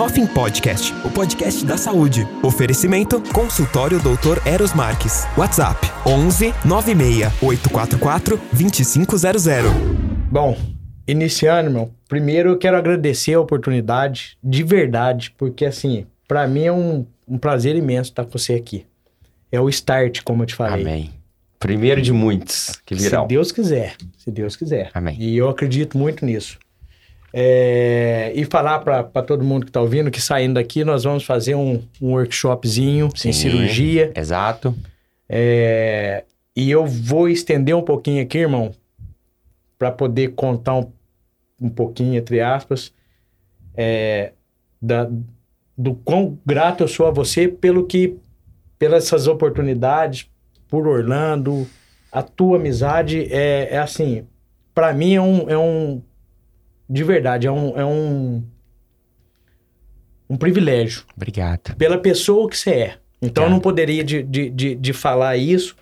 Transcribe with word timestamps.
Hoffing 0.00 0.28
Podcast, 0.28 0.94
o 1.04 1.10
podcast 1.10 1.66
da 1.66 1.76
saúde. 1.76 2.24
Oferecimento 2.40 3.20
Consultório 3.32 3.98
Dr. 3.98 4.46
Eros 4.46 4.72
Marques. 4.72 5.26
WhatsApp 5.36 5.88
11 6.06 6.54
96 6.64 7.42
844 7.42 8.40
2500. 8.52 9.44
Bom, 10.30 10.56
iniciando, 11.04 11.72
meu, 11.72 11.90
primeiro 12.08 12.50
eu 12.50 12.58
quero 12.58 12.76
agradecer 12.76 13.34
a 13.34 13.40
oportunidade 13.40 14.38
de 14.40 14.62
verdade, 14.62 15.34
porque 15.36 15.64
assim, 15.64 16.06
para 16.28 16.46
mim 16.46 16.62
é 16.62 16.72
um, 16.72 17.04
um 17.26 17.36
prazer 17.36 17.74
imenso 17.74 18.10
estar 18.10 18.24
com 18.24 18.30
você 18.30 18.54
aqui. 18.54 18.86
É 19.50 19.60
o 19.60 19.68
start, 19.68 20.22
como 20.22 20.44
eu 20.44 20.46
te 20.46 20.54
falei. 20.54 20.82
Amém. 20.82 21.10
Primeiro 21.58 22.00
de 22.00 22.12
muitos 22.12 22.80
que 22.86 22.94
virão. 22.94 23.22
Se 23.22 23.28
Deus 23.28 23.50
quiser, 23.50 23.96
se 24.16 24.30
Deus 24.30 24.54
quiser. 24.54 24.92
Amém. 24.94 25.16
E 25.18 25.36
eu 25.36 25.48
acredito 25.48 25.98
muito 25.98 26.24
nisso. 26.24 26.56
É, 27.32 28.32
e 28.34 28.44
falar 28.46 28.78
para 28.78 29.22
todo 29.22 29.44
mundo 29.44 29.66
que 29.66 29.70
está 29.70 29.80
ouvindo 29.80 30.10
que 30.10 30.20
saindo 30.20 30.54
daqui 30.54 30.82
nós 30.82 31.04
vamos 31.04 31.24
fazer 31.24 31.54
um, 31.54 31.82
um 32.00 32.12
workshopzinho 32.12 33.10
Sim, 33.14 33.28
em 33.28 33.32
cirurgia. 33.32 34.12
Exato. 34.14 34.74
É, 35.28 36.24
e 36.56 36.70
eu 36.70 36.86
vou 36.86 37.28
estender 37.28 37.76
um 37.76 37.82
pouquinho 37.82 38.22
aqui, 38.22 38.38
irmão, 38.38 38.72
para 39.78 39.92
poder 39.92 40.28
contar 40.28 40.74
um, 40.74 40.90
um 41.60 41.68
pouquinho, 41.68 42.16
entre 42.16 42.40
aspas, 42.40 42.92
é, 43.76 44.32
da, 44.80 45.08
do 45.76 45.94
quão 45.94 46.38
grato 46.44 46.82
eu 46.82 46.88
sou 46.88 47.06
a 47.06 47.10
você 47.10 47.46
pelo 47.46 47.86
que, 47.86 48.16
pelas 48.78 49.04
essas 49.04 49.28
oportunidades, 49.28 50.28
por 50.68 50.86
Orlando, 50.86 51.68
a 52.10 52.22
tua 52.22 52.56
amizade 52.56 53.32
é, 53.32 53.74
é 53.74 53.78
assim, 53.78 54.26
para 54.74 54.92
mim 54.92 55.14
é 55.14 55.20
um, 55.20 55.50
é 55.50 55.58
um, 55.58 56.02
de 56.88 57.04
verdade, 57.04 57.46
é 57.46 57.52
um, 57.52 57.78
é 57.78 57.84
um, 57.84 58.42
um 60.28 60.36
privilégio 60.36 61.04
Obrigado. 61.16 61.74
pela 61.76 61.98
pessoa 61.98 62.48
que 62.48 62.56
você 62.56 62.70
é. 62.70 62.96
Então 63.20 63.44
eu 63.44 63.50
não 63.50 63.60
poderia 63.60 64.04
de, 64.04 64.22
de, 64.22 64.48
de, 64.50 64.74
de 64.74 64.92
falar 64.92 65.36
isso 65.36 65.76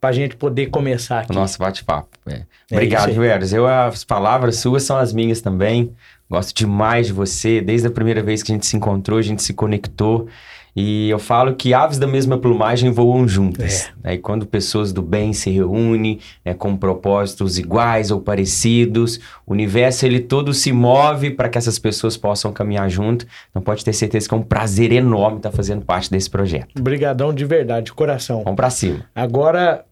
pra 0.00 0.12
gente 0.12 0.36
poder 0.36 0.66
começar 0.66 1.20
aqui. 1.20 1.30
O 1.30 1.34
nosso 1.34 1.58
bate-papo. 1.58 2.08
é. 2.26 2.42
É 2.70 2.74
Obrigado, 2.74 3.08
aí. 3.08 3.28
Eros. 3.28 3.52
Eu, 3.52 3.66
as 3.66 4.04
palavras 4.04 4.56
suas 4.56 4.82
são 4.82 4.96
as 4.96 5.12
minhas 5.12 5.40
também. 5.40 5.94
Gosto 6.28 6.54
demais 6.54 7.06
de 7.06 7.12
você. 7.12 7.60
Desde 7.60 7.86
a 7.86 7.90
primeira 7.90 8.22
vez 8.22 8.42
que 8.42 8.50
a 8.50 8.54
gente 8.54 8.66
se 8.66 8.76
encontrou, 8.76 9.18
a 9.18 9.22
gente 9.22 9.42
se 9.42 9.54
conectou. 9.54 10.28
E 10.76 11.08
eu 11.08 11.20
falo 11.20 11.54
que 11.54 11.72
aves 11.72 11.98
da 11.98 12.06
mesma 12.06 12.36
plumagem 12.36 12.90
voam 12.90 13.28
juntas. 13.28 13.92
Aí 14.02 14.18
quando 14.18 14.44
pessoas 14.44 14.92
do 14.92 15.00
bem 15.02 15.32
se 15.32 15.48
reúnem, 15.50 16.18
né, 16.44 16.52
com 16.52 16.76
propósitos 16.76 17.58
iguais 17.58 18.10
ou 18.10 18.20
parecidos, 18.20 19.20
o 19.46 19.52
universo 19.52 20.04
ele 20.04 20.18
todo 20.18 20.52
se 20.52 20.72
move 20.72 21.30
para 21.30 21.48
que 21.48 21.56
essas 21.58 21.78
pessoas 21.78 22.16
possam 22.16 22.52
caminhar 22.52 22.88
junto. 22.90 23.24
Então 23.50 23.62
pode 23.62 23.84
ter 23.84 23.92
certeza 23.92 24.28
que 24.28 24.34
é 24.34 24.36
um 24.38 24.42
prazer 24.42 24.90
enorme 24.90 25.36
estar 25.36 25.52
fazendo 25.52 25.84
parte 25.84 26.10
desse 26.10 26.28
projeto. 26.28 26.68
Obrigadão 26.78 27.32
de 27.32 27.44
verdade, 27.44 27.86
de 27.86 27.92
coração. 27.92 28.42
Vamos 28.42 28.56
para 28.56 28.70
cima. 28.70 29.04
Agora, 29.14 29.84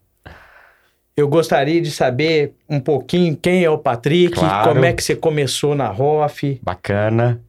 eu 1.15 1.27
gostaria 1.27 1.79
de 1.81 1.91
saber 1.91 2.55
um 2.67 2.79
pouquinho 2.79 3.37
quem 3.41 3.63
é 3.63 3.69
o 3.69 3.77
Patrick, 3.77 4.33
Claro. 4.33 4.69
como 4.73 4.83
é 4.83 4.91
que 4.91 5.03
você 5.03 5.15
começou 5.15 5.75
na 5.75 5.87
ROF, 5.87 6.59
Bacana. 6.61 7.39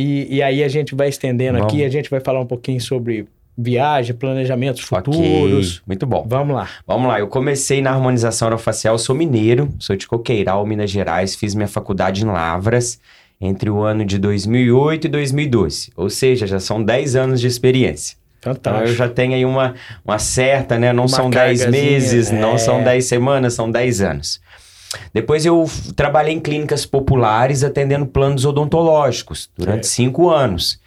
E, 0.00 0.36
e 0.36 0.42
aí 0.44 0.62
a 0.62 0.68
gente 0.68 0.94
vai 0.94 1.08
estendendo 1.08 1.60
aqui, 1.60 1.84
a 1.84 1.88
gente 1.88 2.08
vai 2.08 2.20
falar 2.20 2.38
um 2.40 2.46
pouquinho 2.46 2.80
sobre 2.80 3.26
viagem, 3.56 4.14
planejamentos 4.14 4.82
futuros. 4.82 5.82
Muito 5.84 6.06
bom. 6.06 6.24
Vamos 6.24 6.54
lá. 6.54 6.68
Vamos 6.86 7.08
lá, 7.08 7.18
eu 7.18 7.26
comecei 7.26 7.82
na 7.82 7.90
harmonização 7.90 8.46
orofacial, 8.46 8.96
sou 8.96 9.16
mineiro, 9.16 9.68
sou 9.80 9.96
de 9.96 10.06
Coqueiral, 10.06 10.64
Minas 10.64 10.88
Gerais, 10.88 11.34
fiz 11.34 11.52
minha 11.52 11.66
faculdade 11.66 12.22
em 12.22 12.26
Lavras 12.26 13.00
entre 13.40 13.68
o 13.68 13.82
ano 13.82 14.04
de 14.04 14.18
2008 14.18 15.06
e 15.06 15.10
2012, 15.10 15.90
ou 15.96 16.08
seja, 16.08 16.46
já 16.46 16.60
são 16.60 16.80
10 16.80 17.16
anos 17.16 17.40
de 17.40 17.48
experiência. 17.48 18.16
Então 18.38 18.54
Fantástico. 18.54 18.88
eu 18.90 18.94
já 18.94 19.08
tenho 19.08 19.34
aí 19.34 19.44
uma, 19.44 19.74
uma 20.04 20.18
certa, 20.20 20.78
né? 20.78 20.92
Não 20.92 21.04
Uma 21.04 21.08
são 21.08 21.28
10 21.28 21.60
cargazinha, 21.60 21.90
meses, 21.90 22.30
é. 22.30 22.40
não 22.40 22.56
são 22.56 22.84
10 22.84 23.04
semanas, 23.04 23.54
são 23.54 23.68
10 23.68 24.00
anos. 24.00 24.40
Depois 25.12 25.44
eu 25.44 25.68
trabalhei 25.94 26.34
em 26.34 26.40
clínicas 26.40 26.86
populares 26.86 27.62
atendendo 27.62 28.06
planos 28.06 28.44
odontológicos 28.44 29.50
durante 29.56 29.86
Certo. 29.86 30.12
5 30.12 30.30
anos. 30.30 30.80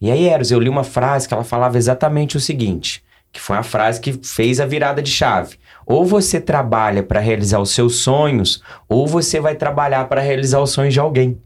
E 0.00 0.10
aí, 0.10 0.28
Eros, 0.28 0.50
eu 0.50 0.60
li 0.60 0.68
uma 0.68 0.84
frase 0.84 1.26
que 1.26 1.32
ela 1.32 1.44
falava 1.44 1.78
exatamente 1.78 2.36
o 2.36 2.40
seguinte, 2.40 3.02
que 3.32 3.40
foi 3.40 3.56
uma 3.56 3.62
frase 3.62 4.00
que 4.00 4.12
fez 4.12 4.60
a 4.60 4.66
virada 4.66 5.00
de 5.00 5.10
chave. 5.10 5.56
Ou 5.86 6.04
você 6.04 6.40
trabalha 6.40 7.02
para 7.02 7.20
realizar 7.20 7.60
os 7.60 7.70
seus 7.70 7.96
sonhos, 7.96 8.62
ou 8.88 9.06
você 9.06 9.40
vai 9.40 9.54
trabalhar 9.54 10.06
para 10.06 10.20
realizar 10.20 10.60
os 10.60 10.70
sonhos 10.70 10.92
de 10.92 11.00
alguém. 11.00 11.38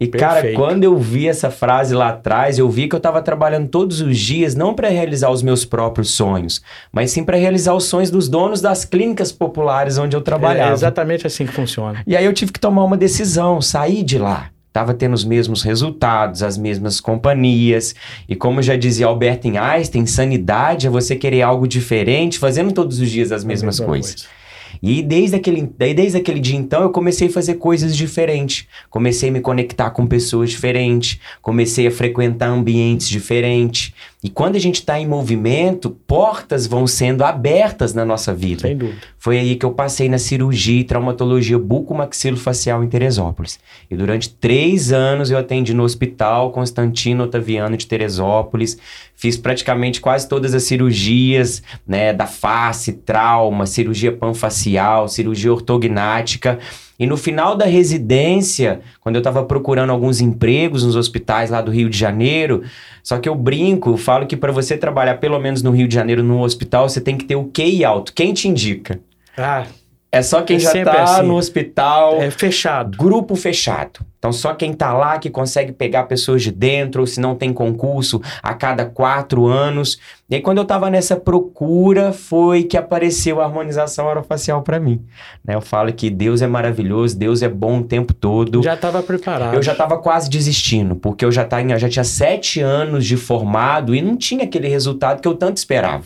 E, 0.00 0.06
cara, 0.06 0.34
Perfeito. 0.34 0.56
quando 0.56 0.84
eu 0.84 0.96
vi 0.96 1.26
essa 1.26 1.50
frase 1.50 1.94
lá 1.94 2.10
atrás, 2.10 2.56
eu 2.58 2.68
vi 2.70 2.86
que 2.88 2.94
eu 2.94 2.98
estava 2.98 3.20
trabalhando 3.20 3.68
todos 3.68 4.00
os 4.00 4.16
dias, 4.16 4.54
não 4.54 4.72
para 4.72 4.88
realizar 4.88 5.28
os 5.30 5.42
meus 5.42 5.64
próprios 5.64 6.10
sonhos, 6.10 6.62
mas 6.92 7.10
sim 7.10 7.24
para 7.24 7.36
realizar 7.36 7.74
os 7.74 7.84
sonhos 7.84 8.10
dos 8.10 8.28
donos 8.28 8.60
das 8.60 8.84
clínicas 8.84 9.32
populares 9.32 9.98
onde 9.98 10.14
eu 10.14 10.20
É 10.20 10.22
trabalhava. 10.22 10.72
exatamente 10.72 11.26
assim 11.26 11.46
que 11.46 11.52
funciona. 11.52 12.02
E 12.06 12.16
aí 12.16 12.24
eu 12.24 12.32
tive 12.32 12.52
que 12.52 12.60
tomar 12.60 12.84
uma 12.84 12.96
decisão, 12.96 13.60
sair 13.60 14.04
de 14.04 14.18
lá. 14.18 14.50
Tava 14.72 14.94
tendo 14.94 15.14
os 15.14 15.24
mesmos 15.24 15.62
resultados, 15.62 16.42
as 16.44 16.56
mesmas 16.56 17.00
companhias. 17.00 17.94
E 18.28 18.36
como 18.36 18.62
já 18.62 18.76
dizia 18.76 19.06
Albert 19.06 19.40
Einstein, 19.60 20.06
sanidade 20.06 20.86
é 20.86 20.90
você 20.90 21.16
querer 21.16 21.42
algo 21.42 21.66
diferente, 21.66 22.38
fazendo 22.38 22.70
todos 22.72 23.00
os 23.00 23.10
dias 23.10 23.32
as 23.32 23.42
mesmas 23.42 23.80
Mesma 23.80 23.86
coisas. 23.86 24.12
coisa. 24.14 24.37
E 24.82 25.02
desde 25.02 25.36
aquele, 25.36 25.70
daí 25.76 25.94
desde 25.94 26.18
aquele 26.18 26.40
dia 26.40 26.56
então 26.56 26.82
eu 26.82 26.90
comecei 26.90 27.28
a 27.28 27.30
fazer 27.30 27.54
coisas 27.54 27.96
diferentes. 27.96 28.66
Comecei 28.90 29.28
a 29.28 29.32
me 29.32 29.40
conectar 29.40 29.90
com 29.90 30.06
pessoas 30.06 30.50
diferentes, 30.50 31.20
comecei 31.42 31.86
a 31.86 31.90
frequentar 31.90 32.48
ambientes 32.48 33.08
diferentes. 33.08 33.92
E 34.22 34.28
quando 34.28 34.56
a 34.56 34.58
gente 34.58 34.80
está 34.80 34.98
em 34.98 35.06
movimento, 35.06 35.90
portas 35.90 36.66
vão 36.66 36.88
sendo 36.88 37.22
abertas 37.22 37.94
na 37.94 38.04
nossa 38.04 38.34
vida. 38.34 38.62
Sem 38.62 38.76
dúvida. 38.76 38.98
Foi 39.16 39.38
aí 39.38 39.54
que 39.54 39.64
eu 39.64 39.70
passei 39.70 40.08
na 40.08 40.18
cirurgia 40.18 40.80
e 40.80 40.84
traumatologia 40.84 41.56
bucomaxilofacial 41.56 42.82
em 42.82 42.88
Teresópolis. 42.88 43.60
E 43.88 43.96
durante 43.96 44.30
três 44.30 44.90
anos 44.92 45.30
eu 45.30 45.38
atendi 45.38 45.72
no 45.72 45.84
Hospital 45.84 46.50
Constantino 46.50 47.24
Otaviano 47.24 47.76
de 47.76 47.86
Teresópolis. 47.86 48.76
Fiz 49.14 49.36
praticamente 49.36 50.00
quase 50.00 50.28
todas 50.28 50.52
as 50.52 50.64
cirurgias, 50.64 51.62
né? 51.86 52.12
Da 52.12 52.26
face, 52.26 52.94
trauma, 52.94 53.66
cirurgia 53.66 54.10
panfacial, 54.10 55.06
cirurgia 55.06 55.52
ortognática. 55.52 56.58
E 56.98 57.06
no 57.06 57.16
final 57.16 57.54
da 57.54 57.64
residência, 57.64 58.80
quando 59.00 59.14
eu 59.14 59.20
estava 59.20 59.44
procurando 59.44 59.90
alguns 59.90 60.20
empregos 60.20 60.82
nos 60.82 60.96
hospitais 60.96 61.48
lá 61.48 61.60
do 61.60 61.70
Rio 61.70 61.88
de 61.88 61.96
Janeiro, 61.96 62.64
só 63.02 63.18
que 63.18 63.28
eu 63.28 63.34
brinco, 63.36 63.96
falo 63.96 64.26
que 64.26 64.36
para 64.36 64.50
você 64.50 64.76
trabalhar 64.76 65.18
pelo 65.18 65.38
menos 65.38 65.62
no 65.62 65.70
Rio 65.70 65.86
de 65.86 65.94
Janeiro 65.94 66.24
no 66.24 66.42
hospital, 66.42 66.88
você 66.88 67.00
tem 67.00 67.16
que 67.16 67.24
ter 67.24 67.36
o 67.36 67.44
QI 67.44 67.84
alto. 67.84 68.12
Quem 68.12 68.34
te 68.34 68.48
indica? 68.48 68.98
Ah, 69.36 69.64
É 70.10 70.22
só 70.22 70.40
quem 70.40 70.56
É 70.56 70.60
já 70.60 70.72
tá 70.84 71.02
assim. 71.02 71.26
no 71.26 71.36
hospital, 71.36 72.16
é 72.22 72.30
fechado. 72.30 72.96
grupo 72.96 73.36
fechado. 73.36 74.00
Então 74.18 74.32
só 74.32 74.54
quem 74.54 74.72
tá 74.72 74.92
lá 74.94 75.18
que 75.18 75.28
consegue 75.30 75.70
pegar 75.70 76.04
pessoas 76.04 76.42
de 76.42 76.50
dentro, 76.50 77.02
ou 77.02 77.06
se 77.06 77.20
não 77.20 77.34
tem 77.36 77.52
concurso 77.52 78.20
a 78.42 78.54
cada 78.54 78.86
quatro 78.86 79.46
anos. 79.46 79.98
E 80.28 80.34
aí 80.36 80.40
quando 80.40 80.58
eu 80.58 80.64
tava 80.64 80.88
nessa 80.90 81.14
procura, 81.14 82.10
foi 82.12 82.64
que 82.64 82.76
apareceu 82.76 83.40
a 83.40 83.44
harmonização 83.44 84.06
orofacial 84.06 84.62
para 84.62 84.80
mim. 84.80 85.04
Né, 85.44 85.54
eu 85.54 85.60
falo 85.60 85.92
que 85.92 86.08
Deus 86.10 86.40
é 86.42 86.46
maravilhoso, 86.46 87.16
Deus 87.16 87.42
é 87.42 87.48
bom 87.48 87.80
o 87.80 87.84
tempo 87.84 88.12
todo. 88.14 88.62
Já 88.62 88.74
estava 88.74 89.02
preparado. 89.02 89.54
Eu 89.54 89.62
já 89.62 89.74
tava 89.74 89.98
quase 89.98 90.28
desistindo, 90.30 90.96
porque 90.96 91.24
eu 91.24 91.30
já, 91.30 91.44
tá, 91.44 91.60
em- 91.62 91.70
eu 91.72 91.78
já 91.78 91.88
tinha 91.88 92.04
sete 92.04 92.60
anos 92.60 93.04
de 93.04 93.16
formado 93.16 93.94
e 93.94 94.00
não 94.02 94.16
tinha 94.16 94.44
aquele 94.44 94.68
resultado 94.68 95.20
que 95.20 95.28
eu 95.28 95.34
tanto 95.34 95.58
esperava. 95.58 96.04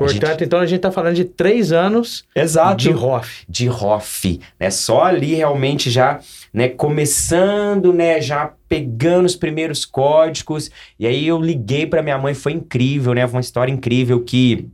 A 0.00 0.04
Portanto, 0.04 0.30
gente- 0.30 0.44
então 0.44 0.60
a 0.60 0.66
gente 0.66 0.76
está 0.76 0.92
falando 0.92 1.16
de 1.16 1.24
três 1.24 1.72
anos 1.72 2.24
Exato. 2.34 2.76
de 2.76 2.90
ROF. 2.90 3.44
de 3.48 3.66
ROF, 3.66 4.38
né? 4.60 4.70
Só 4.70 5.02
ali 5.02 5.34
realmente 5.34 5.90
já, 5.90 6.20
né, 6.54 6.68
começando, 6.68 7.92
né, 7.92 8.20
já 8.20 8.52
pegando 8.68 9.26
os 9.26 9.34
primeiros 9.34 9.84
códigos. 9.84 10.70
E 10.98 11.06
aí 11.06 11.26
eu 11.26 11.40
liguei 11.40 11.84
para 11.86 12.02
minha 12.02 12.16
mãe, 12.18 12.32
foi 12.32 12.52
incrível, 12.52 13.12
né? 13.12 13.26
Foi 13.26 13.36
uma 13.36 13.40
história 13.40 13.72
incrível 13.72 14.20
que 14.22 14.68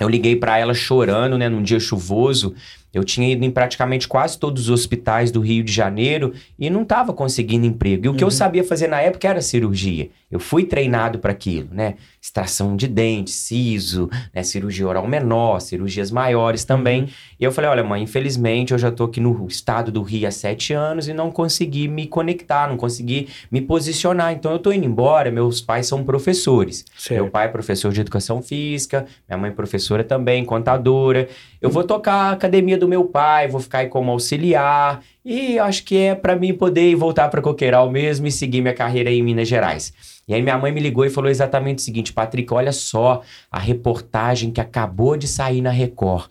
eu 0.00 0.08
liguei 0.08 0.36
para 0.36 0.56
ela 0.58 0.72
chorando, 0.74 1.36
né, 1.36 1.48
num 1.48 1.62
dia 1.62 1.80
chuvoso. 1.80 2.54
Eu 2.94 3.02
tinha 3.04 3.30
ido 3.30 3.44
em 3.44 3.50
praticamente 3.50 4.06
quase 4.08 4.38
todos 4.38 4.62
os 4.64 4.70
hospitais 4.70 5.30
do 5.30 5.40
Rio 5.40 5.62
de 5.64 5.72
Janeiro 5.72 6.32
e 6.58 6.70
não 6.70 6.82
estava 6.82 7.12
conseguindo 7.12 7.66
emprego. 7.66 8.06
E 8.06 8.08
o 8.08 8.14
que 8.14 8.22
eu 8.24 8.28
Uhum. 8.28 8.32
sabia 8.32 8.64
fazer 8.64 8.86
na 8.88 9.00
época 9.00 9.28
era 9.28 9.42
cirurgia. 9.42 10.08
Eu 10.30 10.38
fui 10.38 10.64
treinado 10.64 11.18
para 11.18 11.32
aquilo, 11.32 11.68
né? 11.72 11.94
Extração 12.20 12.76
de 12.76 12.86
dente, 12.86 13.30
siso, 13.30 14.10
né? 14.34 14.42
cirurgia 14.42 14.86
oral 14.86 15.06
menor, 15.08 15.58
cirurgias 15.60 16.10
maiores 16.10 16.64
também. 16.64 17.08
E 17.40 17.44
eu 17.44 17.50
falei, 17.50 17.70
olha 17.70 17.82
mãe, 17.82 18.02
infelizmente 18.02 18.72
eu 18.72 18.78
já 18.78 18.90
tô 18.90 19.04
aqui 19.04 19.20
no 19.20 19.46
estado 19.46 19.90
do 19.90 20.02
Rio 20.02 20.28
há 20.28 20.30
sete 20.30 20.74
anos 20.74 21.08
e 21.08 21.14
não 21.14 21.30
consegui 21.30 21.88
me 21.88 22.06
conectar, 22.06 22.68
não 22.68 22.76
consegui 22.76 23.28
me 23.50 23.62
posicionar. 23.62 24.32
Então 24.32 24.52
eu 24.52 24.58
tô 24.58 24.70
indo 24.70 24.84
embora, 24.84 25.30
meus 25.30 25.62
pais 25.62 25.86
são 25.86 26.04
professores. 26.04 26.84
Certo. 26.96 27.22
Meu 27.22 27.30
pai 27.30 27.46
é 27.46 27.48
professor 27.48 27.90
de 27.90 28.02
educação 28.02 28.42
física, 28.42 29.06
minha 29.26 29.38
mãe 29.38 29.50
é 29.50 29.54
professora 29.54 30.04
também, 30.04 30.44
contadora. 30.44 31.26
Eu 31.60 31.70
vou 31.70 31.84
tocar 31.84 32.14
a 32.14 32.32
academia 32.32 32.76
do 32.76 32.86
meu 32.86 33.04
pai, 33.04 33.48
vou 33.48 33.60
ficar 33.60 33.78
aí 33.78 33.88
como 33.88 34.10
auxiliar. 34.10 35.00
E 35.30 35.58
acho 35.58 35.84
que 35.84 35.94
é 35.94 36.14
para 36.14 36.34
mim 36.34 36.54
poder 36.54 36.94
voltar 36.94 37.28
para 37.28 37.42
Coqueiral 37.42 37.90
mesmo 37.90 38.26
e 38.26 38.32
seguir 38.32 38.62
minha 38.62 38.72
carreira 38.72 39.10
aí 39.10 39.18
em 39.18 39.22
Minas 39.22 39.46
Gerais. 39.46 39.92
E 40.26 40.32
aí 40.32 40.40
minha 40.40 40.56
mãe 40.56 40.72
me 40.72 40.80
ligou 40.80 41.04
e 41.04 41.10
falou 41.10 41.30
exatamente 41.30 41.80
o 41.80 41.82
seguinte, 41.82 42.14
Patrick, 42.14 42.50
olha 42.50 42.72
só 42.72 43.20
a 43.52 43.58
reportagem 43.58 44.50
que 44.50 44.58
acabou 44.58 45.18
de 45.18 45.28
sair 45.28 45.60
na 45.60 45.68
Record. 45.68 46.30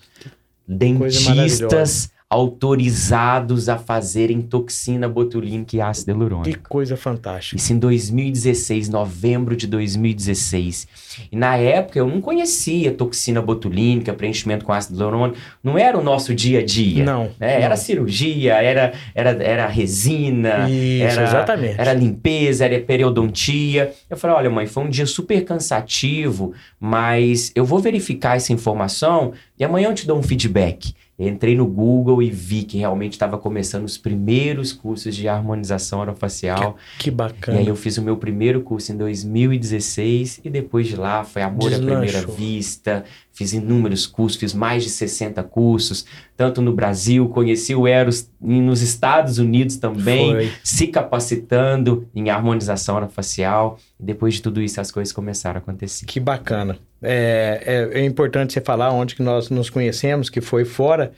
Dentistas 0.67 2.09
autorizados 2.29 3.69
a 3.69 3.77
fazerem 3.77 4.41
toxina 4.41 5.07
botulínica 5.07 5.77
e 5.77 5.81
ácido 5.81 6.11
hialurônico. 6.11 6.49
Que 6.49 6.57
coisa 6.67 6.97
fantástica. 6.97 7.55
Isso 7.55 7.71
em 7.71 7.79
2016, 7.79 8.89
novembro 8.89 9.55
de 9.55 9.65
2016. 9.65 10.87
E 11.31 11.35
na 11.37 11.55
época 11.55 11.97
eu 11.97 12.05
não 12.05 12.19
conhecia 12.19 12.91
toxina 12.91 13.41
botulínica, 13.41 14.13
preenchimento 14.13 14.65
com 14.65 14.73
ácido 14.73 14.99
hialurônico, 14.99 15.39
não 15.63 15.77
era 15.77 15.97
o 15.97 16.03
nosso 16.03 16.35
dia 16.35 16.59
a 16.59 16.65
dia. 16.65 17.05
Não. 17.05 17.31
Né? 17.39 17.59
não. 17.59 17.63
Era 17.63 17.77
cirurgia, 17.77 18.55
era, 18.55 18.93
era, 19.15 19.29
era 19.41 19.67
resina, 19.67 20.69
Isso, 20.69 21.19
era, 21.19 21.23
exatamente. 21.23 21.79
era 21.79 21.93
limpeza, 21.93 22.65
era 22.65 22.77
periodontia. 22.81 23.93
Eu 24.09 24.17
falei, 24.17 24.35
olha 24.35 24.49
mãe, 24.49 24.67
foi 24.67 24.83
um 24.83 24.89
dia 24.89 25.05
super 25.05 25.45
cansativo, 25.45 26.53
mas 26.77 27.53
eu 27.55 27.63
vou 27.63 27.79
verificar 27.79 28.35
essa 28.35 28.51
informação 28.51 29.31
e 29.57 29.63
amanhã 29.63 29.87
eu 29.87 29.95
te 29.95 30.05
dou 30.05 30.19
um 30.19 30.23
feedback. 30.23 30.93
Entrei 31.19 31.55
no 31.55 31.65
Google 31.65 32.21
e 32.21 32.29
vi 32.29 32.61
que 32.61 32.77
realmente 32.77 33.13
estava 33.13 33.39
começando 33.39 33.85
os 33.85 33.97
primeiros 33.97 34.71
cursos 34.71 35.15
de 35.15 35.27
harmonização 35.27 35.99
orofacial. 35.99 36.77
Que 36.99 37.09
E 37.09 37.11
bacana. 37.11 37.57
aí 37.57 37.67
eu 37.67 37.75
fiz 37.75 37.97
o 37.97 38.03
meu 38.03 38.17
primeiro 38.17 38.61
curso 38.61 38.91
em 38.91 38.97
2016 38.97 40.41
e 40.43 40.49
depois 40.49 40.87
de 40.87 40.95
lá 40.95 41.23
foi 41.23 41.41
amor 41.41 41.73
à 41.73 41.77
primeira 41.79 42.21
vista. 42.27 43.03
Fiz 43.37 43.53
inúmeros 43.53 44.07
cursos, 44.07 44.39
fiz 44.39 44.51
mais 44.51 44.83
de 44.83 44.89
60 44.89 45.43
cursos, 45.43 46.07
tanto 46.35 46.59
no 46.59 46.73
Brasil, 46.73 47.29
conheci 47.29 47.75
o 47.75 47.85
Eros 47.85 48.31
e 48.41 48.59
nos 48.59 48.81
Estados 48.81 49.37
Unidos 49.37 49.75
também, 49.75 50.31
Foi. 50.31 50.51
se 50.63 50.87
capacitando 50.87 52.07
em 52.15 52.31
harmonização 52.31 52.95
orofacial. 52.95 53.77
E 53.99 54.03
depois 54.03 54.33
de 54.33 54.41
tudo 54.41 54.59
isso 54.59 54.81
as 54.81 54.89
coisas 54.89 55.13
começaram 55.13 55.59
a 55.59 55.61
acontecer. 55.61 56.07
Que 56.07 56.19
bacana. 56.19 56.79
É, 56.99 57.89
é, 57.93 57.99
é 57.99 58.05
importante 58.05 58.53
você 58.53 58.59
falar 58.59 58.91
onde 58.91 59.13
que 59.13 59.21
nós 59.21 59.51
nos 59.51 59.69
conhecemos, 59.69 60.31
que 60.31 60.41
foi 60.41 60.65
fora. 60.65 61.11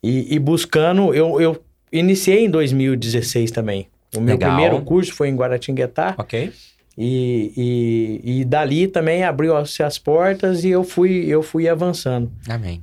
E, 0.00 0.36
e 0.36 0.38
buscando, 0.38 1.12
eu, 1.12 1.40
eu 1.40 1.60
iniciei 1.90 2.44
em 2.44 2.48
2016 2.48 3.50
também. 3.50 3.88
O 4.16 4.20
meu 4.20 4.36
Legal. 4.36 4.52
primeiro 4.52 4.80
curso 4.82 5.12
foi 5.12 5.30
em 5.30 5.34
Guaratinguetá. 5.34 6.14
Ok? 6.16 6.52
E, 6.98 7.52
e, 8.24 8.40
e 8.40 8.44
dali 8.44 8.88
também 8.88 9.22
abriu-se 9.22 9.82
as 9.82 9.98
portas 9.98 10.64
e 10.64 10.70
eu 10.70 10.82
fui, 10.82 11.26
eu 11.26 11.42
fui 11.42 11.68
avançando. 11.68 12.30
Amém. 12.48 12.82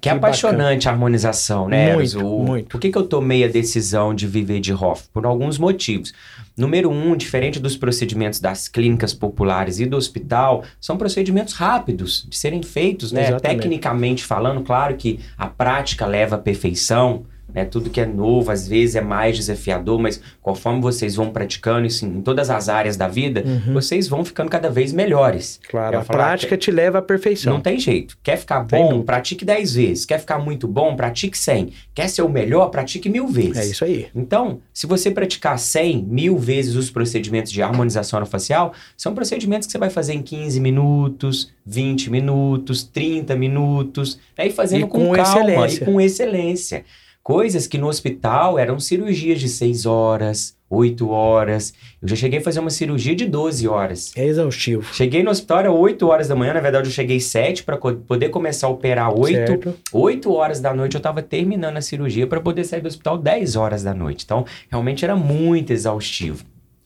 Que 0.00 0.10
Que, 0.10 0.10
apaixonante 0.10 0.86
a 0.86 0.92
harmonização, 0.92 1.66
né? 1.66 1.94
Muito, 1.94 2.18
o, 2.18 2.44
muito. 2.44 2.68
Por 2.68 2.78
que, 2.78 2.90
que 2.90 2.98
eu 2.98 3.06
tomei 3.06 3.42
a 3.42 3.48
decisão 3.48 4.14
de 4.14 4.26
viver 4.26 4.60
de 4.60 4.70
Hoff? 4.74 5.08
Por 5.10 5.24
alguns 5.24 5.56
motivos. 5.56 6.12
Número 6.54 6.90
um, 6.90 7.16
diferente 7.16 7.58
dos 7.58 7.74
procedimentos 7.74 8.38
das 8.38 8.68
clínicas 8.68 9.14
populares 9.14 9.80
e 9.80 9.86
do 9.86 9.96
hospital, 9.96 10.62
são 10.78 10.98
procedimentos 10.98 11.54
rápidos 11.54 12.26
de 12.28 12.36
serem 12.36 12.62
feitos, 12.62 13.12
né? 13.12 13.28
Exatamente. 13.28 13.62
Tecnicamente 13.62 14.24
falando, 14.24 14.62
claro 14.62 14.94
que 14.94 15.20
a 15.38 15.46
prática 15.46 16.04
leva 16.04 16.36
à 16.36 16.38
perfeição, 16.38 17.24
né? 17.54 17.64
Tudo 17.64 17.88
que 17.88 18.00
é 18.00 18.06
novo, 18.06 18.50
às 18.50 18.66
vezes, 18.66 18.96
é 18.96 19.00
mais 19.00 19.36
desafiador, 19.36 19.98
mas 19.98 20.20
conforme 20.42 20.80
vocês 20.80 21.14
vão 21.14 21.30
praticando 21.30 21.86
isso 21.86 22.04
em 22.04 22.20
todas 22.20 22.50
as 22.50 22.68
áreas 22.68 22.96
da 22.96 23.06
vida, 23.08 23.42
Uhum. 23.46 23.72
vocês 23.74 24.08
vão 24.08 24.24
ficando 24.24 24.50
cada 24.50 24.68
vez 24.68 24.92
melhores. 24.92 25.60
Claro, 25.68 25.96
Eu 25.96 26.00
a 26.00 26.04
falar 26.04 26.24
prática 26.24 26.56
te 26.56 26.70
leva 26.70 26.98
à 26.98 27.02
perfeição. 27.02 27.52
Não 27.54 27.60
tem 27.60 27.78
jeito. 27.78 28.18
Quer 28.22 28.36
ficar 28.36 28.64
Tem 28.64 28.80
bom, 28.80 28.88
dúvida. 28.88 29.04
pratique 29.04 29.44
10 29.44 29.74
vezes. 29.74 30.04
Quer 30.04 30.18
ficar 30.18 30.38
muito 30.38 30.66
bom, 30.66 30.96
pratique 30.96 31.38
100. 31.38 31.70
Quer 31.94 32.08
ser 32.08 32.22
o 32.22 32.28
melhor, 32.28 32.68
pratique 32.70 33.08
mil 33.08 33.28
vezes. 33.28 33.56
É 33.56 33.66
isso 33.66 33.84
aí. 33.84 34.06
Então, 34.14 34.60
se 34.72 34.86
você 34.86 35.10
praticar 35.10 35.58
100, 35.58 36.02
mil 36.08 36.36
vezes 36.36 36.74
os 36.74 36.90
procedimentos 36.90 37.52
de 37.52 37.62
harmonização 37.62 38.18
orofacial, 38.18 38.72
são 38.96 39.14
procedimentos 39.14 39.66
que 39.66 39.72
você 39.72 39.78
vai 39.78 39.90
fazer 39.90 40.14
em 40.14 40.22
15 40.22 40.58
minutos, 40.60 41.52
20 41.64 42.10
minutos, 42.10 42.82
30 42.82 43.36
minutos, 43.36 44.18
né? 44.36 44.46
e 44.46 44.50
fazendo 44.50 44.86
E 44.86 44.88
com, 44.88 45.06
com 45.08 45.12
calma 45.12 45.40
excelência. 45.50 45.82
e 45.82 45.86
com 45.86 46.00
excelência. 46.00 46.84
Coisas 47.24 47.66
que 47.66 47.78
no 47.78 47.88
hospital 47.88 48.58
eram 48.58 48.78
cirurgias 48.78 49.40
de 49.40 49.48
6 49.48 49.86
horas, 49.86 50.54
8 50.68 51.08
horas. 51.08 51.72
Eu 52.02 52.08
já 52.08 52.16
cheguei 52.16 52.38
a 52.38 52.42
fazer 52.42 52.60
uma 52.60 52.68
cirurgia 52.68 53.16
de 53.16 53.24
12 53.24 53.66
horas. 53.66 54.12
É 54.14 54.26
exaustivo. 54.26 54.94
Cheguei 54.94 55.22
no 55.22 55.30
hospital 55.30 55.60
era 55.60 55.72
8 55.72 56.06
horas 56.06 56.28
da 56.28 56.36
manhã, 56.36 56.52
na 56.52 56.60
verdade 56.60 56.86
eu 56.86 56.92
cheguei 56.92 57.18
7 57.18 57.64
para 57.64 57.78
poder 57.78 58.28
começar 58.28 58.66
a 58.66 58.70
operar 58.70 59.10
8. 59.10 59.34
Certo? 59.34 59.74
8 59.90 60.32
horas 60.34 60.60
da 60.60 60.74
noite 60.74 60.96
eu 60.96 60.98
estava 60.98 61.22
terminando 61.22 61.78
a 61.78 61.80
cirurgia 61.80 62.26
para 62.26 62.42
poder 62.42 62.62
sair 62.62 62.82
do 62.82 62.88
hospital 62.88 63.16
10 63.16 63.56
horas 63.56 63.82
da 63.82 63.94
noite. 63.94 64.22
Então, 64.26 64.44
realmente 64.70 65.02
era 65.02 65.16
muito 65.16 65.72
exaustivo. 65.72 66.44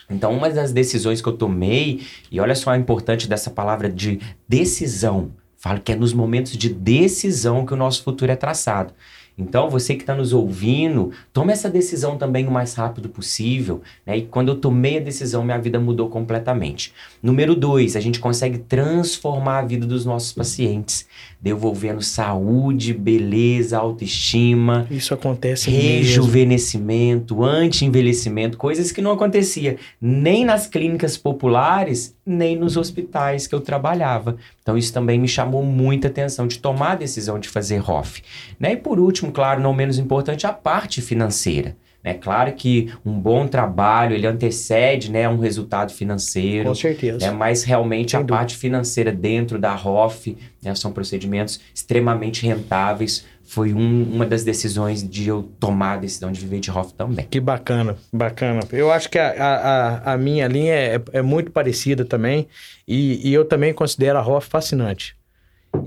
Então, 0.08 0.32
uma 0.32 0.48
das 0.48 0.70
decisões 0.70 1.20
que 1.20 1.28
eu 1.28 1.36
tomei, 1.36 2.02
e 2.30 2.38
olha 2.38 2.54
só 2.54 2.70
a 2.70 2.78
importante 2.78 3.28
dessa 3.28 3.50
palavra 3.50 3.90
de 3.90 4.20
decisão. 4.48 5.32
Falo 5.56 5.80
que 5.80 5.90
é 5.90 5.96
nos 5.96 6.12
momentos 6.12 6.52
de 6.52 6.68
decisão 6.68 7.66
que 7.66 7.74
o 7.74 7.76
nosso 7.76 8.04
futuro 8.04 8.30
é 8.30 8.36
traçado. 8.36 8.94
Então, 9.38 9.70
você 9.70 9.94
que 9.94 10.02
está 10.02 10.14
nos 10.14 10.32
ouvindo, 10.32 11.12
tome 11.32 11.52
essa 11.52 11.70
decisão 11.70 12.18
também 12.18 12.46
o 12.46 12.50
mais 12.50 12.74
rápido 12.74 13.08
possível. 13.08 13.80
Né? 14.04 14.18
E 14.18 14.22
quando 14.22 14.48
eu 14.48 14.56
tomei 14.56 14.98
a 14.98 15.00
decisão, 15.00 15.44
minha 15.44 15.58
vida 15.58 15.78
mudou 15.78 16.08
completamente. 16.08 16.92
Número 17.22 17.54
dois, 17.54 17.94
a 17.94 18.00
gente 18.00 18.18
consegue 18.18 18.58
transformar 18.58 19.60
a 19.60 19.64
vida 19.64 19.86
dos 19.86 20.04
nossos 20.04 20.32
pacientes, 20.32 21.06
devolvendo 21.40 22.02
saúde, 22.02 22.92
beleza, 22.92 23.78
autoestima, 23.78 24.86
Isso 24.90 25.14
acontece 25.14 25.70
rejuvenescimento, 25.70 27.44
anti-envelhecimento, 27.44 28.58
coisas 28.58 28.90
que 28.90 29.00
não 29.00 29.12
acontecia 29.12 29.76
nem 30.00 30.44
nas 30.44 30.66
clínicas 30.66 31.16
populares, 31.16 32.16
nem 32.28 32.54
nos 32.56 32.76
hospitais 32.76 33.46
que 33.46 33.54
eu 33.54 33.60
trabalhava. 33.60 34.36
Então 34.62 34.76
isso 34.76 34.92
também 34.92 35.18
me 35.18 35.28
chamou 35.28 35.64
muita 35.64 36.08
atenção 36.08 36.46
de 36.46 36.58
tomar 36.58 36.92
a 36.92 36.96
decisão 36.96 37.38
de 37.38 37.48
fazer 37.48 37.78
ROF. 37.78 38.22
Né? 38.60 38.72
E 38.72 38.76
por 38.76 39.00
último, 39.00 39.32
claro, 39.32 39.60
não 39.60 39.72
menos 39.72 39.98
importante, 39.98 40.46
a 40.46 40.52
parte 40.52 41.00
financeira. 41.00 41.76
É 42.04 42.14
claro 42.14 42.52
que 42.52 42.92
um 43.04 43.18
bom 43.18 43.46
trabalho 43.48 44.14
ele 44.14 44.26
antecede 44.26 45.10
né, 45.10 45.28
um 45.28 45.38
resultado 45.38 45.92
financeiro, 45.92 46.68
Com 46.68 46.74
certeza. 46.74 47.18
né? 47.18 47.32
Mas 47.32 47.64
realmente 47.64 48.12
Sem 48.12 48.18
a 48.18 48.22
dúvida. 48.22 48.36
parte 48.36 48.56
financeira 48.56 49.10
dentro 49.10 49.58
da 49.58 49.74
ROF 49.74 50.36
né, 50.62 50.74
são 50.74 50.92
procedimentos 50.92 51.60
extremamente 51.74 52.46
rentáveis. 52.46 53.26
Foi 53.48 53.72
um- 53.72 54.02
uma 54.12 54.26
das 54.26 54.44
decisões 54.44 55.02
de 55.08 55.26
eu 55.28 55.42
tomar 55.58 55.94
a 55.94 55.96
decisão 55.96 56.30
de 56.30 56.38
viver 56.40 56.60
de 56.60 56.70
ROF 56.70 56.92
também. 56.92 57.26
Que 57.30 57.40
bacana, 57.40 57.96
bacana. 58.12 58.60
Eu 58.70 58.90
acho 58.92 59.08
que 59.08 59.18
a, 59.18 59.30
a, 59.30 60.12
a- 60.12 60.18
minha 60.18 60.46
linha 60.46 60.74
é, 60.74 61.00
é 61.14 61.22
muito 61.22 61.50
parecida 61.50 62.04
também. 62.04 62.46
E, 62.86 63.26
e 63.28 63.32
eu 63.32 63.44
também 63.44 63.72
considero 63.72 64.18
a 64.18 64.22
ROF 64.22 64.46
fascinante. 64.48 65.16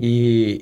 E, 0.00 0.60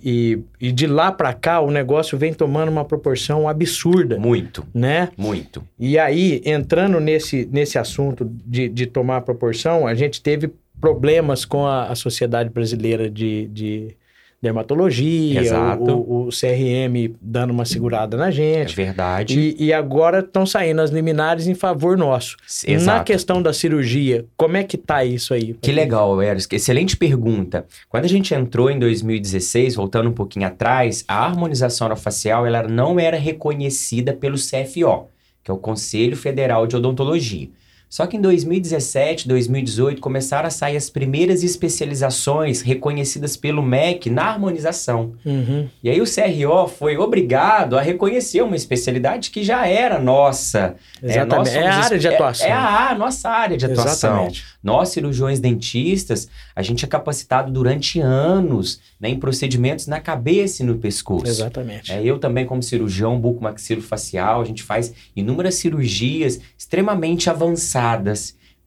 e, 0.60 0.68
e 0.68 0.72
de 0.72 0.86
lá 0.86 1.12
pra 1.12 1.32
cá 1.32 1.60
o 1.60 1.70
negócio 1.70 2.18
vem 2.18 2.32
tomando 2.32 2.70
uma 2.70 2.84
proporção 2.84 3.48
absurda, 3.48 4.18
Muito, 4.18 4.66
né? 4.74 5.10
muito. 5.16 5.62
E 5.78 5.98
aí, 5.98 6.40
entrando 6.44 6.98
nesse, 7.00 7.48
nesse 7.52 7.78
assunto 7.78 8.24
de, 8.46 8.68
de 8.68 8.86
tomar 8.86 9.20
proporção, 9.20 9.86
a 9.86 9.94
gente 9.94 10.20
teve 10.22 10.50
problemas 10.80 11.44
com 11.44 11.66
a, 11.66 11.88
a 11.88 11.94
Sociedade 11.94 12.48
Brasileira 12.50 13.08
de, 13.10 13.46
de 13.48 13.96
Dermatologia. 14.42 15.42
O, 15.78 16.26
o- 16.26 16.28
CRM 16.30 17.14
dando 17.20 17.50
uma 17.50 17.64
segurada 17.64 18.16
na 18.16 18.28
É 18.28 18.32
gente. 18.32 18.74
verdade. 18.74 19.38
E, 19.58 19.66
e 19.66 19.72
agora 19.72 20.20
estão 20.20 20.46
saindo 20.46 20.80
as 20.80 20.90
liminares 20.90 21.46
em 21.46 21.54
favor 21.54 21.96
nosso. 21.96 22.36
Na 22.66 22.72
Exato. 22.74 23.04
questão 23.04 23.42
da 23.42 23.52
cirurgia, 23.52 24.24
como 24.36 24.56
é 24.56 24.62
que 24.64 24.78
tá 24.78 25.04
isso 25.04 25.34
aí? 25.34 25.54
Que 25.60 25.72
legal, 25.72 26.20
Eros. 26.22 26.46
Excelente 26.50 26.96
pergunta. 26.96 27.66
Quando 27.88 28.04
a 28.04 28.08
gente 28.08 28.32
entrou 28.34 28.70
em 28.70 28.78
2016, 28.78 29.74
voltando 29.74 30.08
um 30.08 30.12
pouquinho 30.14 30.46
atrás, 30.46 31.04
a 31.06 31.24
harmonização 31.26 31.86
orofacial 31.88 32.46
ela 32.46 32.62
não 32.62 32.98
era 32.98 33.16
reconhecida 33.18 34.12
pelo 34.12 34.36
CFO, 34.36 35.08
que 35.42 35.50
é 35.50 35.54
o 35.54 35.58
Conselho 35.58 36.16
Federal 36.16 36.66
de 36.66 36.76
Odontologia. 36.76 37.48
Só 37.90 38.06
que 38.06 38.16
em 38.16 38.20
2017, 38.20 39.26
2018 39.26 40.00
começaram 40.00 40.46
a 40.46 40.50
sair 40.50 40.76
as 40.76 40.88
primeiras 40.88 41.42
especializações 41.42 42.62
reconhecidas 42.62 43.36
pelo 43.36 43.62
MEC 43.62 44.08
na 44.08 44.26
harmonização. 44.26 45.14
Uhum. 45.26 45.68
E 45.82 45.90
aí 45.90 46.00
o 46.00 46.04
CRO 46.04 46.68
foi 46.68 46.96
obrigado 46.96 47.76
a 47.76 47.82
reconhecer 47.82 48.42
uma 48.42 48.54
especialidade 48.54 49.30
que 49.30 49.42
já 49.42 49.66
era 49.66 49.98
nossa. 49.98 50.76
Exatamente. 51.02 51.36
nós 51.36 51.54
É, 51.54 51.66
a 51.66 51.74
área 51.74 51.98
de 51.98 52.06
é- 52.06 52.14
atuação. 52.14 52.46
É, 52.46 52.52
a 52.52 52.94
nossa 52.96 53.28
área 53.28 53.56
de 53.56 53.66
atuação. 53.66 54.10
Exatamente. 54.10 54.44
Nós, 54.62 54.90
cirurgiões 54.90 55.40
dentistas, 55.40 56.28
a 56.54 56.62
gente 56.62 56.84
é 56.84 56.88
capacitado 56.88 57.50
durante 57.50 57.98
anos 57.98 58.78
né, 59.00 59.08
em 59.08 59.18
procedimentos 59.18 59.86
na 59.86 59.98
cabeça 59.98 60.62
e 60.62 60.66
no 60.66 60.76
pescoço. 60.76 61.26
Exatamente. 61.26 61.90
É, 61.90 62.04
eu 62.04 62.18
também, 62.18 62.46
como 62.46 62.62
cirurgião 62.62 63.18
bucomaxilofacial, 63.18 64.42
a 64.42 64.44
gente 64.44 64.62
faz 64.62 64.92
inúmeras 65.16 65.54
cirurgias 65.56 66.40
extremamente 66.56 67.30
avançadas, 67.30 67.79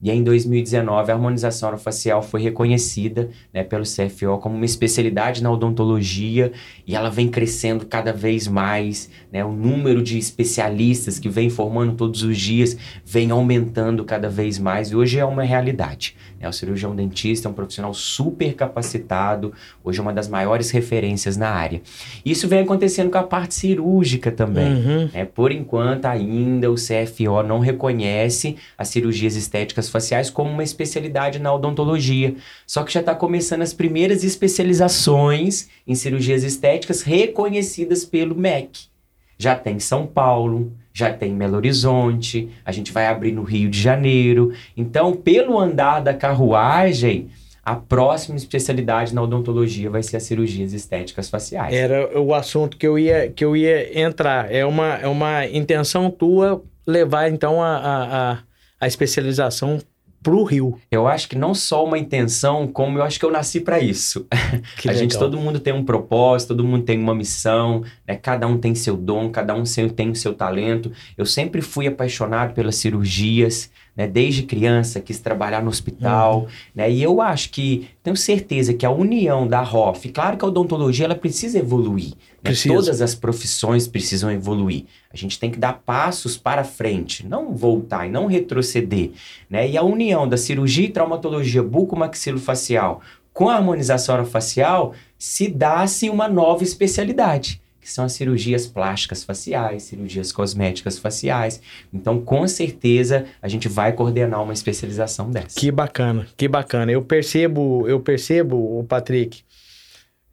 E 0.04 0.10
aí, 0.10 0.18
em 0.18 0.22
2019, 0.22 1.10
a 1.10 1.14
harmonização 1.14 1.70
orofacial 1.70 2.20
foi 2.20 2.42
reconhecida 2.42 3.30
né, 3.54 3.64
pelo 3.64 3.84
CFO 3.84 4.36
como 4.38 4.54
uma 4.54 4.66
especialidade 4.66 5.42
na 5.42 5.50
odontologia 5.50 6.52
e 6.86 6.94
ela 6.94 7.08
vem 7.08 7.26
crescendo 7.26 7.86
cada 7.86 8.12
vez 8.12 8.46
mais. 8.46 9.08
Né, 9.32 9.42
o 9.42 9.50
número 9.50 10.02
de 10.02 10.18
especialistas 10.18 11.18
que 11.18 11.30
vem 11.30 11.48
formando 11.48 11.94
todos 11.94 12.22
os 12.22 12.36
dias 12.36 12.76
vem 13.02 13.30
aumentando 13.30 14.04
cada 14.04 14.28
vez 14.28 14.58
mais 14.58 14.90
e 14.90 14.96
hoje 14.96 15.18
é 15.18 15.24
uma 15.24 15.42
realidade. 15.42 16.14
Né, 16.44 16.48
o 16.48 16.52
cirurgião 16.52 16.94
dentista 16.94 17.48
é 17.48 17.50
um 17.50 17.54
profissional 17.54 17.94
super 17.94 18.52
capacitado, 18.52 19.54
hoje 19.82 19.98
é 19.98 20.02
uma 20.02 20.12
das 20.12 20.28
maiores 20.28 20.70
referências 20.70 21.38
na 21.38 21.48
área. 21.48 21.80
Isso 22.24 22.46
vem 22.46 22.60
acontecendo 22.60 23.10
com 23.10 23.16
a 23.16 23.22
parte 23.22 23.54
cirúrgica 23.54 24.30
também. 24.30 24.74
Uhum. 24.74 25.10
Né, 25.12 25.24
por 25.24 25.50
enquanto, 25.50 26.04
ainda 26.04 26.70
o 26.70 26.74
CFO 26.74 27.42
não 27.42 27.60
reconhece 27.60 28.56
as 28.76 28.88
cirurgias 28.88 29.36
estéticas 29.36 29.88
faciais 29.88 30.28
como 30.28 30.50
uma 30.50 30.62
especialidade 30.62 31.38
na 31.38 31.52
odontologia. 31.52 32.34
Só 32.66 32.82
que 32.82 32.92
já 32.92 33.00
está 33.00 33.14
começando 33.14 33.62
as 33.62 33.72
primeiras 33.72 34.22
especializações 34.22 35.68
em 35.86 35.94
cirurgias 35.94 36.44
estéticas 36.44 37.00
reconhecidas 37.00 38.04
pelo 38.04 38.34
MEC. 38.34 38.93
Já 39.38 39.54
tem 39.54 39.78
São 39.78 40.06
Paulo, 40.06 40.72
já 40.92 41.12
tem 41.12 41.36
Belo 41.36 41.56
Horizonte, 41.56 42.48
a 42.64 42.70
gente 42.70 42.92
vai 42.92 43.06
abrir 43.06 43.32
no 43.32 43.42
Rio 43.42 43.68
de 43.68 43.80
Janeiro. 43.80 44.52
Então, 44.76 45.12
pelo 45.12 45.58
andar 45.58 46.00
da 46.00 46.14
carruagem, 46.14 47.28
a 47.64 47.74
próxima 47.74 48.36
especialidade 48.36 49.14
na 49.14 49.22
odontologia 49.22 49.90
vai 49.90 50.02
ser 50.02 50.18
as 50.18 50.22
cirurgias 50.22 50.72
estéticas 50.72 51.30
faciais. 51.30 51.74
Era 51.74 52.20
o 52.20 52.34
assunto 52.34 52.76
que 52.76 52.86
eu 52.86 52.98
ia, 52.98 53.28
que 53.30 53.44
eu 53.44 53.56
ia 53.56 53.98
entrar. 53.98 54.52
É 54.52 54.64
uma, 54.64 54.94
é 54.96 55.08
uma 55.08 55.46
intenção 55.46 56.10
tua 56.10 56.62
levar, 56.86 57.30
então, 57.30 57.62
a, 57.62 57.76
a, 57.76 58.32
a, 58.32 58.38
a 58.80 58.86
especialização 58.86 59.78
pro 60.24 60.42
Rio. 60.42 60.76
Eu 60.90 61.06
acho 61.06 61.28
que 61.28 61.36
não 61.36 61.54
só 61.54 61.84
uma 61.84 61.98
intenção, 61.98 62.66
como 62.66 62.98
eu 62.98 63.02
acho 63.04 63.20
que 63.20 63.24
eu 63.24 63.30
nasci 63.30 63.60
para 63.60 63.78
isso. 63.78 64.26
Que 64.78 64.88
a 64.88 64.94
gente, 64.94 65.18
todo 65.18 65.38
mundo 65.38 65.60
tem 65.60 65.72
um 65.72 65.84
propósito, 65.84 66.48
todo 66.48 66.64
mundo 66.64 66.84
tem 66.84 66.98
uma 66.98 67.14
missão, 67.14 67.84
né? 68.06 68.16
Cada 68.16 68.46
um 68.46 68.58
tem 68.58 68.74
seu 68.74 68.96
dom, 68.96 69.30
cada 69.30 69.54
um 69.54 69.62
tem 69.94 70.10
o 70.10 70.16
seu 70.16 70.34
talento. 70.34 70.90
Eu 71.16 71.26
sempre 71.26 71.60
fui 71.60 71.86
apaixonado 71.86 72.54
pelas 72.54 72.76
cirurgias, 72.76 73.70
né? 73.96 74.06
Desde 74.06 74.42
criança, 74.42 75.00
quis 75.00 75.20
trabalhar 75.20 75.62
no 75.62 75.68
hospital, 75.68 76.46
né? 76.74 76.90
E 76.90 77.02
eu 77.02 77.20
acho 77.20 77.50
que, 77.50 77.88
tenho 78.02 78.16
certeza 78.16 78.74
que 78.74 78.84
a 78.84 78.90
união 78.90 79.46
da 79.46 79.60
ROF, 79.62 80.08
claro 80.08 80.36
que 80.36 80.44
a 80.44 80.48
odontologia, 80.48 81.04
ela 81.04 81.14
precisa 81.14 81.58
evoluir. 81.58 82.12
né? 82.42 82.50
Todas 82.76 83.00
as 83.00 83.14
profissões 83.14 83.86
precisam 83.88 84.30
evoluir. 84.30 84.84
A 85.12 85.16
gente 85.16 85.38
tem 85.38 85.50
que 85.50 85.58
dar 85.58 85.74
passos 85.86 86.36
para 86.36 86.64
frente, 86.64 87.26
não 87.26 87.54
voltar 87.54 88.06
e 88.06 88.10
não 88.10 88.26
retroceder, 88.26 89.10
né? 89.48 89.68
E 89.68 89.76
a 89.76 89.82
união 89.82 90.28
da 90.28 90.36
cirurgia 90.36 90.86
e 90.86 90.90
traumatologia 90.90 91.62
bucomaxilofacial 91.62 93.00
com 93.32 93.48
a 93.48 93.56
harmonização 93.56 94.14
orofacial 94.14 94.94
se 95.18 95.48
dá-se 95.48 96.08
uma 96.08 96.28
nova 96.28 96.62
especialidade, 96.62 97.60
que 97.84 97.92
são 97.92 98.06
as 98.06 98.12
cirurgias 98.14 98.66
plásticas 98.66 99.22
faciais, 99.22 99.82
cirurgias 99.82 100.32
cosméticas 100.32 100.98
faciais. 100.98 101.60
Então, 101.92 102.18
com 102.18 102.48
certeza, 102.48 103.26
a 103.42 103.46
gente 103.46 103.68
vai 103.68 103.92
coordenar 103.92 104.42
uma 104.42 104.54
especialização 104.54 105.30
dessa. 105.30 105.60
Que 105.60 105.70
bacana, 105.70 106.26
que 106.34 106.48
bacana. 106.48 106.90
Eu 106.90 107.02
percebo, 107.02 107.86
eu 107.86 108.00
percebo, 108.00 108.56
o 108.56 108.84
Patrick, 108.84 109.42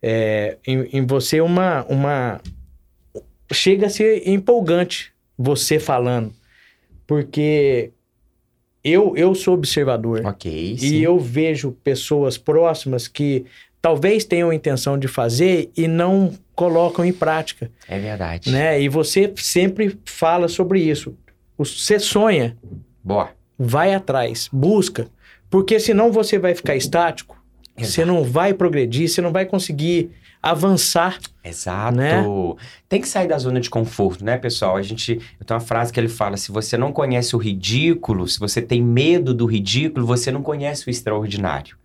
é, 0.02 0.58
em, 0.66 0.88
em 0.94 1.06
você 1.06 1.42
uma, 1.42 1.84
uma. 1.90 2.40
Chega 3.52 3.88
a 3.88 3.90
ser 3.90 4.26
empolgante 4.30 5.12
você 5.38 5.78
falando, 5.78 6.32
porque 7.06 7.92
eu, 8.82 9.18
eu 9.18 9.36
sou 9.36 9.56
observador 9.56 10.26
Ok, 10.26 10.78
sim. 10.78 10.86
e 10.86 11.04
eu 11.04 11.20
vejo 11.20 11.74
pessoas 11.84 12.38
próximas 12.38 13.10
que 13.10 13.46
talvez 13.82 14.24
tenham 14.24 14.52
a 14.52 14.56
intenção 14.56 14.98
de 14.98 15.10
fazer 15.10 15.70
e 15.76 15.86
não 15.86 16.32
colocam 16.62 17.04
em 17.04 17.12
prática, 17.12 17.72
É 17.88 17.98
verdade. 17.98 18.52
né? 18.52 18.80
E 18.80 18.88
você 18.88 19.34
sempre 19.36 19.98
fala 20.06 20.48
sobre 20.48 20.80
isso. 20.80 21.18
Você 21.58 21.98
sonha, 21.98 22.56
Boa. 23.04 23.30
vai 23.58 23.96
atrás, 23.96 24.48
busca, 24.54 25.08
porque 25.50 25.80
senão 25.80 26.12
você 26.12 26.38
vai 26.38 26.54
ficar 26.54 26.76
estático, 26.76 27.36
você 27.76 28.06
não 28.06 28.24
vai 28.24 28.54
progredir, 28.54 29.10
você 29.10 29.22
não 29.22 29.32
vai 29.32 29.44
conseguir 29.46 30.12
avançar. 30.40 31.18
Exato. 31.44 31.98
Né? 31.98 32.24
Tem 32.88 33.02
que 33.02 33.08
sair 33.08 33.28
da 33.28 33.40
zona 33.40 33.60
de 33.60 33.70
conforto, 33.70 34.24
né, 34.24 34.38
pessoal? 34.38 34.78
A 34.78 34.84
gente. 34.84 35.14
Eu 35.40 35.46
tenho 35.46 35.60
uma 35.60 35.66
frase 35.66 35.92
que 35.92 36.00
ele 36.00 36.10
fala: 36.10 36.38
se 36.38 36.52
você 36.52 36.78
não 36.78 36.92
conhece 36.92 37.36
o 37.36 37.40
ridículo, 37.40 38.28
se 38.28 38.40
você 38.40 38.62
tem 38.62 38.84
medo 38.84 39.34
do 39.34 39.48
ridículo, 39.48 40.06
você 40.06 40.32
não 40.32 40.44
conhece 40.44 40.88
o 40.88 40.92
extraordinário. 40.92 41.76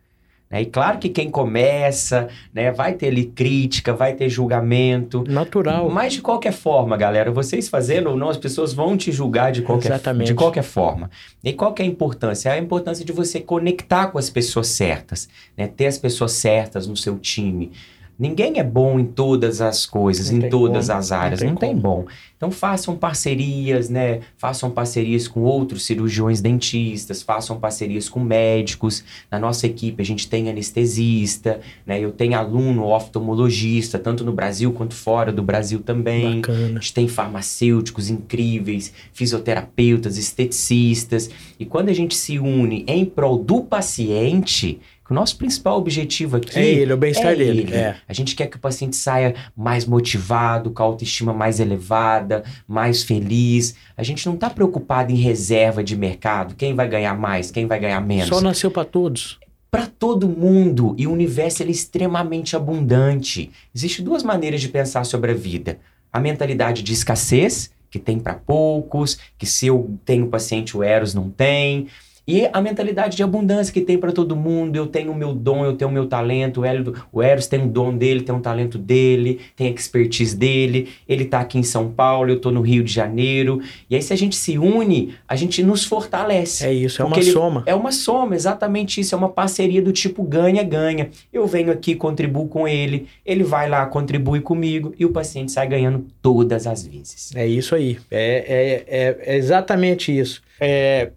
Né? 0.51 0.63
E 0.63 0.67
claro 0.67 0.99
que 0.99 1.09
quem 1.09 1.31
começa, 1.31 2.29
né, 2.55 2.71
vai 2.71 2.95
ter 2.95 3.09
ali 3.09 3.27
crítica, 3.27 3.93
vai 3.93 4.15
ter 4.15 4.29
julgamento. 4.29 5.25
Natural. 5.27 5.89
Mas 5.91 6.15
de 6.15 6.23
qualquer 6.23 6.53
forma, 6.53 6.97
galera, 6.97 7.31
vocês 7.31 7.69
fazendo 7.69 8.11
ou 8.11 8.17
não, 8.17 8.29
as 8.29 8.37
pessoas 8.37 8.73
vão 8.73 8.97
te 8.97 9.11
julgar 9.11 9.53
de 9.53 9.63
qualquer, 9.63 9.89
Exatamente. 9.89 10.29
de 10.29 10.35
qualquer 10.35 10.63
forma. 10.63 11.11
E 11.43 11.53
qual 11.53 11.73
que 11.73 11.83
é 11.83 11.85
a 11.85 11.89
importância? 11.89 12.49
É 12.49 12.53
a 12.53 12.59
importância 12.59 13.05
de 13.05 13.13
você 13.13 13.41
conectar 13.41 14.09
com 14.09 14.19
as 14.19 14.31
pessoas 14.31 14.69
certas, 14.69 15.29
né? 15.57 15.67
Ter 15.67 15.87
as 15.87 15.99
pessoas 15.99 16.33
certas 16.33 16.87
no 16.87 16.97
seu 16.97 17.19
time. 17.19 17.73
Ninguém 18.19 18.59
é 18.59 18.65
bom 18.65 18.99
em 18.99 19.05
todas 19.05 19.61
as 19.61 19.85
coisas, 19.85 20.31
Não 20.31 20.47
em 20.47 20.51
todas 20.51 20.87
como, 20.87 20.99
as 20.99 21.11
não 21.11 21.19
áreas, 21.19 21.41
tem 21.41 21.49
não 21.51 21.57
tem, 21.57 21.77
bom. 21.77 22.07
Então 22.37 22.51
façam 22.51 22.97
parcerias, 22.97 23.91
né? 23.91 24.21
Façam 24.39 24.71
parcerias 24.71 25.29
com 25.29 25.43
outros 25.43 25.85
cirurgiões 25.85 26.41
dentistas, 26.41 27.23
façam 27.23 27.59
parcerias 27.61 28.09
com 28.09 28.21
médicos. 28.21 29.05
Na 29.31 29.39
nossa 29.39 29.67
equipe 29.67 30.03
a 30.03 30.05
gente 30.05 30.29
tem 30.29 30.49
anestesista, 30.49 31.61
né? 31.85 32.01
Eu 32.01 32.11
tenho 32.11 32.39
aluno 32.39 32.87
oftalmologista, 32.87 33.99
tanto 33.99 34.25
no 34.25 34.33
Brasil 34.33 34.73
quanto 34.73 34.95
fora 34.95 35.31
do 35.31 35.43
Brasil 35.43 35.81
também. 35.81 36.27
A 36.27 36.37
Bacana. 36.37 36.81
gente 36.81 36.95
tem 36.95 37.09
farmacêuticos 37.09 38.09
incríveis, 38.09 38.93
fisioterapeutas, 39.13 40.17
esteticistas. 40.17 41.31
E 41.59 41.67
quando 41.67 41.91
a 41.91 41.95
gente 41.95 42.15
se 42.15 42.39
une 42.39 42.85
em 42.87 43.05
prol 43.05 43.39
do 43.39 43.63
paciente, 43.63 44.81
o 45.09 45.15
nosso 45.15 45.37
principal 45.37 45.79
objetivo 45.79 46.37
aqui 46.37 46.59
É 46.59 46.65
ele, 46.65 46.93
o 46.93 46.97
bem-estar 46.97 47.33
é 47.33 47.37
dele. 47.37 47.61
ele. 47.63 47.75
É. 47.75 47.97
A 48.09 48.13
gente 48.13 48.35
quer 48.35 48.47
que 48.47 48.57
o 48.57 48.61
paciente 48.61 48.97
saia 48.97 49.35
mais 49.57 49.85
motivado, 49.85 50.71
com 50.71 50.83
a 50.83 50.87
autoestima 50.87 51.33
mais 51.33 51.61
elevada, 51.61 52.43
mais 52.67 53.03
feliz. 53.03 53.75
A 53.97 54.03
gente 54.03 54.27
não 54.27 54.35
está 54.35 54.51
preocupado 54.51 55.13
em 55.13 55.17
reserva 55.17 55.83
de 55.85 55.97
mercado, 55.97 56.55
quem 56.55 56.75
vai 56.75 56.89
ganhar 56.89 57.15
mais, 57.17 57.51
quem 57.51 57.67
vai 57.67 57.79
ganhar 57.79 58.01
menos. 58.01 58.29
Só 58.29 58.41
nasceu 58.41 58.71
para 58.71 58.85
todos. 58.85 59.39
Para 59.71 59.87
todo 59.87 60.29
mundo. 60.29 60.95
E 60.99 61.07
o 61.07 61.13
universo 61.13 61.63
é 61.63 61.67
extremamente 61.67 62.57
abundante. 62.57 63.51
Existem 63.75 64.05
duas 64.05 64.23
maneiras 64.23 64.61
de 64.61 64.69
pensar 64.69 65.05
sobre 65.05 65.33
a 65.33 65.35
vida: 65.35 65.79
a 66.13 66.19
mentalidade 66.21 66.83
de 66.83 66.93
escassez, 66.93 67.71
que 67.91 67.99
tem 67.99 68.19
para 68.19 68.35
poucos, 68.35 69.19
que 69.39 69.47
se 69.47 69.67
eu 69.67 69.99
tenho 70.05 70.29
paciente, 70.29 70.77
o 70.77 70.83
Eros 70.83 71.15
não 71.15 71.31
tem. 71.31 71.89
E 72.29 72.49
a 72.53 72.61
mentalidade 72.61 73.17
de 73.17 73.23
abundância 73.23 73.73
que 73.73 73.81
tem 73.81 73.97
para 73.97 74.11
todo 74.11 74.35
mundo. 74.35 74.75
Eu 74.75 74.87
tenho 74.89 75.13
o 75.13 75.15
meu 75.15 75.33
dom, 75.33 75.65
eu 75.65 75.75
tenho 75.77 75.89
o 75.89 75.95
meu 75.95 76.07
talento. 76.07 76.63
O, 76.63 76.65
Hélio- 76.65 76.93
o 77.13 77.23
Eros 77.23 77.47
tem 77.47 77.61
um 77.61 77.69
dom 77.69 77.97
dele, 77.97 78.23
tem 78.23 78.35
um 78.35 78.41
talento 78.41 78.77
dele, 78.79 79.41
tem 79.55 79.69
a 79.69 79.71
expertise 79.71 80.37
dele. 80.37 80.89
Ele 81.09 81.25
tá 81.25 81.39
aqui 81.41 81.57
em 81.59 81.63
São 81.63 81.89
Paulo, 81.91 82.31
eu 82.31 82.41
tô 82.41 82.51
no 82.51 82.61
Rio 82.63 82.83
de 82.83 82.93
Janeiro. 82.93 83.61
E 83.89 83.95
aí, 83.95 84.03
se 84.03 84.13
a 84.13 84.17
gente 84.17 84.35
se 84.35 84.59
une, 84.59 85.15
a 85.29 85.37
gente 85.37 85.63
nos 85.63 85.85
fortalece. 85.85 86.67
É 86.67 86.73
isso, 86.73 87.01
é 87.01 87.05
uma 87.05 87.17
ele- 87.17 87.31
soma. 87.31 87.63
É 87.65 87.75
uma 87.75 87.93
soma, 87.93 88.35
exatamente 88.35 89.01
isso. 89.01 89.15
É 89.15 89.19
uma 89.19 89.29
parceria 89.29 89.81
do 89.81 89.93
tipo 89.93 90.23
ganha-ganha. 90.25 91.11
Eu 91.33 91.47
venho 91.47 91.71
aqui, 91.71 91.95
contribuo 91.95 92.49
com 92.49 92.67
ele, 92.67 93.07
ele 93.25 93.45
vai 93.45 93.69
lá, 93.69 93.87
contribui 93.87 94.41
comigo 94.41 94.93
e 94.99 95.05
o 95.05 95.11
paciente 95.11 95.53
sai 95.53 95.69
ganhando 95.69 96.05
todas 96.21 96.67
as 96.67 96.85
vezes. 96.87 97.31
É 97.37 97.47
isso 97.47 97.75
aí. 97.75 97.99
É, 98.11 98.85
é, 98.89 98.99
é, 99.07 99.35
é 99.35 99.37
exatamente 99.37 100.17
isso. 100.17 100.43
É, 100.61 101.11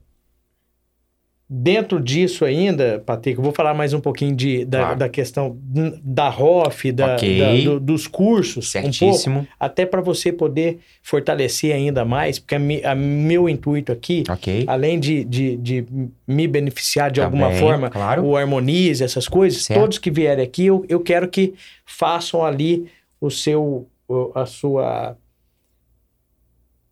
dentro 1.50 2.00
disso 2.00 2.46
ainda, 2.46 3.01
Patrick, 3.03 3.38
eu 3.39 3.44
vou 3.44 3.51
falar 3.51 3.74
mais 3.74 3.91
um 3.94 4.00
pouquinho 4.00 4.36
de, 4.36 4.63
da, 4.65 4.79
Claro. 4.79 5.00
da 5.00 5.10
questão 5.10 5.58
da 6.03 6.29
ROF, 6.29 6.91
da, 6.91 7.15
Ok. 7.15 7.39
da- 7.39 7.72
do- 7.72 7.79
dos 7.79 8.06
cursos, 8.08 8.70
um 8.75 8.82
pouco, 8.82 8.94
Certíssimo. 8.94 9.48
até 9.60 9.84
para 9.86 10.00
você 10.00 10.32
poder 10.32 10.77
fortalecer 11.01 11.74
ainda 11.74 12.06
mais, 12.06 12.38
porque 12.38 12.53
a, 12.53 12.60
mi- 12.60 12.84
a 12.84 12.94
meu 12.94 13.50
intuito 13.50 13.91
aqui, 13.91 14.24
Ok. 14.29 14.63
além 14.68 15.00
de, 15.00 15.24
de, 15.24 15.58
de 15.58 15.86
me 16.27 16.48
beneficiar 16.48 17.10
de 17.10 17.20
alguma 17.20 17.48
Também, 17.48 17.60
forma, 17.60 17.89
Claro. 17.89 18.24
o 18.25 18.38
Harmonize, 18.38 19.03
essas 19.03 19.27
coisas, 19.27 19.63
Certo. 19.63 19.79
todos 19.79 19.98
que 19.98 20.12
vierem 20.12 20.44
aqui, 20.46 20.68
eu, 20.68 20.86
eu 20.88 21.00
quero 21.00 21.27
que 21.27 21.56
façam 21.86 22.46
ali 22.46 22.86
o 23.20 23.32
seu, 23.32 23.88
a 24.36 24.46
sua 24.46 25.18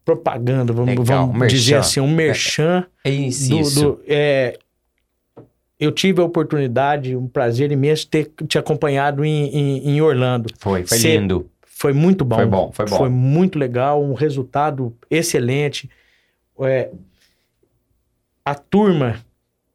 propaganda, 0.08 0.72
vamos, 0.72 0.90
Legal, 0.98 1.26
vamos 1.26 1.38
merchan. 1.38 1.58
dizer 1.58 1.76
assim, 1.76 2.00
um 2.00 2.10
merchan 2.10 2.86
É 3.04 3.10
isso. 3.12 3.50
do, 3.50 3.82
do- 3.96 4.02
é, 4.08 4.58
eu 5.78 5.92
tive 5.92 6.22
a 6.22 6.24
oportunidade, 6.24 7.14
um 7.14 7.28
prazer 7.28 7.74
imenso 7.74 8.04
de 8.04 8.08
ter 8.08 8.32
te 8.48 8.58
acompanhado 8.58 9.26
em, 9.26 9.48
em, 9.54 9.90
em 9.90 10.02
Orlando. 10.02 10.50
Foi, 10.60 10.86
foi 10.86 10.98
Cê- 10.98 11.18
lindo. 11.18 11.50
Foi 11.66 11.92
muito 11.92 12.24
bom. 12.24 12.38
Foi 12.38 12.46
bom, 12.46 12.72
foi 12.72 12.86
bom. 12.86 12.98
Foi 12.98 13.10
muito 13.10 13.60
legal, 13.60 14.02
um 14.02 14.14
resultado 14.14 14.96
excelente. 15.12 15.90
É, 16.62 16.90
a 18.46 18.56
turma 18.56 19.20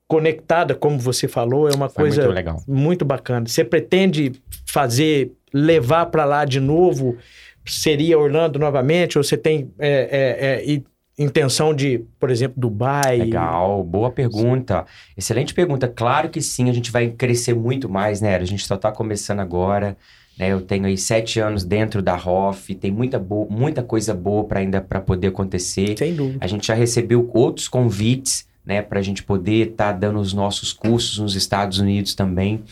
conectada, 0.08 0.74
como 0.74 0.98
você 0.98 1.28
falou, 1.28 1.68
é 1.68 1.74
uma 1.74 1.90
Foi 1.90 2.04
coisa 2.04 2.22
muito 2.22 2.34
legal. 2.34 2.62
muito 2.66 3.04
bacana. 3.04 3.46
Você 3.46 3.62
pretende 3.62 4.32
fazer, 4.66 5.30
levar 5.52 6.06
para 6.06 6.24
lá 6.24 6.44
de 6.46 6.58
novo? 6.58 7.18
Seria 7.64 8.18
Orlando 8.18 8.58
novamente? 8.58 9.18
Ou 9.18 9.24
você 9.24 9.36
tem 9.36 9.70
é, 9.78 10.62
é, 10.70 10.74
é, 10.74 10.82
intenção 11.18 11.74
de, 11.74 12.04
por 12.18 12.30
exemplo, 12.30 12.60
Dubai? 12.60 13.18
Legal, 13.18 13.82
boa 13.84 14.10
pergunta. 14.10 14.84
Excelente 15.16 15.54
pergunta. 15.54 15.88
Claro 15.88 16.28
que 16.28 16.40
sim, 16.40 16.68
a 16.68 16.72
gente 16.72 16.90
vai 16.90 17.08
crescer 17.10 17.54
muito 17.54 17.88
mais, 17.88 18.20
né? 18.20 18.36
A 18.36 18.44
gente 18.44 18.66
só 18.66 18.74
está 18.74 18.90
começando 18.90 19.40
agora. 19.40 19.96
Né? 20.38 20.48
Eu 20.48 20.60
tenho 20.60 20.86
aí 20.86 20.96
sete 20.96 21.40
anos 21.40 21.64
dentro 21.64 22.02
da 22.02 22.16
ROF, 22.16 22.74
tem 22.74 22.90
muita, 22.90 23.18
muita 23.50 23.82
coisa 23.82 24.14
boa 24.14 24.44
para 24.44 24.60
ainda 24.60 24.80
para 24.80 25.00
poder 25.00 25.28
acontecer. 25.28 25.96
Sem 25.96 26.14
dúvida. 26.14 26.38
A 26.40 26.46
gente 26.46 26.66
já 26.66 26.74
recebeu 26.74 27.30
outros 27.32 27.68
convites, 27.68 28.46
né, 28.64 28.80
para 28.80 29.00
a 29.00 29.02
gente 29.02 29.22
poder 29.22 29.70
estar 29.70 29.92
dando 29.92 30.20
os 30.20 30.32
nossos 30.32 30.72
cursos 30.72 31.18
nos 31.18 31.34
Estados 31.34 31.78
Unidos 31.78 32.14
também. 32.14 32.62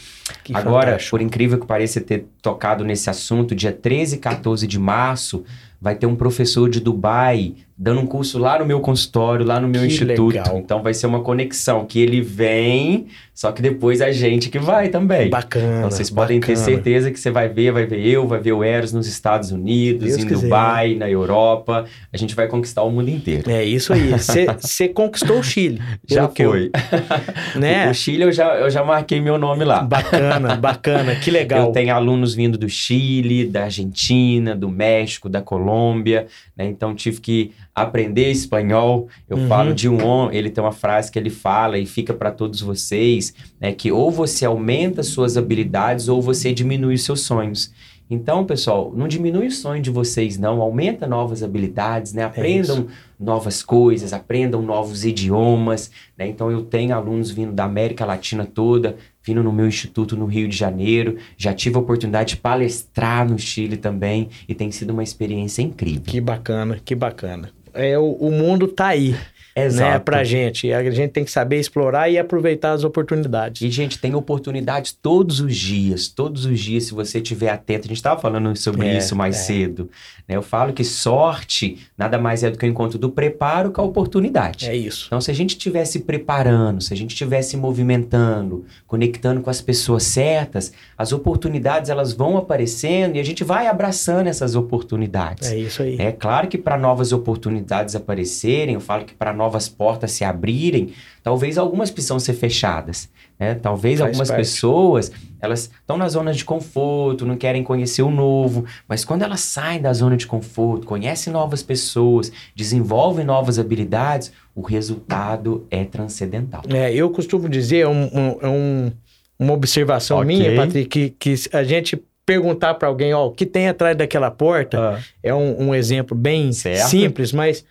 Que 0.44 0.54
Agora, 0.54 0.92
fantástico. 0.92 1.10
por 1.10 1.20
incrível 1.20 1.58
que 1.58 1.66
pareça 1.66 2.00
ter 2.00 2.26
tocado 2.40 2.84
nesse 2.84 3.10
assunto, 3.10 3.54
dia 3.54 3.72
13 3.72 4.16
e 4.16 4.18
14 4.18 4.66
de 4.66 4.78
março, 4.78 5.44
vai 5.80 5.96
ter 5.96 6.06
um 6.06 6.14
professor 6.14 6.68
de 6.70 6.80
Dubai 6.80 7.54
dando 7.82 8.00
um 8.02 8.06
curso 8.06 8.38
lá 8.38 8.58
no 8.58 8.66
meu 8.66 8.78
consultório, 8.80 9.46
lá 9.46 9.58
no 9.58 9.66
meu 9.66 9.80
Que 9.80 9.86
instituto. 9.86 10.26
legal. 10.36 10.58
Então 10.58 10.82
vai 10.82 10.92
ser 10.92 11.06
uma 11.06 11.20
conexão 11.20 11.86
que 11.86 11.98
ele 11.98 12.20
vem, 12.20 13.06
só 13.34 13.52
que 13.52 13.62
depois 13.62 14.02
a 14.02 14.12
gente 14.12 14.50
que 14.50 14.58
vai 14.58 14.88
também. 14.90 15.30
Bacana. 15.30 15.78
Então 15.78 15.90
vocês 15.90 16.10
podem 16.10 16.38
ter 16.40 16.48
bacana. 16.54 16.64
certeza 16.66 17.10
que 17.10 17.18
você 17.18 17.30
vai 17.30 17.48
ver, 17.48 17.72
vai 17.72 17.86
ver 17.86 18.06
eu, 18.06 18.26
vai 18.28 18.38
ver 18.38 18.52
o 18.52 18.62
Eros 18.62 18.92
nos 18.92 19.06
Estados 19.06 19.50
Unidos, 19.50 20.08
Deus 20.08 20.22
em 20.22 20.26
quiser. 20.26 20.42
Dubai, 20.42 20.94
na 20.94 21.08
Europa. 21.08 21.86
A 22.12 22.16
gente 22.18 22.34
vai 22.34 22.46
conquistar 22.48 22.82
o 22.82 22.90
mundo 22.90 23.08
inteiro. 23.08 23.50
É 23.50 23.64
isso 23.64 23.94
aí. 23.94 24.10
Você 24.60 24.86
conquistou 24.88 25.38
o 25.38 25.42
Chile. 25.42 25.80
Já 26.06 26.28
que 26.28 26.42
eu- 26.42 26.50
foi. 26.50 26.70
né? 27.58 27.90
O 27.90 27.94
Chile 27.94 28.24
eu 28.24 28.32
já, 28.32 28.56
eu 28.56 28.68
já 28.68 28.84
marquei 28.84 29.20
meu 29.22 29.38
nome 29.38 29.64
lá. 29.64 29.82
Bacana, 29.82 30.54
bacana. 30.60 31.16
Que 31.16 31.30
legal. 31.30 31.68
Eu 31.68 31.72
tenho 31.72 31.94
alunos 31.94 32.34
vindo 32.34 32.58
do 32.58 32.68
Chile, 32.68 33.46
da 33.46 33.64
Argentina, 33.64 34.54
do 34.54 34.68
México, 34.68 35.30
da 35.30 35.40
Colômbia, 35.40 36.26
né? 36.54 36.66
Então 36.66 36.94
tive 36.94 37.20
que 37.22 37.52
aprender 37.74 38.30
espanhol. 38.30 39.08
Eu 39.28 39.36
Uhum. 39.38 39.48
falo 39.48 39.74
de 39.74 39.88
um 39.88 40.04
homem, 40.04 40.36
ele 40.36 40.50
tem 40.50 40.62
uma 40.62 40.72
frase 40.72 41.10
que 41.10 41.18
ele 41.18 41.30
fala 41.30 41.78
e 41.78 41.86
fica 41.86 42.12
para 42.12 42.30
todos 42.30 42.60
vocês, 42.60 43.32
né? 43.60 43.72
Que 43.72 43.90
ou 43.92 44.10
você 44.10 44.44
aumenta 44.44 45.02
suas 45.02 45.36
habilidades 45.36 46.08
ou 46.08 46.20
você 46.20 46.52
diminui 46.52 46.94
os 46.94 47.04
seus 47.04 47.20
sonhos. 47.22 47.72
Então, 48.12 48.44
pessoal, 48.44 48.92
não 48.92 49.06
diminui 49.06 49.46
o 49.46 49.50
sonho 49.52 49.80
de 49.80 49.88
vocês, 49.88 50.36
não. 50.36 50.60
Aumenta 50.60 51.06
novas 51.06 51.44
habilidades, 51.44 52.12
né? 52.12 52.24
Aprendam 52.24 52.88
novas 53.20 53.62
coisas, 53.62 54.12
aprendam 54.12 54.60
novos 54.62 55.04
idiomas, 55.04 55.92
né? 56.18 56.26
Então, 56.26 56.50
eu 56.50 56.62
tenho 56.62 56.92
alunos 56.92 57.30
vindo 57.30 57.52
da 57.52 57.62
América 57.66 58.04
Latina 58.04 58.44
toda, 58.44 58.96
vindo 59.22 59.44
no 59.44 59.52
meu 59.52 59.68
instituto 59.68 60.16
no 60.16 60.26
Rio 60.26 60.48
de 60.48 60.56
Janeiro. 60.56 61.18
Já 61.36 61.54
tive 61.54 61.76
a 61.76 61.78
oportunidade 61.78 62.30
de 62.30 62.40
palestrar 62.40 63.30
no 63.30 63.38
Chile 63.38 63.76
também 63.76 64.28
e 64.48 64.56
tem 64.56 64.72
sido 64.72 64.90
uma 64.90 65.04
experiência 65.04 65.62
incrível. 65.62 66.02
Que 66.04 66.20
bacana, 66.20 66.80
que 66.84 66.96
bacana. 66.96 67.50
É, 67.74 67.98
o, 67.98 68.12
o 68.12 68.30
mundo 68.30 68.68
tá 68.68 68.88
aí, 68.88 69.14
né, 69.60 69.66
Exato. 69.66 70.04
pra 70.04 70.24
gente. 70.24 70.72
A 70.72 70.90
gente 70.90 71.10
tem 71.10 71.24
que 71.24 71.30
saber 71.30 71.58
explorar 71.58 72.08
e 72.08 72.18
aproveitar 72.18 72.72
as 72.72 72.84
oportunidades. 72.84 73.62
E, 73.62 73.70
gente, 73.70 73.98
tem 73.98 74.14
oportunidades 74.14 74.92
todos 74.92 75.40
os 75.40 75.56
dias. 75.56 76.08
Todos 76.08 76.44
os 76.44 76.58
dias, 76.60 76.84
se 76.84 76.94
você 76.94 77.18
estiver 77.18 77.48
atento. 77.50 77.84
A 77.84 77.88
gente 77.88 77.96
estava 77.96 78.20
falando 78.20 78.56
sobre 78.56 78.86
É, 78.88 78.98
isso 78.98 79.14
mais 79.16 79.36
é. 79.36 79.38
cedo. 79.38 79.90
né? 80.28 80.36
Eu 80.36 80.42
falo 80.42 80.72
que 80.72 80.84
sorte 80.84 81.78
nada 81.96 82.18
mais 82.18 82.42
é 82.42 82.50
do 82.50 82.58
que 82.58 82.64
o 82.64 82.68
encontro 82.68 82.98
do 82.98 83.10
preparo 83.10 83.70
com 83.70 83.80
a 83.80 83.84
oportunidade. 83.84 84.68
É 84.68 84.76
isso. 84.76 85.06
Então, 85.06 85.20
se 85.20 85.30
a 85.30 85.34
gente 85.34 85.50
estiver 85.50 85.84
se 85.84 86.00
preparando, 86.00 86.80
se 86.80 86.92
a 86.92 86.96
gente 86.96 87.10
estiver 87.10 87.42
se 87.42 87.56
movimentando, 87.56 88.64
conectando 88.86 89.40
com 89.40 89.50
as 89.50 89.60
pessoas 89.60 90.02
certas, 90.04 90.72
as 90.96 91.12
oportunidades 91.12 91.90
elas 91.90 92.12
vão 92.12 92.36
aparecendo 92.36 93.16
e 93.16 93.20
a 93.20 93.24
gente 93.24 93.42
vai 93.42 93.66
abraçando 93.66 94.26
essas 94.28 94.54
oportunidades. 94.54 95.50
É 95.50 95.56
isso 95.58 95.82
aí. 95.82 95.96
É 95.98 96.12
claro 96.12 96.46
que 96.48 96.56
para 96.58 96.76
novas 96.78 97.12
oportunidades 97.12 97.94
aparecerem, 97.96 98.74
eu 98.74 98.80
falo 98.80 99.04
que 99.04 99.14
para 99.14 99.32
novas 99.32 99.49
portas 99.68 100.12
se 100.12 100.24
abrirem, 100.24 100.92
talvez 101.22 101.58
algumas 101.58 101.90
precisam 101.90 102.18
ser 102.18 102.34
fechadas. 102.34 103.08
Né? 103.38 103.54
Talvez 103.54 103.98
Faz 103.98 104.08
algumas 104.08 104.28
parte. 104.28 104.40
pessoas 104.40 105.10
elas 105.40 105.70
estão 105.80 105.96
na 105.96 106.06
zona 106.08 106.32
de 106.34 106.44
conforto, 106.44 107.24
não 107.24 107.34
querem 107.36 107.62
conhecer 107.64 108.02
o 108.02 108.10
novo, 108.10 108.66
mas 108.86 109.04
quando 109.06 109.22
elas 109.22 109.40
saem 109.40 109.80
da 109.80 109.90
zona 109.92 110.14
de 110.16 110.26
conforto, 110.26 110.86
conhecem 110.86 111.32
novas 111.32 111.62
pessoas, 111.62 112.30
desenvolvem 112.54 113.24
novas 113.24 113.58
habilidades, 113.58 114.30
o 114.54 114.60
resultado 114.60 115.66
é 115.70 115.84
transcendental. 115.84 116.60
É, 116.68 116.92
eu 116.92 117.08
costumo 117.10 117.48
dizer, 117.48 117.78
é 117.80 117.88
um- 117.88 118.10
um- 118.12 118.38
é 118.42 118.48
um- 118.48 118.92
uma 119.38 119.54
observação 119.54 120.18
Ok. 120.18 120.26
minha, 120.26 120.54
Patrick, 120.54 120.88
que, 121.18 121.34
que 121.34 121.56
a 121.56 121.64
gente 121.64 121.98
perguntar 122.26 122.74
para 122.74 122.86
alguém, 122.86 123.14
ó, 123.14 123.26
o 123.28 123.30
que 123.32 123.46
tem 123.46 123.66
atrás 123.68 123.96
daquela 123.96 124.30
porta, 124.30 125.02
é 125.22 125.34
um, 125.34 125.68
um 125.68 125.74
exemplo 125.74 126.14
bem 126.16 126.52
Certo. 126.52 126.88
simples, 126.90 127.32
mas 127.32 127.64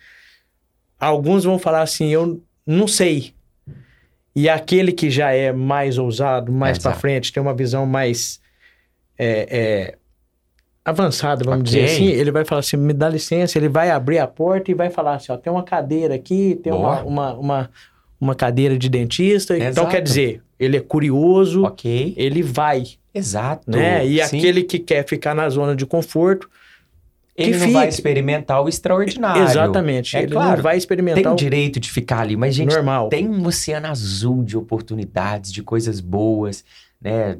alguns 1.00 1.44
vão 1.44 1.58
falar 1.58 1.82
assim, 1.82 2.08
eu 2.08 2.40
não 2.66 2.86
sei. 2.86 3.32
E 4.36 4.48
aquele 4.48 4.92
que 4.92 5.10
já 5.10 5.32
é 5.32 5.50
mais 5.52 5.98
ousado, 5.98 6.52
mais 6.52 6.78
para 6.78 6.90
Exato. 6.92 7.00
frente, 7.00 7.32
tem 7.32 7.42
uma 7.42 7.54
visão 7.54 7.84
mais 7.84 8.40
é, 9.18 9.46
é, 9.50 9.98
avançada, 10.84 11.44
vamos 11.44 11.60
Ok. 11.60 11.72
dizer 11.72 11.84
assim, 11.84 12.06
ele 12.08 12.30
vai 12.30 12.44
falar 12.44 12.60
assim, 12.60 12.76
me 12.76 12.92
dá 12.92 13.08
licença, 13.08 13.58
ele 13.58 13.68
vai 13.68 13.90
abrir 13.90 14.18
a 14.18 14.26
porta 14.26 14.70
e 14.70 14.74
vai 14.74 14.88
falar 14.90 15.14
assim, 15.16 15.32
ó, 15.32 15.36
tem 15.36 15.52
uma 15.52 15.62
cadeira 15.64 16.14
aqui, 16.14 16.58
tem 16.62 16.72
uma, 16.72 17.02
uma, 17.02 17.34
uma, 17.34 17.70
uma 18.20 18.34
cadeira 18.34 18.78
de 18.78 18.88
dentista. 18.88 19.54
Então, 19.56 19.68
Exato. 19.68 19.88
quer 19.88 20.00
dizer, 20.00 20.42
ele 20.58 20.76
é 20.76 20.80
curioso, 20.80 21.64
Ok. 21.64 22.14
ele 22.16 22.42
vai, 22.42 22.84
Exato. 23.14 23.68
né? 23.70 24.06
E 24.06 24.24
Sim. 24.24 24.38
aquele 24.38 24.62
que 24.62 24.78
quer 24.78 25.06
ficar 25.06 25.34
na 25.34 25.48
zona 25.48 25.74
de 25.74 25.84
conforto, 25.84 26.48
ele 27.42 27.58
não 27.58 27.72
vai 27.72 27.88
experimentar 27.88 28.62
o 28.62 28.68
extraordinário. 28.68 29.42
exatamente, 29.44 30.16
É 30.16 30.22
ele 30.22 30.32
claro, 30.32 30.56
não 30.56 30.62
vai 30.62 30.72
Tem 30.72 30.78
experimentar 30.78 31.26
o 31.26 31.34
o 31.34 31.36
direito 31.36 31.80
de 31.80 31.90
ficar 31.90 32.20
ali, 32.20 32.36
mas 32.36 32.54
gente, 32.54 32.74
normal. 32.74 33.08
tem 33.08 33.28
um 33.28 33.46
oceano 33.46 33.86
azul 33.86 34.42
de 34.42 34.56
oportunidades, 34.56 35.52
de 35.52 35.62
coisas 35.62 36.00
boas, 36.00 36.64
né? 37.00 37.36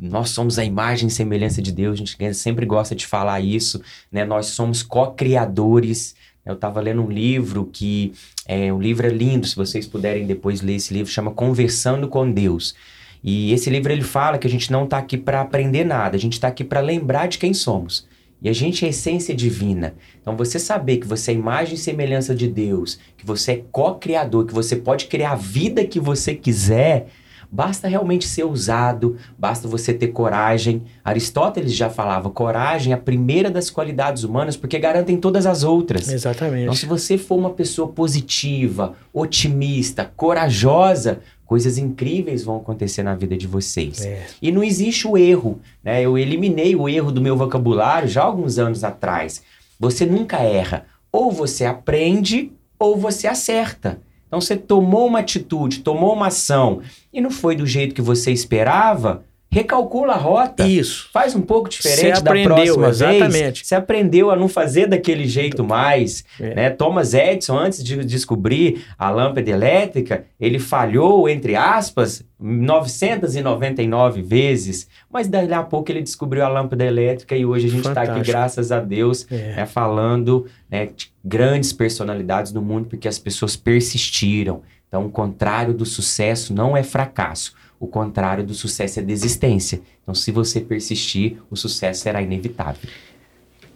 Nós 0.00 0.30
somos 0.30 0.58
a 0.58 0.64
imagem 0.64 1.08
e 1.08 1.10
semelhança 1.10 1.60
de 1.62 1.72
Deus, 1.72 1.94
a 1.94 1.98
gente 1.98 2.34
sempre 2.34 2.66
gosta 2.66 2.94
de 2.94 3.06
falar 3.06 3.40
isso, 3.40 3.80
né? 4.10 4.24
Nós 4.24 4.46
somos 4.46 4.82
co-criadores. 4.82 6.14
Eu 6.44 6.54
estava 6.54 6.80
lendo 6.80 7.02
um 7.02 7.10
livro 7.10 7.68
que 7.72 8.12
é 8.46 8.72
um 8.72 8.80
livro 8.80 9.06
é 9.06 9.10
lindo, 9.10 9.46
se 9.46 9.54
vocês 9.54 9.86
puderem 9.86 10.26
depois 10.26 10.60
ler 10.60 10.74
esse 10.74 10.92
livro, 10.92 11.12
chama 11.12 11.30
Conversando 11.30 12.08
com 12.08 12.30
Deus. 12.30 12.74
E 13.22 13.52
esse 13.52 13.70
livro 13.70 13.92
ele 13.92 14.02
fala 14.02 14.38
que 14.38 14.46
a 14.46 14.50
gente 14.50 14.72
não 14.72 14.84
está 14.84 14.98
aqui 14.98 15.16
para 15.16 15.40
aprender 15.40 15.84
nada, 15.84 16.16
a 16.16 16.20
gente 16.20 16.32
está 16.32 16.48
aqui 16.48 16.64
para 16.64 16.80
lembrar 16.80 17.28
de 17.28 17.38
quem 17.38 17.54
somos. 17.54 18.04
E 18.42 18.48
a 18.48 18.52
gente 18.52 18.84
é 18.84 18.88
essência 18.88 19.34
divina. 19.34 19.94
Então, 20.20 20.36
você 20.36 20.58
saber 20.58 20.96
que 20.96 21.06
você 21.06 21.30
é 21.30 21.34
imagem 21.34 21.74
e 21.74 21.78
semelhança 21.78 22.34
de 22.34 22.48
Deus, 22.48 22.98
que 23.16 23.24
você 23.24 23.52
é 23.52 23.62
co-criador, 23.70 24.46
que 24.46 24.54
você 24.54 24.74
pode 24.74 25.06
criar 25.06 25.32
a 25.32 25.36
vida 25.36 25.84
que 25.84 26.00
você 26.00 26.34
quiser, 26.34 27.06
basta 27.52 27.86
realmente 27.86 28.26
ser 28.26 28.44
usado, 28.44 29.18
basta 29.38 29.68
você 29.68 29.92
ter 29.92 30.08
coragem. 30.08 30.82
Aristóteles 31.04 31.74
já 31.74 31.90
falava: 31.90 32.30
coragem 32.30 32.92
é 32.92 32.96
a 32.96 32.98
primeira 32.98 33.50
das 33.50 33.68
qualidades 33.68 34.24
humanas, 34.24 34.56
porque 34.56 34.78
garantem 34.78 35.18
todas 35.18 35.44
as 35.44 35.62
outras. 35.62 36.04
Então, 36.04 36.14
Exatamente. 36.14 36.76
se 36.76 36.86
você 36.86 37.18
for 37.18 37.36
uma 37.36 37.50
pessoa 37.50 37.88
positiva, 37.88 38.94
otimista, 39.12 40.10
corajosa, 40.16 41.20
coisas 41.52 41.76
incríveis 41.76 42.42
vão 42.42 42.56
acontecer 42.56 43.02
na 43.02 43.14
vida 43.14 43.36
de 43.36 43.46
vocês. 43.46 44.00
É. 44.00 44.26
E 44.40 44.50
não 44.50 44.64
existe 44.64 45.06
o 45.06 45.18
erro, 45.18 45.60
né? 45.84 46.00
Eu 46.00 46.16
eliminei 46.16 46.74
o 46.74 46.88
erro 46.88 47.12
do 47.12 47.20
meu 47.20 47.36
vocabulário 47.36 48.08
já 48.08 48.22
alguns 48.22 48.58
anos 48.58 48.82
atrás. 48.82 49.42
Você 49.78 50.06
nunca 50.06 50.38
erra. 50.38 50.86
Ou 51.12 51.30
você 51.30 51.66
aprende 51.66 52.50
ou 52.78 52.96
você 52.96 53.26
acerta. 53.26 54.00
Então 54.26 54.40
você 54.40 54.56
tomou 54.56 55.06
uma 55.06 55.18
atitude, 55.18 55.80
tomou 55.80 56.14
uma 56.14 56.28
ação 56.28 56.80
e 57.12 57.20
não 57.20 57.30
foi 57.30 57.54
do 57.54 57.66
jeito 57.66 57.94
que 57.94 58.00
você 58.00 58.32
esperava, 58.32 59.22
recalcula 59.52 60.14
a 60.14 60.16
rota. 60.16 60.66
Isso. 60.66 61.10
Faz 61.12 61.34
um 61.36 61.42
pouco 61.42 61.68
diferente 61.68 62.16
Você 62.16 62.22
da 62.22 62.30
aprendeu, 62.30 62.74
próxima 62.74 62.86
vez. 62.86 63.22
exatamente. 63.22 63.66
Você 63.66 63.74
aprendeu 63.74 64.30
a 64.30 64.36
não 64.36 64.48
fazer 64.48 64.86
daquele 64.86 65.26
jeito 65.28 65.62
mais. 65.62 66.24
É. 66.40 66.54
Né? 66.54 66.70
Thomas 66.70 67.12
Edison, 67.12 67.58
antes 67.58 67.84
de 67.84 68.02
descobrir 68.02 68.82
a 68.98 69.10
lâmpada 69.10 69.50
elétrica, 69.50 70.24
ele 70.40 70.58
falhou, 70.58 71.28
entre 71.28 71.54
aspas, 71.54 72.24
999 72.40 74.22
vezes. 74.22 74.88
Mas 75.12 75.28
daí 75.28 75.52
a 75.52 75.62
pouco 75.62 75.92
ele 75.92 76.00
descobriu 76.00 76.44
a 76.44 76.48
lâmpada 76.48 76.84
elétrica 76.84 77.36
e 77.36 77.44
hoje 77.44 77.66
a 77.66 77.70
gente 77.70 77.86
está 77.86 78.02
aqui, 78.02 78.20
graças 78.20 78.72
a 78.72 78.80
Deus, 78.80 79.26
É. 79.30 79.56
né, 79.56 79.66
falando 79.66 80.46
né, 80.70 80.86
de 80.96 81.12
grandes 81.22 81.74
personalidades 81.74 82.52
no 82.52 82.62
mundo, 82.62 82.86
porque 82.88 83.06
as 83.06 83.18
pessoas 83.18 83.54
persistiram. 83.54 84.62
Então, 84.88 85.04
o 85.06 85.10
contrário 85.10 85.72
do 85.74 85.84
sucesso 85.84 86.52
não 86.54 86.76
é 86.76 86.82
fracasso. 86.82 87.54
O 87.82 87.88
contrário 87.88 88.44
do 88.44 88.54
sucesso 88.54 89.00
é 89.00 89.02
desistência. 89.02 89.80
Então, 90.04 90.14
se 90.14 90.30
você 90.30 90.60
persistir, 90.60 91.38
o 91.50 91.56
sucesso 91.56 92.02
será 92.02 92.22
inevitável. 92.22 92.88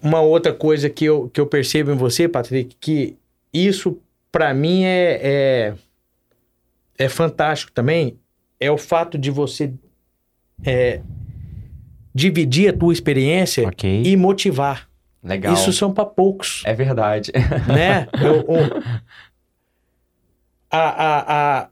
Uma 0.01 0.21
outra 0.21 0.53
coisa 0.53 0.89
que 0.89 1.05
eu, 1.05 1.29
que 1.29 1.41
eu 1.41 1.47
percebo 1.49 1.91
em 1.91 1.97
você, 1.97 2.29
Patrick, 2.29 2.77
que 2.79 3.17
isso 3.53 3.99
para 4.31 4.55
mim 4.55 4.85
é, 4.85 5.19
é, 5.21 5.75
é 6.97 7.09
fantástico 7.09 7.73
também 7.73 8.17
é 8.61 8.71
o 8.71 8.79
fato 8.79 9.19
de 9.19 9.29
você 9.29 9.73
é, 10.65 11.01
dividir 12.15 12.69
a 12.73 12.73
tua 12.79 12.93
experiência 12.93 13.67
Ok. 13.67 14.03
e 14.07 14.17
motivar. 14.17 14.89
Legal. 15.21 15.53
Isso 15.53 15.73
são 15.73 15.93
para 15.93 16.07
poucos, 16.07 16.63
É 16.65 16.73
verdade. 16.75 17.33
né? 17.67 18.07
Eu- 18.23 18.47
a, 20.71 20.79
a, 20.79 21.59
a- 21.63 21.69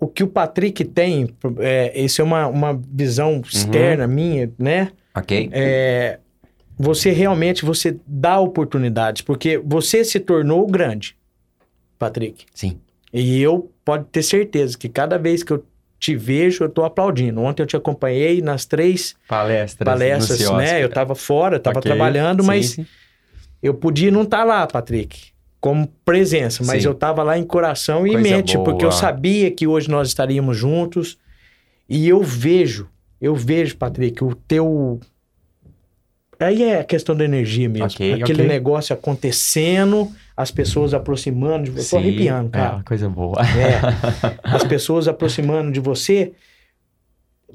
o 0.00 0.06
que 0.06 0.22
o 0.22 0.28
Patrick 0.28 0.84
tem, 0.84 1.28
é, 1.58 2.00
isso 2.00 2.20
é 2.20 2.24
uma, 2.24 2.46
uma 2.46 2.80
visão 2.92 3.40
externa 3.44 4.06
minha, 4.06 4.50
né? 4.58 4.92
ok? 5.14 5.48
É, 5.52 6.18
você 6.78 7.10
realmente 7.10 7.64
você 7.64 7.96
dá 8.06 8.38
oportunidades, 8.38 9.22
porque 9.22 9.58
você 9.58 10.04
se 10.04 10.20
tornou 10.20 10.66
grande, 10.66 11.16
Patrick. 11.98 12.46
Sim. 12.54 12.78
E 13.12 13.40
eu 13.42 13.70
pode 13.84 14.04
ter 14.04 14.22
certeza 14.22 14.78
que 14.78 14.88
cada 14.88 15.18
vez 15.18 15.42
que 15.42 15.52
eu 15.52 15.64
te 15.98 16.14
vejo, 16.14 16.62
eu 16.62 16.68
tô 16.68 16.84
aplaudindo. 16.84 17.40
Ontem 17.40 17.62
eu 17.62 17.66
te 17.66 17.76
acompanhei 17.76 18.40
nas 18.40 18.64
três 18.64 19.16
Palestras. 19.26 19.84
palestras, 19.84 20.50
né? 20.52 20.82
Eu 20.82 20.88
tava 20.88 21.16
fora, 21.16 21.58
tava 21.58 21.80
Ok. 21.80 21.90
trabalhando, 21.90 22.44
mas 22.44 22.70
sim. 22.70 22.86
eu 23.60 23.74
podia 23.74 24.10
não 24.10 24.22
estar 24.22 24.44
lá, 24.44 24.64
Patrick, 24.66 25.32
como 25.60 25.88
presença, 26.04 26.62
mas 26.64 26.82
Sim. 26.82 26.88
eu 26.88 26.94
tava 26.94 27.22
lá 27.22 27.36
em 27.38 27.44
coração 27.44 28.06
e 28.06 28.12
Coisa 28.12 28.28
mente, 28.30 28.56
porque 28.58 28.84
eu 28.84 28.90
boa. 28.90 28.92
sabia 28.92 29.50
que 29.50 29.66
hoje 29.66 29.90
nós 29.90 30.08
estaríamos 30.08 30.56
juntos. 30.56 31.18
E 31.88 32.06
eu 32.08 32.22
vejo, 32.22 32.88
eu 33.20 33.34
vejo, 33.34 33.76
Patrick, 33.76 34.22
o 34.22 34.34
teu. 34.34 35.00
Aí 36.38 36.62
é 36.62 36.80
a 36.80 36.84
questão 36.84 37.16
da 37.16 37.24
energia 37.24 37.68
mesmo. 37.68 37.86
Ok, 37.86 38.12
Aquele 38.12 38.42
ok. 38.42 38.46
negócio 38.46 38.94
acontecendo, 38.94 40.08
as 40.36 40.52
pessoas 40.52 40.94
aproximando 40.94 41.64
de 41.64 41.70
você. 41.72 41.88
Sim, 41.88 41.96
arrepiando, 41.96 42.50
cara. 42.50 42.78
É, 42.78 42.82
coisa 42.84 43.08
boa. 43.08 43.38
É. 43.40 43.80
As 44.44 44.62
pessoas 44.62 45.08
aproximando 45.08 45.72
de 45.72 45.80
você. 45.80 46.32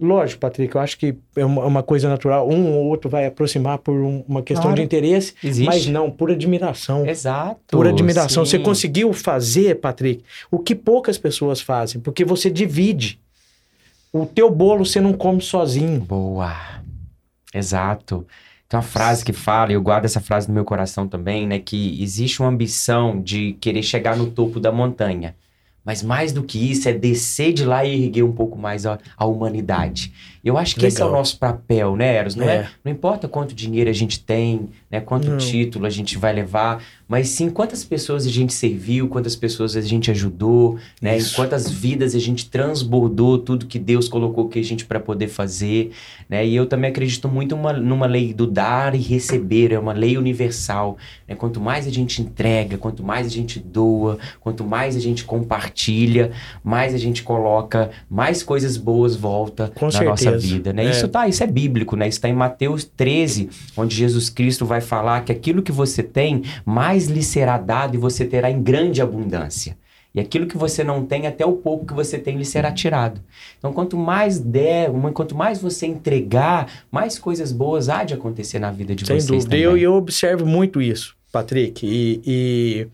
Lógico, 0.02 0.42
Patrick, 0.42 0.74
eu 0.74 0.82
acho 0.82 0.98
que 0.98 1.16
é 1.36 1.46
uma, 1.46 1.64
uma 1.66 1.84
coisa 1.84 2.10
natural. 2.10 2.50
Um 2.50 2.72
ou 2.74 2.86
outro 2.86 3.10
vai 3.10 3.28
aproximar 3.28 3.78
por 3.78 3.94
um- 3.94 4.24
uma 4.28 4.42
questão 4.42 4.64
Claro. 4.64 4.78
de 4.78 4.82
interesse, 4.84 5.36
Existe. 5.44 5.66
mas 5.68 5.86
não, 5.86 6.10
por 6.10 6.32
admiração. 6.32 7.06
Exato. 7.06 7.60
Por 7.68 7.86
admiração. 7.88 8.44
Você 8.44 8.58
sim. 8.58 8.64
conseguiu 8.64 9.14
fazer, 9.14 9.76
Patrick, 9.80 10.24
o 10.50 10.58
que 10.58 10.74
poucas 10.74 11.18
pessoas 11.20 11.62
fazem, 11.62 12.02
porque 12.02 12.26
você 12.26 12.50
divide. 12.50 13.20
O 14.12 14.26
teu 14.26 14.50
bolo 14.50 14.84
você 14.86 15.00
não 15.00 15.14
come 15.14 15.42
sozinho. 15.42 16.00
Boa. 16.02 16.56
Exato. 17.54 18.26
Tem 18.68 18.78
uma 18.78 18.84
frase 18.84 19.24
que 19.24 19.34
fala, 19.34 19.72
e 19.72 19.76
eu 19.76 19.82
guardo 19.82 20.06
essa 20.06 20.20
frase 20.20 20.48
no 20.48 20.54
meu 20.56 20.66
coração 20.66 21.08
também, 21.08 21.46
né? 21.46 21.60
Que 21.60 22.02
existe 22.02 22.40
uma 22.42 22.50
ambição 22.50 23.22
de 23.22 23.54
querer 23.62 23.84
chegar 23.84 24.18
no 24.18 24.32
topo 24.32 24.60
da 24.60 24.72
montanha. 24.72 25.36
Mas 25.86 26.02
mais 26.02 26.32
do 26.32 26.44
que 26.44 26.72
isso, 26.72 26.88
é 26.88 26.94
descer 26.94 27.54
de 27.54 27.66
lá 27.66 27.84
e 27.84 28.04
erguer 28.06 28.24
um 28.24 28.32
pouco 28.32 28.58
mais 28.58 28.86
a, 28.86 29.00
a 29.18 29.26
humanidade. 29.26 30.14
Eu 30.44 30.58
acho 30.58 30.76
que 30.76 30.86
esse 30.86 31.02
é 31.02 31.06
o 31.06 31.08
Legal. 31.08 31.20
nosso 31.20 31.40
papel, 31.40 31.96
né, 31.96 32.16
Eros? 32.16 32.36
Não, 32.36 32.48
é. 32.50 32.56
É. 32.56 32.68
não 32.84 32.92
importa 32.92 33.30
quanto 33.30 33.56
dinheiro 33.56 33.90
a 33.90 33.94
gente 33.94 34.20
tem, 34.20 34.70
né? 34.92 35.00
Quanto 35.00 35.30
Não. 35.30 35.38
título 35.38 35.86
a 35.86 35.90
gente 35.90 36.18
vai 36.18 36.34
levar, 36.34 36.84
mas 37.08 37.30
sim 37.30 37.50
quantas 37.50 37.84
pessoas 37.84 38.26
a 38.26 38.30
gente 38.30 38.54
serviu, 38.54 39.08
quantas 39.08 39.36
pessoas 39.38 39.78
a 39.78 39.82
gente 39.82 40.12
ajudou, 40.12 40.78
né? 41.02 41.18
Isso. 41.18 41.36
quantas 41.36 41.70
vidas 41.72 42.14
a 42.14 42.20
gente 42.20 42.50
transbordou 42.50 43.38
tudo 43.38 43.66
que 43.68 43.80
Deus 43.80 44.10
colocou 44.10 44.50
que 44.50 44.60
a 44.60 44.64
gente 44.64 44.84
para 44.86 45.00
poder 45.00 45.30
fazer, 45.30 45.92
né? 46.28 46.46
E 46.46 46.54
eu 46.56 46.66
também 46.66 46.90
acredito 46.90 47.30
muito 47.30 47.56
numa, 47.56 47.72
numa 47.72 48.06
lei 48.06 48.34
do 48.34 48.46
dar 48.46 48.96
e 48.96 49.00
receber, 49.00 49.72
é 49.72 49.80
uma 49.80 49.94
lei 49.94 50.18
universal, 50.18 50.98
né? 51.26 51.36
Quanto 51.36 51.62
mais 51.62 51.88
a 51.88 51.90
gente 51.90 52.22
entrega, 52.22 52.78
quanto 52.78 53.02
mais 53.02 53.28
a 53.28 53.30
gente 53.30 53.60
doa, 53.60 54.18
quanto 54.42 54.66
mais 54.66 54.98
a 54.98 55.00
gente 55.00 55.24
compartilha, 55.24 56.32
mais 56.62 56.94
a 56.94 56.98
gente 56.98 57.24
coloca, 57.24 57.92
mais 58.10 58.44
coisas 58.44 58.76
boas 58.76 59.16
volta 59.16 59.72
Com 59.74 59.86
na 59.86 59.92
certeza. 59.92 60.10
nossa 60.10 60.33
vida, 60.38 60.74
né? 60.74 60.86
É. 60.86 60.90
Isso 60.90 61.08
tá, 61.08 61.28
isso 61.28 61.44
é 61.44 61.48
bíblico, 61.48 61.96
né? 61.96 62.08
Isso 62.08 62.22
tá 62.22 62.30
em 62.30 62.34
Mateus 62.34 62.84
13, 62.84 63.50
onde 63.76 63.96
Jesus 63.96 64.30
Cristo 64.30 64.66
vai 64.66 64.82
falar 64.82 65.24
que 65.24 65.32
aquilo 65.32 65.62
que 65.62 65.72
você 65.72 66.04
tem, 66.04 66.44
mais 66.66 67.08
lhe 67.08 67.24
será 67.24 67.58
dado 67.58 67.96
e 67.96 67.98
você 67.98 68.26
terá 68.26 68.50
em 68.50 68.62
grande 68.62 69.02
abundância. 69.02 69.78
E 70.16 70.20
aquilo 70.20 70.46
que 70.46 70.58
você 70.58 70.84
não 70.84 71.04
tem, 71.06 71.26
até 71.26 71.44
o 71.44 71.54
pouco 71.54 71.88
que 71.88 71.94
você 71.94 72.20
tem, 72.20 72.38
lhe 72.38 72.46
será 72.46 72.72
tirado. 72.72 73.20
Então, 73.58 73.74
quanto 73.74 73.98
mais 73.98 74.40
der, 74.40 74.92
quanto 75.12 75.36
mais 75.36 75.60
você 75.60 75.88
entregar, 75.88 76.72
mais 76.92 77.18
coisas 77.18 77.52
boas 77.52 77.90
há 77.90 78.04
de 78.04 78.14
acontecer 78.14 78.60
na 78.60 78.70
vida 78.70 78.94
de 78.94 79.08
Sem 79.08 79.20
vocês 79.20 79.26
dúvida. 79.28 79.50
também. 79.50 79.64
Eu, 79.64 79.76
eu 79.76 79.94
observo 79.96 80.46
muito 80.46 80.80
isso, 80.80 81.16
Patrick. 81.32 81.84
E, 81.84 82.22
e 82.28 82.88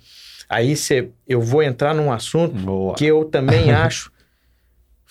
aí 0.48 0.78
cê, 0.78 1.10
eu 1.28 1.42
vou 1.42 1.62
entrar 1.62 1.94
num 1.94 2.10
assunto 2.10 2.56
Boa. 2.56 2.96
que 2.96 3.06
eu 3.06 3.26
também 3.26 3.70
acho 3.74 4.10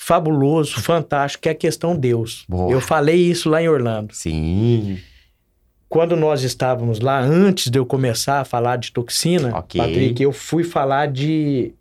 fabuloso, 0.00 0.80
fantástico, 0.80 1.42
que 1.42 1.48
é 1.48 1.52
a 1.52 1.54
questão 1.56 1.96
Deus. 1.96 2.44
Boa. 2.48 2.70
Eu 2.70 2.80
falei 2.80 3.16
isso 3.16 3.50
lá 3.50 3.60
em 3.60 3.68
Orlando. 3.68 4.14
Sim. 4.14 4.98
Quando 5.88 6.14
nós 6.14 6.42
estávamos 6.44 7.00
lá, 7.00 7.18
antes 7.20 7.68
de 7.68 7.78
eu 7.80 7.84
começar 7.84 8.40
a 8.40 8.44
falar 8.44 8.76
de 8.76 8.92
toxina, 8.92 9.56
Ok. 9.56 9.80
Patrick, 9.80 10.22
eu 10.22 10.30
fui 10.32 10.62
falar 10.62 11.06
de 11.06 11.72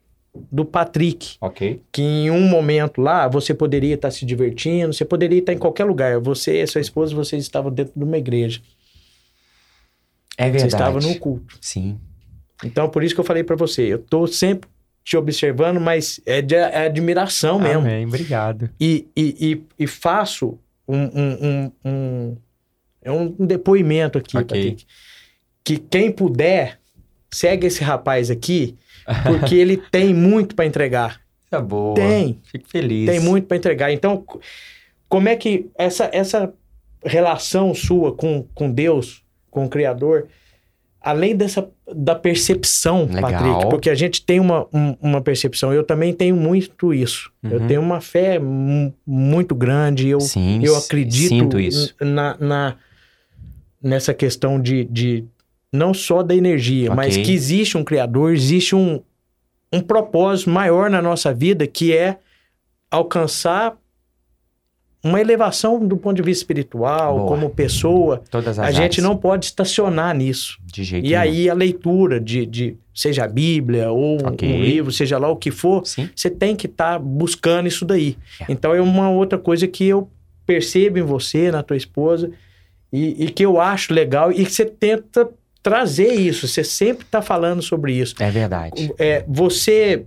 do 0.52 0.64
Patrick, 0.66 1.36
Ok. 1.42 1.82
que 1.92 2.02
em 2.02 2.30
um 2.32 2.48
momento 2.48 3.02
lá 3.02 3.28
você 3.28 3.54
poderia 3.54 3.96
estar 3.96 4.10
se 4.12 4.26
divertindo, 4.26 4.94
você 4.94 5.04
poderia 5.06 5.40
estar 5.40 5.54
em 5.54 5.58
qualquer 5.58 5.84
lugar. 5.86 6.20
Você 6.20 6.62
e 6.62 6.68
sua 6.68 6.82
esposa, 6.82 7.14
vocês 7.16 7.42
estavam 7.44 7.72
dentro 7.72 7.94
de 7.96 8.04
uma 8.04 8.18
igreja. 8.18 8.62
É 10.38 10.46
Você 10.46 10.52
verdade. 10.52 10.74
estava 10.74 11.00
num 11.00 11.14
culto. 11.16 11.58
Sim. 11.62 12.00
Então, 12.64 12.90
por 12.90 13.04
isso 13.04 13.14
que 13.16 13.20
eu 13.20 13.26
falei 13.26 13.44
pra 13.44 13.56
você, 13.56 13.82
eu 13.84 14.00
tô 14.00 14.26
sempre 14.28 14.70
te 15.08 15.16
observando, 15.16 15.80
mas 15.80 16.20
é 16.26 16.42
de 16.42 16.54
é 16.54 16.86
admiração 16.86 17.58
mesmo. 17.58 17.80
Amém. 17.80 18.06
Obrigado. 18.06 18.70
E, 18.78 19.08
e, 19.16 19.64
e, 19.80 19.84
e 19.86 19.88
faço 19.88 20.60
um, 20.86 20.98
um, 20.98 21.38
um, 21.42 21.72
um, 21.86 22.38
é 23.02 23.10
um 23.10 23.30
depoimento 23.40 24.18
aqui, 24.18 24.36
Ok. 24.38 24.44
Patrick, 24.44 24.86
que 25.64 25.78
quem 25.78 26.12
puder, 26.12 26.78
segue 27.32 27.68
esse 27.68 27.82
rapaz 27.86 28.30
aqui, 28.30 28.76
porque 29.24 29.56
ele 29.56 29.78
tem 29.78 30.14
muito 30.14 30.54
pra 30.56 30.66
entregar. 30.66 31.22
Tá 31.50 31.62
boa. 31.62 31.96
Tem, 31.96 32.42
Fico 32.44 32.68
feliz. 32.68 33.10
tem 33.10 33.22
muito 33.22 33.48
pra 33.48 33.56
entregar. 33.56 33.94
Então, 33.94 34.18
co- 34.18 34.42
como 35.08 35.30
é 35.30 35.38
que 35.38 35.70
essa, 35.78 36.10
essa 36.12 36.54
relação 37.02 37.74
sua 37.74 38.14
com, 38.14 38.44
com 38.54 38.70
Deus, 38.70 39.24
com 39.50 39.64
o 39.64 39.70
Criador, 39.70 40.28
além 41.10 41.36
dessa 41.36 41.68
da 41.96 42.14
percepção, 42.16 43.06
Legal. 43.06 43.22
Patrick, 43.32 43.70
porque 43.70 43.90
a 43.90 43.96
gente 43.96 44.22
tem 44.22 44.40
uma, 44.40 44.66
um- 44.74 44.96
uma 45.02 45.22
percepção, 45.22 45.74
eu 45.74 45.84
também 45.84 46.14
tenho 46.14 46.36
muito 46.36 46.94
isso. 46.94 47.32
Eu 47.44 47.60
Uhum. 47.62 47.68
tenho 47.68 47.82
uma 47.82 48.02
fé 48.02 48.38
mu- 48.40 48.94
muito 49.06 49.56
grande, 49.56 50.10
eu, 50.10 50.20
Sim, 50.20 50.60
eu 50.64 50.76
acredito 50.76 51.60
isso. 51.60 51.96
Na, 52.02 52.36
na- 52.40 52.76
nessa 53.82 54.14
questão 54.14 54.60
de, 54.60 54.84
de 54.86 55.24
não 55.72 55.94
só 55.94 56.22
da 56.24 56.36
energia, 56.36 56.94
mas 56.94 57.14
Ok. 57.16 57.24
que 57.26 57.32
existe 57.32 57.78
um 57.78 57.84
Criador, 57.84 58.34
existe 58.34 58.76
um, 58.76 59.02
um 59.72 59.80
propósito 59.82 60.50
maior 60.50 60.90
na 60.90 61.02
nossa 61.02 61.34
vida 61.34 61.66
que 61.68 61.96
é 61.96 62.18
alcançar 62.92 63.78
uma 65.04 65.22
elevação 65.22 65.86
do 65.86 65.96
ponto 65.96 66.16
de 66.18 66.22
vista 66.22 66.42
espiritual, 66.44 67.18
Boa. 67.18 67.28
como 67.28 67.50
pessoa. 67.50 68.22
Todas 68.30 68.58
as 68.60 68.68
A 68.68 68.72
gente 68.72 69.00
não 69.02 69.16
pode 69.16 69.46
estacionar 69.46 70.16
nisso. 70.16 70.58
De 70.66 70.84
jeito 70.84 71.06
E 71.06 71.10
nenhum. 71.10 71.22
aí 71.22 71.50
a 71.50 71.54
leitura 71.54 72.20
de, 72.20 72.46
de 72.46 72.76
seja 72.94 73.26
a 73.26 73.28
Bíblia 73.28 73.92
ou 73.92 74.18
Ok. 74.28 74.52
um 74.52 74.60
livro, 74.62 74.92
seja 74.92 75.18
lá 75.18 75.30
o 75.30 75.36
que 75.36 75.52
for, 75.52 75.86
Sim. 75.86 76.10
você 76.16 76.30
tem 76.30 76.56
que 76.56 76.66
estar 76.66 76.98
buscando 77.00 77.68
isso 77.68 77.86
daí. 77.86 78.18
É. 78.42 78.46
Então 78.50 78.74
é 78.74 78.82
uma 78.82 79.10
outra 79.10 79.38
coisa 79.38 79.68
que 79.68 79.86
eu 79.86 80.10
percebo 80.46 80.98
em 80.98 81.04
você, 81.04 81.52
na 81.52 81.62
tua 81.62 81.78
esposa, 81.78 82.32
e, 82.92 83.26
e 83.26 83.30
que 83.30 83.46
eu 83.46 83.60
acho 83.62 83.94
legal 83.94 84.32
e 84.32 84.46
que 84.46 84.52
você 84.52 84.66
tenta 84.66 85.30
trazer 85.62 86.14
isso. 86.14 86.48
Você 86.48 86.64
sempre 86.64 87.06
está 87.06 87.22
falando 87.22 87.62
sobre 87.62 87.94
isso. 87.94 88.16
É 88.20 88.32
verdade. 88.32 88.92
É, 88.98 89.24
você 89.28 90.06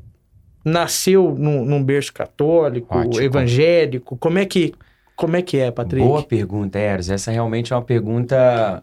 nasceu 0.64 1.34
num, 1.38 1.64
num 1.64 1.82
berço 1.82 2.12
católico, 2.12 2.96
Ótimo. 2.96 3.22
evangélico. 3.22 4.16
Como 4.16 4.38
é 4.38 4.44
que 4.46 4.74
como 5.16 5.36
é 5.36 5.42
que 5.42 5.58
é, 5.58 5.70
Patrick? 5.70 6.06
Boa 6.06 6.22
pergunta, 6.22 6.78
Eros. 6.78 7.10
Essa 7.10 7.30
realmente 7.30 7.72
é 7.72 7.76
uma 7.76 7.82
pergunta 7.82 8.82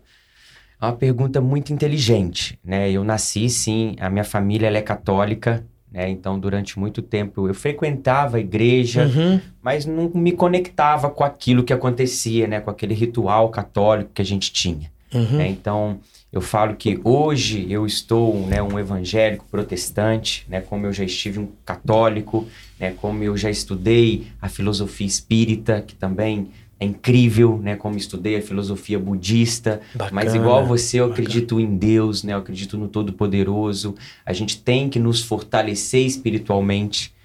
é 0.80 0.86
uma 0.86 0.94
pergunta 0.94 1.42
muito 1.42 1.74
inteligente, 1.74 2.60
né? 2.64 2.92
Eu 2.92 3.04
nasci, 3.04 3.50
sim, 3.50 3.96
a 4.00 4.08
minha 4.10 4.24
família 4.24 4.68
é 4.68 4.82
católica, 4.82 5.66
né? 5.92 6.08
Então, 6.10 6.38
durante 6.40 6.78
muito 6.78 7.02
tempo 7.02 7.48
eu 7.48 7.54
frequentava 7.56 8.38
a 8.38 8.40
igreja, 8.40 9.06
Uhum. 9.08 9.42
mas 9.64 9.88
não 9.88 10.12
me 10.14 10.32
conectava 10.32 11.10
com 11.10 11.24
aquilo 11.24 11.64
que 11.64 11.74
acontecia, 11.74 12.46
né? 12.48 12.60
Com 12.60 12.70
aquele 12.70 12.94
ritual 12.94 13.50
católico 13.50 14.12
que 14.14 14.22
a 14.22 14.26
gente 14.26 14.54
tinha. 14.54 14.92
Uhum. 15.12 15.38
né? 15.38 15.48
Então, 15.48 16.00
eu 16.32 16.42
falo 16.42 16.76
que 16.76 17.00
hoje 17.04 17.66
eu 17.70 17.86
estou 17.86 18.46
né, 18.48 18.62
um 18.62 18.78
evangélico 18.78 19.46
protestante, 19.50 20.46
né, 20.50 20.60
como 20.62 20.86
eu 20.86 20.94
já 20.94 21.04
estive 21.04 21.40
um 21.40 21.48
católico, 21.66 22.48
né, 22.80 22.94
como 23.00 23.24
eu 23.24 23.38
já 23.38 23.50
estudei 23.50 24.28
a 24.42 24.50
filosofia 24.50 25.08
espírita, 25.08 25.82
que 25.82 25.96
também 25.96 26.50
é 26.80 26.86
incrível, 26.86 27.58
né, 27.58 27.76
como 27.76 27.98
estudei 27.98 28.36
a 28.38 28.42
filosofia 28.42 29.00
budista, 29.00 29.82
mas 30.12 30.26
Bacana. 30.26 30.36
igual 30.38 30.66
você, 30.66 31.00
eu 31.00 31.08
bacana. 31.08 31.28
acredito 31.28 31.60
em 31.60 31.76
Deus, 31.76 32.24
né, 32.24 32.34
eu 32.34 32.38
acredito 32.38 32.78
no 32.78 32.88
Todo-Poderoso. 32.88 33.96
A 34.26 34.34
gente 34.34 34.62
tem 34.62 34.90
que 34.90 35.00
nos 35.00 35.22
fortalecer 35.24 36.06
espiritualmente 36.06 37.16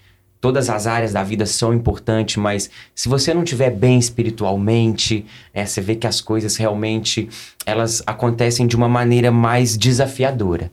todas 0.43 0.69
as 0.69 0.89
áreas 0.89 1.13
da 1.13 1.23
vida 1.23 1.47
são 1.47 1.73
importantes, 1.73 2.37
mas 2.37 2.69
se 2.97 3.09
você 3.09 3.33
não 3.33 3.45
estiver 3.45 3.71
bem 3.71 3.97
espiritualmente, 3.97 5.25
é, 5.55 5.65
você 5.65 5.81
vê 5.81 5.95
que 5.95 6.07
as 6.07 6.21
coisas 6.21 6.57
realmente 6.57 7.29
elas 7.65 8.03
acontecem 8.05 8.67
de 8.67 8.75
uma 8.75 8.89
maneira 8.89 9.31
mais 9.31 9.79
desafiadora. 9.79 10.69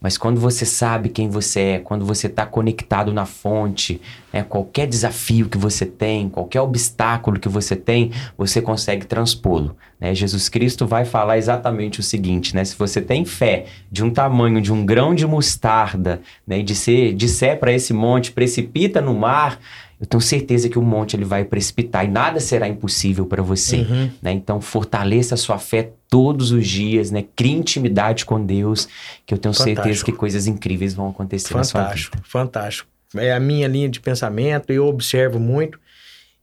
Mas 0.00 0.16
quando 0.16 0.40
você 0.40 0.64
sabe 0.64 1.10
quem 1.10 1.28
você 1.28 1.60
é, 1.60 1.78
quando 1.78 2.06
você 2.06 2.26
está 2.26 2.46
conectado 2.46 3.12
na 3.12 3.26
fonte, 3.26 4.00
né, 4.32 4.42
qualquer 4.42 4.86
desafio 4.86 5.48
que 5.48 5.58
você 5.58 5.84
tem, 5.84 6.28
qualquer 6.28 6.62
obstáculo 6.62 7.38
que 7.38 7.48
você 7.48 7.76
tem, 7.76 8.10
você 8.36 8.62
consegue 8.62 9.04
transpô-lo. 9.04 9.76
Né? 10.00 10.14
Jesus 10.14 10.48
Cristo 10.48 10.86
vai 10.86 11.04
falar 11.04 11.36
exatamente 11.36 12.00
o 12.00 12.02
seguinte: 12.02 12.56
né? 12.56 12.64
se 12.64 12.74
você 12.76 13.02
tem 13.02 13.26
fé 13.26 13.66
de 13.92 14.02
um 14.02 14.10
tamanho 14.10 14.62
de 14.62 14.72
um 14.72 14.86
grão 14.86 15.14
de 15.14 15.26
mostarda, 15.26 16.22
né, 16.46 16.62
de 16.62 16.74
ser, 16.74 17.12
disser 17.12 17.58
para 17.58 17.72
esse 17.72 17.92
monte, 17.92 18.32
precipita 18.32 19.02
no 19.02 19.14
mar, 19.14 19.58
eu 20.00 20.06
tenho 20.06 20.20
certeza 20.20 20.68
que 20.70 20.78
o 20.78 20.82
monte 20.82 21.14
ele 21.14 21.26
vai 21.26 21.44
precipitar 21.44 22.06
e 22.06 22.08
nada 22.08 22.40
será 22.40 22.66
impossível 22.66 23.26
para 23.26 23.42
você. 23.42 23.80
Uhum. 23.80 24.10
Né? 24.22 24.32
Então, 24.32 24.58
fortaleça 24.58 25.34
a 25.34 25.38
sua 25.38 25.58
fé 25.58 25.92
todos 26.08 26.52
os 26.52 26.66
dias, 26.66 27.10
né? 27.10 27.26
Crie 27.36 27.52
intimidade 27.52 28.24
com 28.24 28.42
Deus, 28.42 28.88
que 29.26 29.34
eu 29.34 29.38
tenho 29.38 29.52
Fantástico. 29.52 29.82
certeza 29.82 30.04
que 30.04 30.12
coisas 30.12 30.46
incríveis 30.46 30.94
vão 30.94 31.10
acontecer 31.10 31.54
na 31.54 31.64
sua 31.64 31.80
vida. 31.82 31.90
Fantástico, 31.90 32.16
fantástico. 32.24 32.88
É 33.14 33.32
a 33.32 33.38
minha 33.38 33.68
linha 33.68 33.90
de 33.90 34.00
pensamento, 34.00 34.72
eu 34.72 34.86
observo 34.86 35.38
muito 35.38 35.78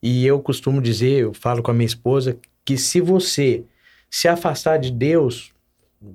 e 0.03 0.23
eu 0.25 0.39
costumo 0.39 0.79
dizer, 0.79 1.23
eu 1.23 1.33
falo 1.33 1.63
com 1.63 1.71
a 1.71 1.73
minha 1.73 1.87
esposa, 1.87 2.37
que 2.63 2.77
se 2.77 3.01
você 3.01 3.63
se 4.09 4.27
afastar 4.27 4.77
de 4.77 4.91
Deus, 4.91 5.51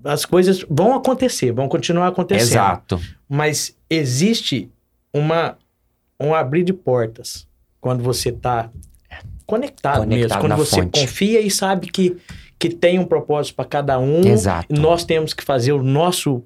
as 0.04 0.24
coisas 0.24 0.64
vão 0.70 0.94
acontecer, 0.94 1.50
vão 1.50 1.68
continuar 1.68 2.06
acontecendo. 2.06 2.52
Exato. 2.52 3.00
Mas 3.28 3.76
existe 3.90 4.70
uma 5.12 5.58
um 6.28 6.34
abrir 6.34 6.62
de 6.64 6.72
portas 6.72 7.46
quando 7.80 8.02
você 8.02 8.28
está 8.30 8.70
conectado, 9.46 10.00
Conectado 10.00 10.08
mesmo, 10.08 10.38
quando 10.40 10.56
você 10.56 10.82
fonte. 10.82 11.00
confia 11.00 11.40
e 11.40 11.50
sabe 11.50 11.88
que, 11.88 12.16
que 12.58 12.70
tem 12.70 12.98
um 12.98 13.04
propósito 13.04 13.56
para 13.56 13.64
cada 13.64 13.98
um. 13.98 14.20
Exato. 14.24 14.66
Nós 14.80 15.04
temos 15.04 15.34
que 15.34 15.42
fazer 15.44 15.72
o 15.72 15.82
nosso 15.82 16.42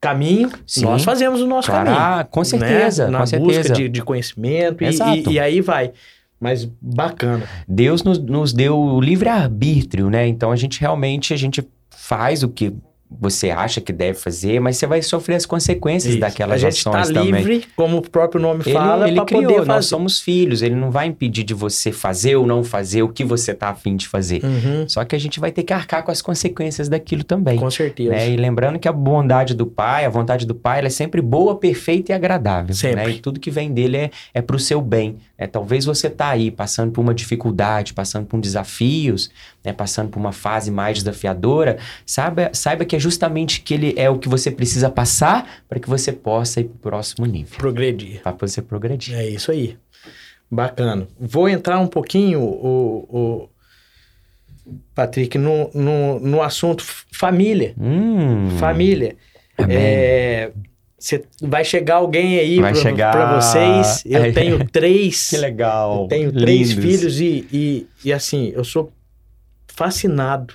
caminho. 0.00 0.50
Sim. 0.66 0.84
Nós 0.84 1.02
fazemos 1.04 1.40
o 1.40 1.46
nosso 1.46 1.68
Claro, 1.70 1.86
caminho. 1.86 2.02
ah, 2.04 2.24
com 2.24 2.44
certeza, 2.44 3.06
né? 3.06 3.10
Na 3.10 3.18
com 3.26 3.38
busca 3.38 3.62
certeza. 3.62 3.74
de, 3.74 3.88
de 3.88 4.02
conhecimento 4.02 4.84
e, 4.84 4.86
Exato. 4.86 5.30
e, 5.30 5.34
e 5.34 5.40
aí 5.40 5.60
vai. 5.60 5.92
Mas 6.38 6.64
bacana. 6.80 7.48
Deus 7.66 8.02
nos, 8.02 8.18
nos 8.18 8.52
deu 8.52 8.78
o 8.78 9.00
livre-arbítrio, 9.00 10.10
né? 10.10 10.26
Então 10.26 10.52
a 10.52 10.56
gente 10.56 10.78
realmente 10.80 11.32
a 11.32 11.36
gente 11.36 11.66
faz 11.90 12.42
o 12.42 12.48
que 12.48 12.74
você 13.10 13.50
acha 13.50 13.80
que 13.80 13.92
deve 13.92 14.18
fazer, 14.18 14.60
mas 14.60 14.76
você 14.76 14.86
vai 14.86 15.00
sofrer 15.02 15.36
as 15.36 15.46
consequências 15.46 16.12
Isso. 16.14 16.20
daquelas 16.20 16.54
a 16.64 16.70
gente 16.70 16.78
está 16.78 16.90
ações 17.00 17.14
também. 17.14 17.32
livre, 17.44 17.66
como 17.76 17.98
o 17.98 18.02
próprio 18.10 18.40
nome 18.40 18.62
Ele, 18.64 18.72
fala, 18.74 19.06
ele 19.06 19.16
para 19.16 19.24
criou, 19.26 19.42
poder 19.44 19.58
nós 19.58 19.66
fazer. 19.66 19.88
somos 19.88 20.20
filhos, 20.20 20.62
ele 20.62 20.74
não 20.74 20.90
vai 20.90 21.06
impedir 21.06 21.44
de 21.44 21.54
você 21.54 21.92
fazer 21.92 22.34
ou 22.36 22.46
não 22.46 22.64
fazer 22.64 23.02
o 23.02 23.08
que 23.08 23.22
você 23.24 23.54
tá 23.54 23.68
afim 23.68 23.94
de 23.94 24.08
fazer. 24.08 24.42
Uhum, 24.44 24.88
Só 24.88 25.04
que 25.04 25.14
a 25.14 25.18
gente 25.18 25.38
vai 25.38 25.52
ter 25.52 25.62
que 25.62 25.72
arcar 25.72 26.02
com 26.02 26.10
as 26.10 26.20
consequências 26.20 26.88
daquilo 26.88 27.22
também. 27.22 27.56
com 27.58 27.70
certeza. 27.70 28.10
né? 28.10 28.30
E 28.30 28.36
lembrando 28.36 28.78
que 28.78 28.88
a 28.88 28.92
bondade 28.92 29.54
do 29.54 29.66
Pai, 29.66 30.04
a 30.04 30.08
vontade 30.08 30.44
do 30.44 30.54
Pai, 30.54 30.78
ela 30.78 30.88
é 30.88 30.90
sempre 30.90 31.20
boa, 31.20 31.54
perfeita 31.56 32.10
e 32.10 32.14
agradável. 32.14 32.74
Sempre. 32.74 32.96
Né? 32.96 33.10
E 33.10 33.18
tudo 33.20 33.38
que 33.38 33.50
vem 33.50 33.72
dele 33.72 33.96
é, 33.96 34.10
é 34.32 34.42
para 34.42 34.56
o 34.56 34.58
seu 34.58 34.80
bem. 34.80 35.18
né? 35.38 35.46
Talvez 35.46 35.84
você 35.84 36.10
tá 36.10 36.30
aí 36.30 36.50
passando 36.50 36.90
por 36.90 37.00
uma 37.00 37.14
dificuldade, 37.14 37.92
passando 37.94 38.26
por 38.26 38.40
desafios, 38.40 39.30
né? 39.64 39.72
passando 39.72 40.08
por 40.08 40.18
uma 40.18 40.32
fase 40.32 40.70
mais 40.70 40.98
desafiadora, 40.98 41.78
saiba, 42.04 42.50
saiba 42.52 42.84
que 42.84 42.96
é 42.96 42.98
justamente 43.04 43.60
que 43.60 43.74
ele 43.74 43.94
é 43.96 44.08
o 44.10 44.18
que 44.18 44.28
você 44.28 44.50
precisa 44.50 44.88
passar 44.90 45.62
para 45.68 45.78
que 45.78 45.88
você 45.88 46.10
possa 46.12 46.60
ir 46.60 46.64
para 46.64 46.74
o 46.74 46.78
próximo 46.78 47.26
nível, 47.26 47.56
Progredir. 47.58 48.22
para 48.22 48.32
você 48.40 48.60
progredir. 48.62 49.14
É 49.14 49.28
isso 49.28 49.50
aí. 49.52 49.76
Bacana. 50.50 51.06
Vou 51.20 51.48
entrar 51.48 51.78
um 51.78 51.86
pouquinho, 51.86 52.40
o, 52.40 53.06
o 53.08 53.48
Patrick, 54.94 55.36
no, 55.38 55.70
no, 55.74 56.18
no 56.20 56.42
assunto 56.42 56.82
família. 57.12 57.74
Hum, 57.78 58.56
Família. 58.58 59.16
É, 59.68 60.50
cê- 60.98 61.24
vai 61.42 61.64
chegar 61.64 61.96
alguém 61.96 62.38
aí 62.38 62.60
Vai 62.60 62.72
pra, 62.72 62.80
chegar- 62.82 63.40
vocês. 63.40 64.02
Eu 64.06 64.32
tenho 64.32 64.64
três. 64.68 65.28
Que 65.30 65.36
legal. 65.36 66.02
Eu 66.02 66.08
tenho 66.08 66.32
três 66.32 66.70
Lindos. 66.70 66.84
filhos 66.84 67.20
e, 67.20 67.46
e, 67.52 67.86
e 68.04 68.12
assim, 68.12 68.52
eu 68.54 68.64
sou 68.64 68.92
fascinado 69.68 70.54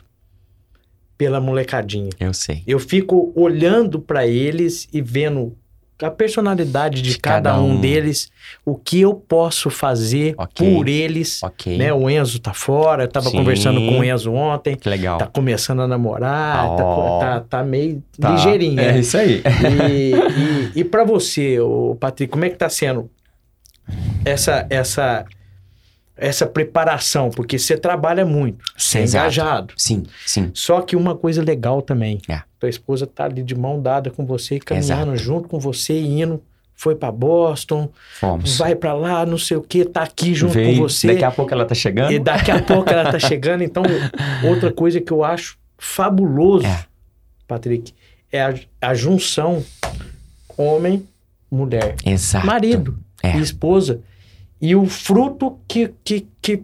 pela 1.19 1.41
molecadinha. 1.41 2.09
Eu 2.17 2.33
sei. 2.33 2.63
Eu 2.65 2.79
fico 2.79 3.33
olhando 3.35 3.99
pra 3.99 4.25
eles 4.25 4.87
e 4.93 5.01
vendo 5.01 5.53
a 6.01 6.09
personalidade 6.09 7.01
de, 7.01 7.09
De 7.11 7.19
cada, 7.19 7.49
cada 7.49 7.61
um. 7.61 7.71
um. 7.71 7.81
deles, 7.81 8.31
o 8.65 8.73
que 8.77 9.01
eu 9.01 9.13
posso 9.13 9.69
fazer 9.69 10.33
Ok. 10.37 10.73
por 10.73 10.87
eles. 10.87 11.43
Ok. 11.43 11.77
Né? 11.77 11.91
O 11.91 12.09
Enzo 12.09 12.39
tá 12.39 12.53
fora, 12.53 13.03
eu 13.03 13.07
tava 13.09 13.29
Sim. 13.29 13.35
conversando 13.37 13.81
com 13.81 13.99
o 13.99 14.03
Enzo 14.05 14.31
ontem, 14.31 14.77
Que 14.77 14.87
legal. 14.89 15.17
tá 15.17 15.27
começando 15.27 15.81
a 15.81 15.87
namorar, 15.89 16.55
tá, 16.77 16.85
Ó. 16.85 17.19
tá, 17.19 17.39
tá 17.41 17.63
meio 17.65 18.01
Tá. 18.17 18.29
ligeirinho. 18.31 18.79
É 18.79 18.93
né? 18.93 18.99
isso 18.99 19.17
aí. 19.17 19.43
E, 19.45 20.13
e, 20.77 20.79
e 20.79 20.83
para 20.85 21.03
você, 21.03 21.59
o 21.59 21.97
Patrick, 21.99 22.31
como 22.31 22.45
é 22.45 22.49
que 22.49 22.55
tá 22.55 22.69
sendo 22.69 23.11
essa 24.23 24.65
essa 24.69 25.25
essa 26.19 26.45
preparação? 26.45 27.29
Porque 27.29 27.57
você 27.57 27.77
trabalha 27.77 28.25
muito, 28.25 28.57
você 28.77 28.99
é 28.99 29.05
engajado. 29.05 29.73
Sim, 29.77 30.03
sim. 30.25 30.51
Só 30.53 30.81
que 30.81 30.95
uma 30.95 31.15
coisa 31.15 31.41
legal 31.41 31.81
também, 31.81 32.19
É. 32.29 32.41
tua 32.59 32.69
esposa 32.69 33.07
tá 33.07 33.25
ali 33.25 33.41
de 33.43 33.55
mão 33.55 33.81
dada 33.81 34.09
com 34.09 34.25
você, 34.25 34.59
caminhando 34.59 35.13
Exato. 35.13 35.17
junto 35.17 35.47
com 35.49 35.59
você, 35.59 35.99
indo, 35.99 36.41
foi 36.75 36.95
para 36.95 37.11
Boston, 37.11 37.89
Fomos. 38.19 38.57
vai 38.57 38.73
para 38.75 38.93
lá, 38.93 39.25
não 39.25 39.37
sei 39.37 39.57
o 39.57 39.61
que, 39.61 39.83
tá 39.83 40.03
aqui 40.03 40.33
junto 40.33 40.53
Veio, 40.53 40.75
com 40.77 40.83
você. 40.87 41.07
Daqui 41.07 41.23
a 41.25 41.31
pouco 41.31 41.53
ela 41.53 41.65
tá 41.65 41.75
chegando. 41.75 42.11
E 42.13 42.19
daqui 42.19 42.51
a 42.51 42.61
pouco 42.61 42.89
ela 42.89 43.11
tá 43.11 43.19
chegando. 43.19 43.63
Então, 43.63 43.83
outra 44.47 44.71
coisa 44.71 45.01
que 45.01 45.11
eu 45.11 45.23
acho 45.23 45.57
fabuloso, 45.77 46.65
É. 46.65 46.85
Patrick, 47.47 47.93
é 48.31 48.41
a, 48.43 48.53
a 48.81 48.93
junção 48.93 49.61
homem-mulher. 50.57 51.95
Exato. 52.05 52.45
Marido 52.45 52.97
É. 53.23 53.37
e 53.37 53.41
esposa. 53.41 54.01
E 54.61 54.75
o 54.75 54.85
fruto 54.85 55.57
que, 55.67 55.93
que, 56.03 56.27
que 56.41 56.63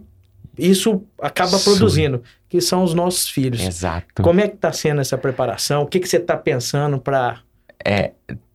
isso 0.58 1.02
acaba 1.20 1.58
produzindo, 1.58 2.22
que 2.48 2.60
são 2.60 2.82
os 2.82 2.94
nossos 2.94 3.28
filhos. 3.28 3.60
Exato. 3.62 4.22
Como 4.22 4.40
é 4.40 4.48
que 4.48 4.56
tá 4.56 4.72
sendo 4.72 5.00
essa 5.00 5.16
preparação? 5.18 5.82
O 5.82 5.86
que, 5.86 6.00
que 6.00 6.08
você 6.08 6.18
tá 6.20 6.36
pensando 6.36 6.98
para 6.98 7.40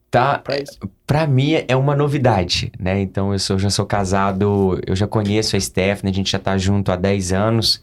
Tá, 0.09 0.43
isso? 0.61 0.77
Pra 1.07 1.25
mim 1.25 1.53
é 1.65 1.75
uma 1.75 1.95
novidade, 1.95 2.69
né? 2.77 2.99
Então 2.99 3.31
eu 3.31 3.39
sou, 3.39 3.57
já 3.57 3.69
sou 3.69 3.85
casado, 3.85 4.77
eu 4.85 4.93
já 4.93 5.07
conheço 5.07 5.55
a 5.55 5.59
Stephanie, 5.59 6.11
a 6.11 6.15
gente 6.15 6.29
já 6.31 6.39
tá 6.39 6.57
junto 6.57 6.91
há 6.91 6.97
10 6.97 7.31
anos, 7.31 7.81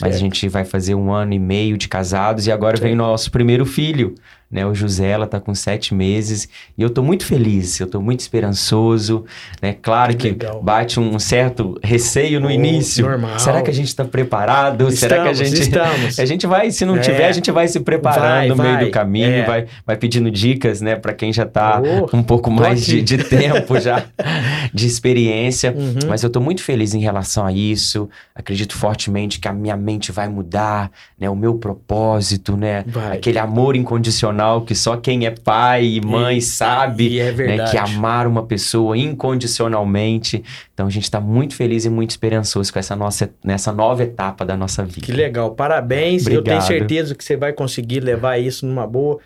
mas 0.00 0.08
a 0.08 0.18
Certo. 0.18 0.20
gente 0.20 0.48
vai 0.48 0.64
fazer 0.64 0.96
um 0.96 1.12
ano 1.12 1.34
e 1.34 1.38
meio 1.38 1.78
de 1.78 1.86
casados 1.86 2.48
e 2.48 2.52
agora 2.52 2.76
vem 2.80 2.96
nosso 2.96 3.30
primeiro 3.30 3.64
filho, 3.64 4.16
né? 4.50 4.64
O 4.66 4.74
José, 4.74 5.08
ela 5.08 5.26
tá 5.26 5.38
com 5.40 5.54
sete 5.54 5.94
meses 5.94 6.48
e 6.76 6.82
eu 6.82 6.90
tô 6.90 7.02
muito 7.02 7.24
feliz, 7.26 7.78
eu 7.80 7.86
tô 7.86 8.00
muito 8.00 8.20
esperançoso, 8.20 9.24
né? 9.62 9.74
Claro 9.80 10.16
Que 10.16 10.34
que 10.34 10.46
bate 10.62 10.98
um 10.98 11.18
certo 11.18 11.78
receio 11.82 12.40
no 12.40 12.48
Oh, 12.48 12.50
início. 12.50 13.06
normal. 13.06 13.38
Será 13.38 13.62
que 13.62 13.70
a 13.70 13.74
gente 13.74 13.94
tá 13.94 14.04
preparado? 14.04 14.90
Será 14.90 15.22
que 15.22 15.28
a 15.28 15.32
Estamos, 15.32 15.50
gente 15.50 15.60
estamos. 15.68 16.18
a 16.18 16.24
gente 16.24 16.46
vai, 16.46 16.70
se 16.70 16.84
não 16.84 16.96
É. 16.96 17.00
tiver, 17.00 17.26
a 17.26 17.32
gente 17.32 17.50
vai 17.50 17.68
se 17.68 17.80
preparando 17.80 18.20
Vai, 18.22 18.48
no 18.48 18.56
meio 18.56 18.74
vai. 18.76 18.84
do 18.86 18.90
caminho, 18.90 19.26
É. 19.42 19.44
vai, 19.44 19.66
vai 19.86 19.96
pedindo 19.96 20.30
dicas, 20.30 20.80
né, 20.80 20.96
para 20.96 21.12
quem 21.12 21.32
já 21.32 21.44
tá 21.46 21.80
Oh, 21.82 22.16
um 22.16 22.22
pouco 22.22 22.50
mais 22.50 22.84
de, 22.84 23.02
de 23.02 23.18
tempo 23.18 23.78
já, 23.78 24.04
de 24.72 24.86
experiência. 24.86 25.74
Uhum. 25.76 26.08
Mas 26.08 26.22
eu 26.22 26.30
tô 26.30 26.40
muito 26.40 26.62
feliz 26.62 26.94
em 26.94 27.00
relação 27.00 27.44
a 27.44 27.52
isso. 27.52 28.08
Acredito 28.34 28.74
fortemente 28.74 29.38
que 29.38 29.48
a 29.48 29.52
minha 29.52 29.76
mente 29.76 30.10
vai 30.10 30.28
mudar, 30.28 30.90
né, 31.18 31.28
o 31.28 31.36
meu 31.36 31.54
propósito, 31.56 32.56
né, 32.56 32.84
Vai. 32.86 33.16
aquele 33.18 33.38
amor 33.38 33.76
incondicional 33.76 34.37
que 34.64 34.74
só 34.74 34.96
quem 34.96 35.26
é 35.26 35.30
pai 35.30 35.84
e 35.84 36.00
mãe 36.00 36.38
E- 36.38 36.42
sabe. 36.42 37.08
E 37.08 37.20
é 37.20 37.32
Né, 37.32 37.70
que 37.70 37.76
amar 37.76 38.26
uma 38.26 38.44
pessoa 38.44 38.96
incondicionalmente. 38.96 40.42
Então 40.74 40.86
a 40.86 40.90
gente 40.90 41.04
está 41.04 41.20
muito 41.20 41.54
feliz 41.54 41.84
e 41.84 41.90
muito 41.90 42.10
esperançoso 42.10 42.72
com 42.72 42.78
essa 42.78 42.94
nossa 42.96 43.30
nessa 43.44 43.72
nova 43.72 44.02
etapa 44.02 44.44
da 44.44 44.56
nossa 44.56 44.84
vida. 44.84 45.06
Que 45.06 45.12
legal, 45.12 45.52
parabéns. 45.54 46.22
Eu 46.26 46.42
tenho 46.42 46.56
Obrigado. 46.58 46.66
certeza 46.66 47.14
que 47.14 47.24
você 47.24 47.36
vai 47.36 47.52
conseguir 47.52 48.00
levar 48.00 48.38
isso 48.38 48.66
numa 48.66 48.86
boa, 48.86 49.18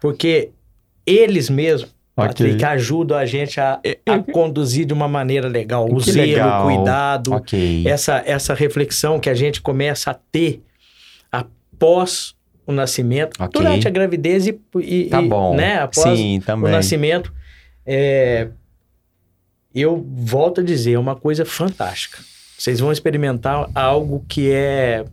porque 0.00 0.50
eles 1.06 1.48
mesmos. 1.50 1.96
Patrick, 2.14 2.64
ajudam 2.64 3.16
a 3.16 3.24
gente 3.24 3.60
a, 3.60 3.78
a 4.04 4.18
conduzir 4.32 4.84
de 4.84 4.92
uma 4.92 5.06
maneira 5.06 5.46
legal. 5.46 5.86
O 5.88 5.98
Que 5.98 6.10
zelo, 6.10 6.26
legal. 6.26 6.62
o 6.66 6.74
cuidado, 6.74 7.32
Ok. 7.32 7.84
essa, 7.86 8.20
essa 8.26 8.54
reflexão 8.54 9.20
que 9.20 9.30
a 9.30 9.34
gente 9.34 9.62
começa 9.62 10.10
a 10.10 10.14
ter 10.14 10.60
após 11.30 12.34
o 12.68 12.72
nascimento, 12.72 13.42
Ok. 13.42 13.60
durante 13.60 13.88
a 13.88 13.90
gravidez 13.90 14.46
e, 14.46 14.60
e- 14.80 15.04
Tá 15.06 15.22
e, 15.22 15.28
bom. 15.28 15.56
né, 15.56 15.78
após 15.80 16.18
Sim, 16.18 16.40
o 16.46 16.68
nascimento. 16.68 17.32
É, 17.86 18.48
eu 19.74 20.06
volto 20.14 20.60
a 20.60 20.64
dizer, 20.64 20.92
é 20.92 20.98
uma 20.98 21.16
coisa 21.16 21.44
fantástica. 21.44 22.18
Vocês 22.58 22.78
vão 22.80 22.92
experimentar 22.92 23.68
algo 23.74 24.24
que 24.28 24.50
é 24.50 25.04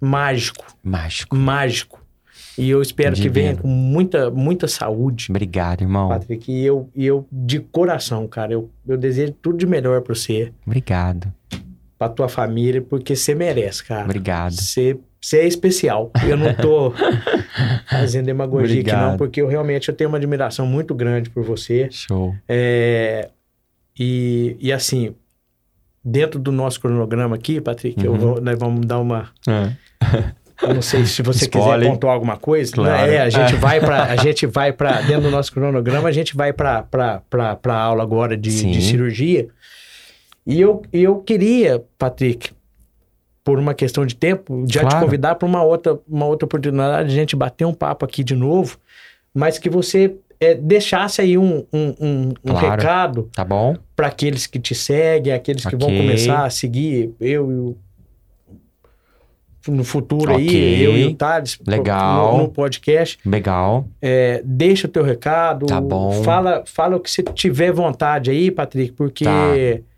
mágico, 0.00 0.64
Mágico. 0.82 1.34
mágico. 1.34 2.00
E 2.58 2.68
eu 2.68 2.82
espero 2.82 3.16
que 3.16 3.28
venha 3.28 3.54
Divino. 3.54 3.62
com 3.62 3.68
muita, 3.68 4.30
muita 4.30 4.68
saúde, 4.68 5.26
Obrigado, 5.30 5.80
irmão. 5.82 6.08
Patrick. 6.10 6.52
E 6.52 6.64
eu, 6.64 6.90
e 6.94 7.06
eu, 7.06 7.26
de 7.32 7.58
coração, 7.60 8.26
cara, 8.28 8.52
eu, 8.52 8.70
eu 8.86 8.96
desejo 8.98 9.32
tudo 9.40 9.56
de 9.58 9.66
melhor 9.66 10.02
pra 10.02 10.14
você, 10.14 10.52
Obrigado. 10.66 11.32
pra 11.98 12.08
tua 12.08 12.28
família, 12.28 12.82
porque 12.82 13.16
você 13.16 13.34
merece, 13.34 13.82
cara. 13.84 14.04
Obrigado. 14.04 14.52
Você, 14.52 14.98
você 15.20 15.38
é 15.40 15.46
especial. 15.46 16.10
Eu 16.26 16.36
não 16.36 16.54
tô 16.54 16.92
fazendo 17.88 18.26
demagogia 18.26 18.80
aqui, 18.80 18.90
não, 18.90 18.98
Obrigado. 18.98 19.18
porque 19.18 19.40
eu 19.42 19.46
realmente 19.48 19.88
eu 19.88 19.94
tenho 19.94 20.08
uma 20.08 20.16
admiração 20.18 20.66
muito 20.66 20.94
grande 20.94 21.28
por 21.30 21.42
você. 21.44 21.88
Show. 21.90 22.34
É, 22.48 23.28
e, 23.98 24.56
e 24.60 24.72
assim, 24.72 25.14
dentro 26.04 26.38
do 26.40 26.50
nosso 26.50 26.80
cronograma 26.80 27.36
aqui, 27.36 27.60
Patrick, 27.60 28.02
eu 28.04 28.12
Uhum. 28.12 28.18
vou- 28.18 28.40
nós 28.40 28.58
vamos 28.58 28.86
dar 28.86 28.98
uma. 28.98 29.30
Eu 30.62 30.74
não 30.74 30.82
sei 30.82 31.06
se 31.06 31.22
você 31.22 31.48
quiser 31.48 31.58
Spoiler. 31.64 31.90
pontuar 31.90 32.12
alguma 32.12 32.36
coisa. 32.36 32.70
Claro. 32.70 33.10
É, 33.10 33.18
a 33.22 33.30
gente 33.30 33.54
vai 33.56 33.80
para 33.80 34.02
a 34.12 34.16
gente 34.22 34.44
vai 34.46 34.70
para 34.74 35.00
dentro 35.00 35.22
do 35.22 35.30
nosso 35.30 35.50
cronograma, 35.50 36.06
a 36.06 36.12
gente 36.12 36.36
vai 36.36 36.52
para 36.52 36.82
para 36.82 37.74
aula 37.74 38.02
agora 38.02 38.36
de, 38.36 38.50
de 38.70 38.82
cirurgia. 38.82 39.48
E 40.46 40.60
eu, 40.60 40.82
eu 40.92 41.16
queria, 41.20 41.82
Patrick, 41.96 42.50
por 43.42 43.58
uma 43.58 43.72
questão 43.74 44.04
de 44.04 44.14
tempo, 44.14 44.64
já 44.70 44.80
te 44.80 44.90
Claro. 44.90 45.04
convidar 45.06 45.34
para 45.36 45.46
uma 45.48 45.62
outra, 45.62 45.98
uma 46.08 46.26
outra 46.26 46.44
oportunidade 46.46 47.08
de 47.08 47.14
a 47.14 47.18
gente 47.18 47.34
bater 47.34 47.64
um 47.64 47.72
papo 47.74 48.04
aqui 48.04 48.22
de 48.22 48.34
novo, 48.36 48.78
mas 49.34 49.58
que 49.58 49.70
você 49.70 50.14
é, 50.38 50.54
deixasse 50.54 51.20
aí 51.20 51.36
um, 51.36 51.64
um, 51.72 51.94
um, 52.00 52.28
um 52.44 52.52
Claro. 52.52 52.70
recado 52.70 53.30
Tá 53.34 53.44
bom? 53.44 53.76
para 53.96 54.06
aqueles 54.08 54.46
que 54.46 54.58
te 54.58 54.74
seguem, 54.74 55.32
aqueles 55.32 55.64
que 55.66 55.76
vão 55.76 55.88
Ok. 55.88 55.96
começar 55.98 56.44
a 56.44 56.50
seguir 56.50 57.14
eu 57.20 57.50
e 57.50 57.54
o 57.54 57.76
no 59.68 59.84
futuro 59.84 60.32
Ok. 60.32 60.38
aí, 60.42 60.82
eu 60.82 60.96
e 60.96 61.04
o 61.04 61.14
Thales, 61.14 61.58
Legal. 61.66 62.32
No, 62.38 62.42
no 62.44 62.48
podcast. 62.48 63.18
Legal. 63.26 63.86
É, 64.00 64.40
deixa 64.44 64.86
o 64.86 64.90
teu 64.90 65.02
recado. 65.04 65.66
Tá 65.66 65.78
bom. 65.80 66.10
Fala, 66.24 66.64
fala 66.66 66.96
o 66.96 67.00
que 67.00 67.10
você 67.10 67.22
tiver 67.22 67.70
vontade 67.70 68.30
aí, 68.30 68.50
Patrick, 68.50 68.92
porque 68.92 69.24
Tá. 69.24 69.90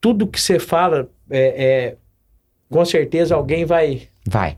tudo 0.00 0.26
que 0.26 0.40
você 0.40 0.58
fala, 0.58 1.08
é, 1.30 1.64
é, 1.64 1.96
com 2.70 2.84
certeza 2.84 3.34
alguém 3.34 3.64
vai, 3.64 4.02
Vai. 4.26 4.56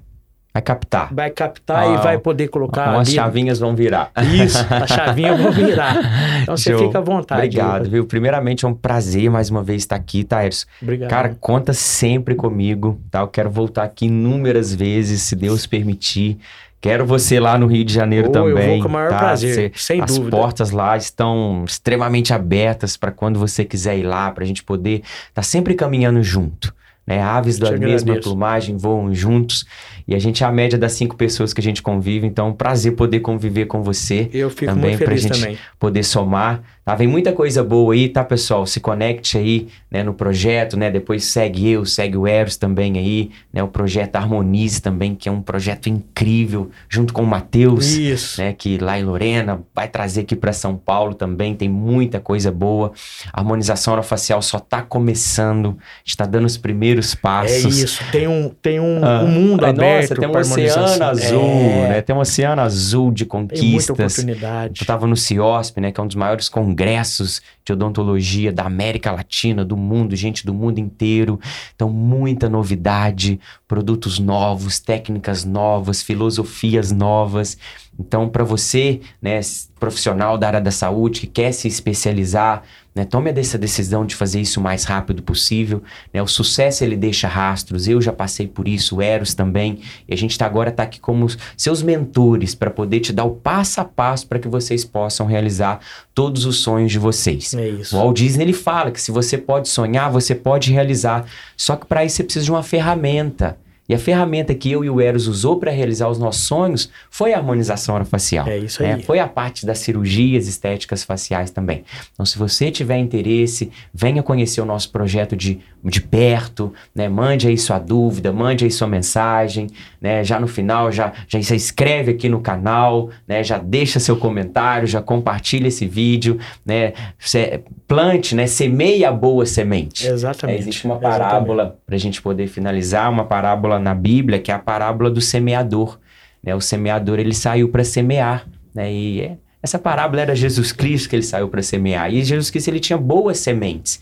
Vai 0.52 0.62
captar. 0.62 1.14
vai 1.14 1.30
captar 1.30 1.78
Ah, 1.84 1.94
e 1.94 1.96
vai 1.98 2.18
poder 2.18 2.48
colocar 2.48 2.92
Umas 2.92 3.06
ali. 3.06 3.14
chavinhas 3.14 3.60
vão 3.60 3.76
virar. 3.76 4.10
Isso, 4.34 4.58
a 4.68 4.84
chavinha 4.84 5.36
vai 5.36 5.52
virar. 5.52 5.96
Então 6.42 6.56
você 6.56 6.70
Show. 6.76 6.86
fica 6.88 6.98
à 6.98 7.00
vontade. 7.00 7.40
Obrigado, 7.46 7.88
viu? 7.88 8.04
Primeiramente, 8.04 8.64
é 8.64 8.68
um 8.68 8.74
prazer 8.74 9.30
mais 9.30 9.48
uma 9.48 9.62
vez 9.62 9.82
estar 9.82 9.94
aqui, 9.94 10.24
tá, 10.24 10.44
Erson? 10.44 10.66
Obrigado. 10.82 11.08
Cara, 11.08 11.36
conta 11.40 11.72
sempre 11.72 12.34
comigo, 12.34 13.00
tá? 13.12 13.20
Eu 13.20 13.28
quero 13.28 13.48
voltar 13.48 13.84
aqui 13.84 14.06
inúmeras 14.06 14.74
vezes, 14.74 15.22
se 15.22 15.36
Deus 15.36 15.66
permitir. 15.66 16.36
Quero 16.80 17.06
você 17.06 17.38
lá 17.38 17.56
no 17.56 17.66
Rio 17.68 17.84
de 17.84 17.94
Janeiro 17.94 18.30
Ô, 18.30 18.32
também. 18.32 18.50
Eu 18.50 18.72
vou 18.74 18.82
com 18.82 18.88
o 18.88 18.90
maior 18.90 19.10
tá? 19.10 19.18
prazer, 19.18 19.54
Cê- 19.54 19.72
sem 19.76 20.00
as 20.00 20.16
dúvida. 20.16 20.36
portas 20.36 20.72
lá 20.72 20.96
estão 20.96 21.62
extremamente 21.64 22.32
abertas 22.34 22.96
para 22.96 23.12
quando 23.12 23.38
você 23.38 23.64
quiser 23.64 23.96
ir 23.98 24.02
lá, 24.02 24.32
para 24.32 24.42
a 24.42 24.46
gente 24.48 24.64
poder 24.64 25.02
estar 25.28 25.42
sempre 25.44 25.74
caminhando 25.74 26.20
junto. 26.24 26.74
Né? 27.06 27.20
Aves 27.20 27.58
da 27.58 27.72
mesma 27.72 28.12
agradeço. 28.12 28.28
plumagem 28.28 28.76
voam 28.76 29.12
juntos 29.12 29.64
e 30.06 30.14
a 30.14 30.18
gente 30.18 30.42
é 30.42 30.46
a 30.46 30.50
média 30.52 30.78
das 30.78 30.92
cinco 30.92 31.16
pessoas 31.16 31.52
que 31.52 31.60
a 31.60 31.62
gente 31.62 31.82
convive, 31.82 32.26
então 32.26 32.46
é 32.46 32.48
um 32.50 32.52
prazer 32.52 32.96
poder 32.96 33.20
conviver 33.20 33.66
com 33.66 33.80
você 33.80 34.28
Eu 34.32 34.50
fico 34.50 34.66
também 34.66 34.90
muito 34.90 34.98
pra 34.98 35.08
feliz 35.08 35.22
gente 35.22 35.40
também. 35.40 35.58
poder 35.78 36.02
somar. 36.02 36.62
Tá? 36.84 36.96
Vem 36.96 37.06
muita 37.06 37.32
coisa 37.32 37.62
boa 37.62 37.94
aí, 37.94 38.08
tá, 38.08 38.24
pessoal? 38.24 38.66
Se 38.66 38.80
conecte 38.80 39.38
aí 39.38 39.68
né, 39.88 40.02
no 40.02 40.12
projeto, 40.12 40.76
né? 40.76 40.90
Depois 40.90 41.24
segue 41.26 41.68
eu, 41.70 41.84
segue 41.84 42.16
o 42.16 42.26
Eros 42.26 42.56
também 42.56 42.98
aí, 42.98 43.30
né? 43.52 43.62
O 43.62 43.68
projeto 43.68 44.16
Harmonize 44.16 44.82
também, 44.82 45.14
que 45.14 45.28
é 45.28 45.32
um 45.32 45.42
projeto 45.42 45.88
incrível, 45.88 46.70
junto 46.88 47.12
com 47.12 47.22
o 47.22 47.26
Matheus, 47.26 47.86
Isso. 47.94 48.40
né? 48.40 48.52
Que 48.52 48.78
lá 48.78 48.98
em 48.98 49.04
Lorena 49.04 49.60
vai 49.72 49.86
trazer 49.86 50.22
aqui 50.22 50.34
para 50.34 50.52
São 50.52 50.76
Paulo 50.76 51.14
também, 51.14 51.54
tem 51.54 51.68
muita 51.68 52.18
coisa 52.18 52.50
boa. 52.50 52.92
A 53.32 53.40
harmonização 53.40 53.94
orofacial 53.94 54.42
só 54.42 54.58
tá 54.58 54.82
começando, 54.82 55.78
está 56.04 56.26
dando 56.26 56.46
os 56.46 56.56
primeiros 56.56 56.89
É 56.98 57.16
passos. 57.16 57.78
isso. 57.78 58.02
Tem 58.10 58.26
um, 58.26 58.48
tem 58.62 58.80
um, 58.80 59.04
Ah, 59.04 59.22
um 59.22 59.28
mundo 59.28 59.64
Ai, 59.64 59.70
aberto. 59.70 60.10
Nossa, 60.10 60.14
tem 60.20 60.28
um 60.28 60.38
oceano 60.38 60.84
harmonização. 60.84 61.08
azul, 61.08 61.44
É, 61.84 61.88
né? 61.88 62.00
Tem 62.02 62.14
um 62.16 62.18
oceano 62.18 62.62
azul 62.62 63.10
de 63.12 63.24
Tem 63.24 63.40
muita 63.40 63.54
conquistas. 63.54 63.90
oportunidade. 63.90 64.80
Eu 64.80 64.84
estava 64.84 65.06
no 65.06 65.16
CIOSP, 65.16 65.80
né, 65.80 65.92
que 65.92 66.00
é 66.00 66.02
um 66.02 66.06
dos 66.06 66.16
maiores 66.16 66.48
congressos 66.48 67.40
de 67.64 67.72
odontologia 67.72 68.52
da 68.52 68.64
América 68.64 69.12
Latina, 69.12 69.64
do 69.64 69.76
mundo, 69.76 70.16
gente 70.16 70.44
do 70.44 70.52
mundo 70.54 70.78
inteiro. 70.78 71.38
Então, 71.74 71.88
muita 71.90 72.48
novidade, 72.48 73.38
produtos 73.68 74.18
novos, 74.18 74.78
técnicas 74.80 75.44
novas, 75.44 76.02
filosofias 76.02 76.90
novas. 76.90 77.56
Então, 77.98 78.28
para 78.28 78.42
você, 78.44 79.00
né, 79.20 79.40
profissional 79.78 80.38
da 80.38 80.46
área 80.46 80.60
da 80.60 80.70
saúde 80.70 81.20
que 81.20 81.26
quer 81.26 81.52
se 81.52 81.68
especializar, 81.68 82.62
né, 82.94 83.04
tome 83.04 83.30
essa 83.30 83.56
decisão 83.56 84.04
de 84.04 84.14
fazer 84.14 84.40
isso 84.40 84.58
o 84.58 84.62
mais 84.62 84.84
rápido 84.84 85.22
possível. 85.22 85.82
Né? 86.12 86.20
O 86.20 86.26
sucesso 86.26 86.82
ele 86.82 86.96
deixa 86.96 87.28
rastros. 87.28 87.86
Eu 87.86 88.00
já 88.00 88.12
passei 88.12 88.48
por 88.48 88.66
isso, 88.66 88.96
o 88.96 89.02
Eros 89.02 89.34
também. 89.34 89.80
E 90.08 90.14
a 90.14 90.16
gente 90.16 90.36
tá 90.36 90.44
agora 90.46 90.72
tá 90.72 90.82
aqui 90.82 90.98
como 90.98 91.26
seus 91.56 91.82
mentores 91.82 92.54
para 92.54 92.70
poder 92.70 93.00
te 93.00 93.12
dar 93.12 93.24
o 93.24 93.30
passo 93.30 93.80
a 93.80 93.84
passo 93.84 94.26
para 94.26 94.38
que 94.38 94.48
vocês 94.48 94.84
possam 94.84 95.26
realizar 95.26 95.80
todos 96.14 96.44
os 96.44 96.56
sonhos 96.58 96.90
de 96.90 96.98
vocês. 96.98 97.54
É 97.54 97.58
O 97.58 97.80
isso. 97.80 97.96
Walt 97.96 98.16
Disney 98.16 98.44
ele 98.44 98.52
fala 98.52 98.90
que 98.90 99.00
se 99.00 99.12
você 99.12 99.38
pode 99.38 99.68
sonhar, 99.68 100.10
você 100.10 100.34
pode 100.34 100.72
realizar. 100.72 101.24
Só 101.56 101.76
que 101.76 101.86
para 101.86 102.04
isso 102.04 102.16
você 102.16 102.24
precisa 102.24 102.44
de 102.44 102.50
uma 102.50 102.62
ferramenta. 102.62 103.56
E 103.90 103.94
a 103.94 103.98
ferramenta 103.98 104.54
que 104.54 104.70
eu 104.70 104.84
e 104.84 104.88
o 104.88 105.00
Eros 105.00 105.26
usou 105.26 105.58
para 105.58 105.72
realizar 105.72 106.08
os 106.08 106.16
nossos 106.16 106.44
sonhos 106.44 106.88
foi 107.10 107.34
a 107.34 107.38
harmonização 107.38 107.96
orofacial. 107.96 108.46
É 108.46 108.56
isso 108.56 108.80
né? 108.84 108.94
aí. 108.94 109.02
Foi 109.02 109.18
a 109.18 109.26
parte 109.26 109.66
das 109.66 109.80
cirurgias 109.80 110.46
estéticas 110.46 111.02
faciais 111.02 111.50
também. 111.50 111.82
Então, 112.12 112.24
se 112.24 112.38
você 112.38 112.70
tiver 112.70 112.98
interesse, 112.98 113.68
venha 113.92 114.22
conhecer 114.22 114.60
o 114.60 114.64
nosso 114.64 114.92
projeto 114.92 115.34
de, 115.34 115.58
de 115.82 116.00
perto, 116.00 116.72
né? 116.94 117.08
Mande 117.08 117.48
aí 117.48 117.56
sua 117.56 117.78
dúvida, 117.78 118.32
mande 118.32 118.64
aí 118.64 118.70
sua 118.70 118.86
mensagem, 118.86 119.68
né? 120.00 120.22
Já 120.22 120.38
no 120.38 120.46
final, 120.46 120.92
já, 120.92 121.12
já 121.26 121.40
se 121.42 121.54
inscreve 121.54 122.12
aqui 122.12 122.28
no 122.28 122.40
canal, 122.40 123.10
né? 123.26 123.42
Já 123.42 123.56
deixa 123.58 123.98
seu 123.98 124.16
comentário, 124.16 124.86
já 124.86 125.00
compartilha 125.00 125.68
esse 125.68 125.86
vídeo, 125.86 126.38
né? 126.64 126.92
Cê- 127.18 127.60
plante, 127.88 128.34
né? 128.34 128.46
Semeie 128.46 129.04
a 129.04 129.12
boa 129.12 129.46
semente. 129.46 130.06
É, 130.06 130.10
Exatamente. 130.10 130.60
existe 130.60 130.84
uma 130.84 130.98
parábola 130.98 131.78
para 131.86 131.94
a 131.96 131.98
gente 131.98 132.20
poder 132.20 132.46
finalizar, 132.46 133.10
uma 133.10 133.24
parábola 133.24 133.78
na 133.78 133.94
Bíblia 133.94 134.38
que 134.38 134.50
é 134.50 134.54
a 134.54 134.58
parábola 134.58 135.10
do 135.10 135.20
semeador. 135.20 135.98
Né? 136.42 136.54
O 136.54 136.60
semeador 136.60 137.18
ele 137.18 137.34
saiu 137.34 137.68
para 137.68 137.84
semear, 137.84 138.46
né? 138.74 138.92
E 138.92 139.20
é- 139.22 139.36
essa 139.62 139.78
parábola 139.78 140.22
era 140.22 140.34
Jesus 140.34 140.72
Cristo 140.72 141.08
que 141.10 141.16
ele 141.16 141.22
saiu 141.22 141.48
para 141.48 141.62
semear. 141.62 142.12
E 142.12 142.22
Jesus 142.24 142.50
Cristo 142.50 142.68
ele 142.68 142.80
tinha 142.80 142.96
boas 142.96 143.38
sementes. 143.38 144.00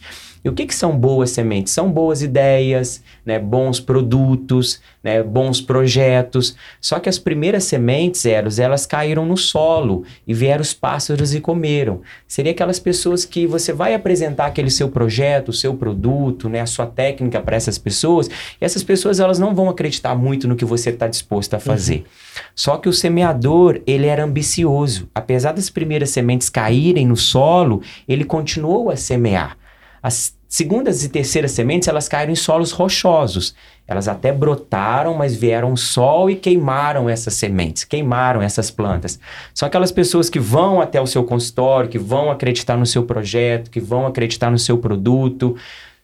E 0.49 0.51
o 0.51 0.55
que, 0.55 0.65
que 0.65 0.75
são 0.75 0.97
boas 0.99 1.29
sementes? 1.29 1.75
São 1.75 1.93
boas 1.93 2.23
ideias, 2.23 3.03
né? 3.23 3.39
bons 3.39 3.81
produtos, 3.81 4.81
né? 5.05 5.23
bons 5.23 5.61
projetos. 5.61 6.57
Só 6.81 6.99
que 6.99 7.07
as 7.07 7.19
primeiras 7.19 7.65
sementes, 7.65 8.25
Eros, 8.25 8.59
elas 8.59 8.87
caíram 8.87 9.27
no 9.27 9.37
solo 9.37 10.05
e 10.27 10.33
vieram 10.33 10.63
os 10.63 10.73
pássaros 10.73 11.35
e 11.35 11.41
comeram. 11.43 12.01
Seria 12.27 12.53
aquelas 12.53 12.79
pessoas 12.81 13.27
que 13.27 13.47
você 13.47 13.75
vai 13.75 13.93
apresentar 13.93 14.47
aquele 14.47 14.71
seu 14.71 14.89
projeto, 14.89 15.51
o 15.51 15.53
seu 15.53 15.75
produto, 15.75 16.49
né? 16.49 16.63
a 16.63 16.67
sua 16.67 16.87
técnica 16.87 17.43
para 17.43 17.55
essas 17.55 17.77
pessoas, 17.77 18.29
e 18.29 18.65
essas 18.65 18.83
pessoas 18.83 19.21
elas 19.21 19.39
não 19.39 19.55
vão 19.55 19.69
acreditar 19.69 20.15
muito 20.15 20.49
no 20.49 20.57
que 20.57 20.65
você 20.65 20.89
está 20.89 21.07
disposto 21.07 21.53
a 21.53 21.59
fazer. 21.59 22.07
Só 22.55 22.79
que 22.79 22.89
o 22.89 22.93
semeador, 22.95 23.83
ele 23.87 24.07
era 24.07 24.25
ambicioso. 24.25 25.11
Apesar 25.15 25.53
das 25.53 25.69
primeiras 25.69 26.09
sementes 26.09 26.49
caírem 26.49 27.07
no 27.07 27.19
solo, 27.19 27.83
ele 28.09 28.25
continuou 28.25 28.91
a 28.91 28.97
semear. 28.97 29.59
As 30.03 30.38
segundas 30.49 31.05
e 31.05 31.09
terceiras 31.09 31.53
sementes, 31.53 31.89
elas 31.89 32.09
caíram 32.09 32.33
em 32.33 32.37
solos 32.37 32.73
rochosos. 32.73 33.55
Elas 33.87 34.07
até 34.07 34.31
brotaram, 34.33 35.15
mas 35.15 35.35
vieram 35.35 35.75
sol 35.77 36.29
e 36.29 36.37
queimaram 36.37 37.09
essas 37.09 37.35
sementes, 37.35 37.85
queimaram 37.85 38.43
essas 38.43 38.71
plantas. 38.71 39.19
São 39.55 39.67
aquelas 39.67 39.91
pessoas 39.91 40.29
que 40.29 40.39
vão 40.39 40.81
até 40.81 41.01
o 41.01 41.07
seu 41.07 41.25
consultório, 41.25 41.89
que 41.89 41.99
vão 41.99 42.31
acreditar 42.31 42.77
no 42.77 42.85
seu 42.85 43.05
projeto, 43.05 43.71
que 43.71 43.81
vão 43.81 44.07
acreditar 44.07 44.51
no 44.51 44.59
seu 44.59 44.77
produto. 44.77 45.57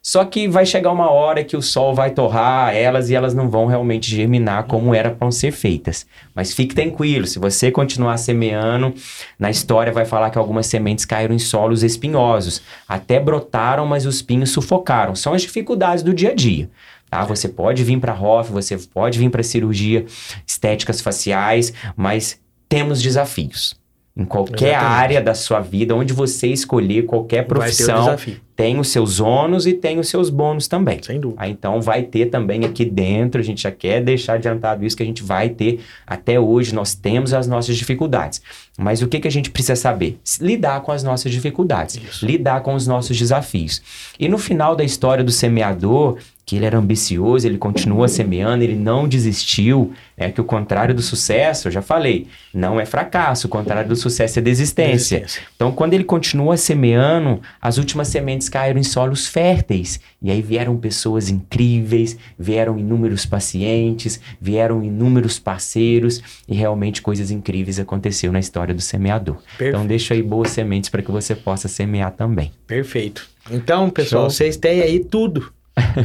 Só 0.05 0.23
que 0.23 0.47
vai 0.47 0.67
chegar 0.67 0.91
uma 0.91 1.09
hora 1.09 1.43
que 1.43 1.57
o 1.57 1.63
sol 1.63 1.95
vai 1.95 2.11
torrar 2.11 2.75
elas 2.75 3.09
e 3.09 3.15
elas 3.15 3.33
não 3.33 3.49
vão 3.49 3.65
realmente 3.65 4.15
germinar 4.15 4.65
como 4.65 4.93
era 4.93 5.09
para 5.09 5.31
ser 5.31 5.51
feitas. 5.51 6.05
Mas 6.35 6.53
fique 6.53 6.75
tranquilo, 6.75 7.25
se 7.25 7.39
você 7.39 7.71
continuar 7.71 8.17
semeando, 8.17 8.93
na 9.39 9.49
história 9.49 9.91
vai 9.91 10.05
falar 10.05 10.29
que 10.29 10.37
algumas 10.37 10.67
sementes 10.67 11.05
caíram 11.05 11.33
em 11.33 11.39
solos 11.39 11.81
espinhosos. 11.81 12.61
Até 12.87 13.19
brotaram, 13.19 13.87
mas 13.87 14.05
os 14.05 14.21
pinhos 14.21 14.51
sufocaram. 14.51 15.15
São 15.15 15.33
as 15.33 15.41
dificuldades 15.41 16.03
do 16.03 16.13
dia 16.13 16.29
a 16.29 16.35
dia. 16.35 16.69
Tá? 17.09 17.23
Você 17.25 17.49
pode 17.49 17.83
vir 17.83 17.99
para 17.99 18.13
ROF, 18.13 18.51
você 18.51 18.77
pode 18.77 19.17
vir 19.17 19.31
para 19.31 19.41
cirurgia 19.41 20.05
estéticas 20.45 21.01
faciais, 21.01 21.73
mas 21.97 22.39
temos 22.69 23.01
desafios. 23.01 23.73
Em 24.17 24.23
qualquer 24.23 24.69
Exatamente. 24.69 24.93
área 24.93 25.21
da 25.21 25.33
sua 25.33 25.59
vida, 25.59 25.93
onde 25.93 26.13
você 26.13 26.47
escolher 26.47 27.03
qualquer 27.05 27.45
profissão, 27.45 27.99
desafio, 28.05 28.37
tem 28.55 28.79
os 28.79 28.87
seus 28.87 29.19
ônus 29.19 29.67
e 29.67 29.73
tem 29.73 29.99
os 29.99 30.07
seus 30.07 30.29
bônus 30.29 30.69
também. 30.69 31.03
sem 31.03 31.19
dúvida. 31.19 31.43
Aí, 31.43 31.51
então 31.51 31.81
vai 31.81 32.03
ter 32.03 32.27
também 32.27 32.63
aqui 32.63 32.85
dentro, 32.85 33.41
a 33.41 33.43
gente 33.43 33.63
já 33.63 33.71
quer 33.71 34.01
deixar 34.01 34.35
adiantado 34.35 34.85
isso 34.85 34.95
que 34.95 35.03
a 35.03 35.05
gente 35.05 35.21
vai 35.21 35.49
ter 35.49 35.81
até 36.07 36.39
hoje, 36.39 36.73
nós 36.73 36.95
temos 36.95 37.33
as 37.33 37.45
nossas 37.45 37.75
dificuldades. 37.75 38.41
Mas 38.77 39.01
o 39.01 39.07
que, 39.09 39.19
que 39.19 39.27
a 39.27 39.31
gente 39.31 39.51
precisa 39.51 39.75
saber? 39.75 40.17
Lidar 40.39 40.79
com 40.81 40.93
as 40.93 41.03
nossas 41.03 41.29
dificuldades, 41.33 41.95
Isso. 41.95 42.25
lidar 42.25 42.61
com 42.61 42.73
os 42.73 42.87
nossos 42.87 43.17
desafios. 43.17 43.81
E 44.17 44.29
no 44.29 44.37
final 44.37 44.77
da 44.77 44.83
história 44.85 45.25
do 45.25 45.31
semeador, 45.31 46.17
que 46.45 46.55
ele 46.55 46.65
era 46.65 46.77
ambicioso, 46.77 47.47
ele 47.47 47.57
continua 47.57 48.07
semeando, 48.07 48.63
ele 48.63 48.75
não 48.75 49.07
desistiu, 49.07 49.93
é 50.15 50.29
que 50.29 50.39
o 50.39 50.43
contrário 50.43 50.93
do 50.93 51.01
sucesso, 51.01 51.67
eu 51.67 51.71
já 51.71 51.81
falei, 51.81 52.27
não 52.53 52.79
é 52.79 52.85
fracasso, 52.85 53.47
o 53.47 53.49
contrário 53.49 53.89
do 53.89 53.95
sucesso 53.95 54.37
é 54.37 54.41
desistência. 54.41 55.17
Resistência. 55.19 55.41
Então, 55.55 55.71
quando 55.71 55.95
ele 55.95 56.03
continua 56.03 56.55
semeando, 56.55 57.41
as 57.59 57.77
últimas 57.79 58.09
sementes 58.09 58.47
caíram 58.47 58.79
em 58.79 58.83
solos 58.83 59.27
férteis. 59.27 59.99
E 60.21 60.29
aí 60.29 60.41
vieram 60.41 60.77
pessoas 60.77 61.29
incríveis, 61.29 62.15
vieram 62.37 62.77
inúmeros 62.77 63.25
pacientes, 63.25 64.19
vieram 64.39 64.83
inúmeros 64.83 65.39
parceiros 65.39 66.21
e 66.47 66.55
realmente 66.55 67.01
coisas 67.01 67.31
incríveis 67.31 67.79
aconteceram 67.79 68.33
na 68.33 68.39
história 68.39 68.73
do 68.73 68.81
semeador. 68.81 69.35
Perfeito. 69.35 69.75
Então, 69.75 69.87
deixa 69.87 70.13
aí 70.13 70.21
boas 70.21 70.51
sementes 70.51 70.89
para 70.89 71.01
que 71.01 71.11
você 71.11 71.33
possa 71.33 71.67
semear 71.67 72.11
também. 72.11 72.51
Perfeito. 72.67 73.27
Então, 73.51 73.89
pessoal, 73.89 74.23
Show. 74.23 74.31
vocês 74.31 74.57
têm 74.57 74.81
aí 74.81 74.99
tudo. 75.03 75.51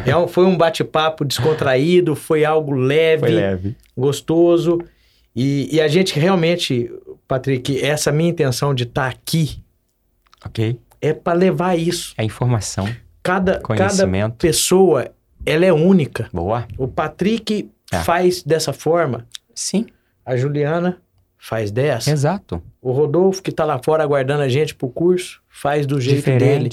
É 0.06 0.16
um- 0.16 0.26
foi 0.26 0.44
um 0.46 0.56
bate-papo 0.56 1.24
descontraído, 1.24 2.14
foi 2.16 2.44
algo 2.44 2.72
leve, 2.72 3.28
leve. 3.28 3.76
gostoso. 3.96 4.80
E, 5.34 5.68
e 5.74 5.80
a 5.80 5.86
gente 5.88 6.18
realmente, 6.18 6.90
Patrick, 7.28 7.80
essa 7.80 8.10
minha 8.10 8.30
intenção 8.30 8.74
de 8.74 8.82
estar 8.82 9.06
aqui 9.08 9.62
Ok? 10.44 10.78
é 11.00 11.12
para 11.12 11.38
levar 11.38 11.78
isso. 11.78 12.14
É 12.18 12.24
informação, 12.24 12.88
Cada, 13.22 13.60
cada 13.60 14.30
pessoa, 14.38 15.10
ela 15.46 15.64
é 15.64 15.72
única. 15.72 16.28
Boa? 16.32 16.66
O 16.76 16.88
Patrick 16.88 17.70
É. 17.92 17.98
faz 17.98 18.42
dessa 18.42 18.72
forma, 18.72 19.26
Sim, 19.54 19.86
a 20.26 20.36
Juliana 20.36 20.98
faz 21.38 21.70
dessa. 21.70 22.10
exato. 22.10 22.60
O 22.82 22.90
Rodolfo, 22.92 23.42
que 23.42 23.52
tá 23.52 23.64
lá 23.64 23.80
fora 23.82 24.02
aguardando 24.02 24.42
a 24.42 24.48
gente 24.48 24.74
pro 24.74 24.88
curso, 24.88 25.40
faz 25.48 25.86
do 25.86 26.00
jeito 26.00 26.24
dele. 26.38 26.68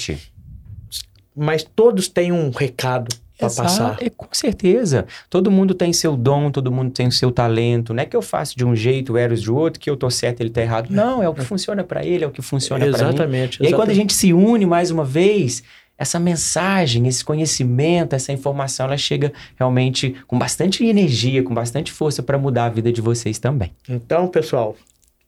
Mas 1.38 1.64
todos 1.64 2.08
têm 2.08 2.32
um 2.32 2.50
recado 2.50 3.16
para 3.38 3.50
passar. 3.50 3.98
é, 4.02 4.10
com 4.10 4.28
certeza. 4.32 5.06
Todo 5.30 5.52
mundo 5.52 5.76
tem 5.76 5.94
seu 5.94 6.18
dom, 6.18 6.50
todo 6.50 6.72
mundo 6.72 6.92
tem 6.92 7.08
o 7.08 7.12
seu 7.12 7.32
talento. 7.32 7.94
Não 7.94 8.02
é 8.02 8.06
que 8.06 8.18
eu 8.18 8.22
faço 8.22 8.58
de 8.58 8.66
um 8.66 8.76
jeito, 8.76 9.14
o 9.14 9.18
Eros 9.18 9.42
de 9.42 9.52
outro, 9.52 9.80
que 9.80 9.90
eu 9.90 9.96
tô 9.96 10.10
certo, 10.10 10.42
ele 10.42 10.50
tá 10.50 10.62
errado. 10.62 10.90
Não, 10.90 11.22
é 11.22 11.30
o 11.30 11.34
que 11.34 11.44
funciona 11.44 11.84
para 11.84 12.04
ele, 12.04 12.24
é 12.24 12.28
o 12.28 12.32
que 12.32 12.42
funciona 12.42 12.86
para 12.86 12.98
mim. 12.98 13.04
Exatamente. 13.10 13.64
E 13.64 13.68
aí, 13.68 13.74
quando 13.74 13.92
a 13.92 13.94
gente 13.94 14.14
se 14.14 14.34
une 14.34 14.66
mais 14.66 14.90
uma 14.90 15.06
vez, 15.06 15.64
essa 15.98 16.20
mensagem, 16.20 17.08
esse 17.08 17.24
conhecimento, 17.24 18.14
essa 18.14 18.32
informação, 18.32 18.88
ela 18.88 18.98
chega 18.98 19.32
realmente 19.56 20.16
com 20.28 20.38
bastante 20.38 20.86
energia, 20.86 21.44
com 21.44 21.54
bastante 21.54 21.92
força 21.92 22.24
para 22.24 22.38
mudar 22.38 22.66
a 22.66 22.70
vida 22.70 22.92
de 22.92 23.02
vocês 23.02 23.40
também. 23.40 23.72
Então, 23.88 24.28
pessoal, 24.28 24.76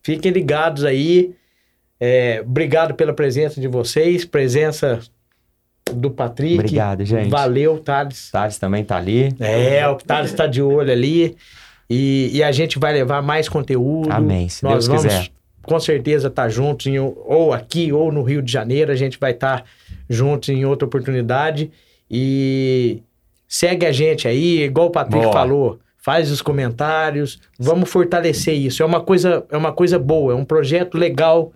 fiquem 0.01 0.31
ligados 0.31 0.83
aí. 0.83 1.33
É, 1.99 2.41
obrigado 2.45 2.93
pela 2.93 3.13
presença 3.13 3.59
de 3.59 3.67
vocês, 3.67 4.23
presença 4.23 4.99
do 5.93 6.09
Patrick. 6.11 6.55
Obrigado, 6.55 7.05
gente. 7.05 7.29
Valeu, 7.29 7.77
Thales. 7.79 8.29
Thales 8.31 8.57
também 8.57 8.83
tá 8.83 8.97
ali. 8.97 9.35
É, 9.39 9.87
o 9.87 9.95
Thales 9.95 10.31
está 10.31 10.47
de 10.47 10.61
olho 10.61 10.91
ali. 10.91 11.35
E, 11.89 12.29
e 12.33 12.43
a 12.43 12.51
gente 12.51 12.77
vai 12.77 12.93
levar 12.93 13.21
mais 13.21 13.49
conteúdo. 13.49 14.11
Amém, 14.11 14.47
se 14.47 14.63
Nós 14.63 14.73
Deus 14.73 14.87
vamos, 14.87 15.03
quiser. 15.03 15.29
com 15.63 15.79
certeza, 15.79 16.27
estar 16.27 16.47
juntos, 16.49 16.85
em, 16.87 16.99
ou 16.99 17.51
aqui, 17.51 17.91
ou 17.91 18.11
no 18.11 18.21
Rio 18.21 18.41
de 18.41 18.51
Janeiro. 18.51 18.91
A 18.91 18.95
gente 18.95 19.19
vai 19.19 19.31
estar 19.31 19.65
juntos 20.09 20.49
em 20.49 20.65
outra 20.65 20.85
oportunidade. 20.85 21.71
E 22.09 23.01
segue 23.47 23.85
a 23.85 23.91
gente 23.91 24.27
aí, 24.27 24.63
igual 24.63 24.87
o 24.87 24.91
Patrick 24.91 25.21
Boa. 25.23 25.33
falou. 25.33 25.79
Faz 26.01 26.31
os 26.31 26.41
comentários, 26.41 27.41
vamos 27.59 27.89
fortalecer 27.89 28.55
isso. 28.55 28.81
É 28.81 28.85
uma 28.85 29.01
coisa, 29.01 29.45
é 29.51 29.57
uma 29.57 29.73
coisa 29.73 29.99
boa, 29.99 30.31
é 30.31 30.35
um 30.35 30.45
projeto 30.45 30.97
legal 30.97 31.51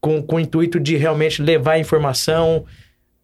com, 0.00 0.22
com 0.22 0.36
o 0.36 0.40
intuito 0.40 0.78
de 0.78 0.96
realmente 0.96 1.42
levar 1.42 1.78
informação, 1.78 2.64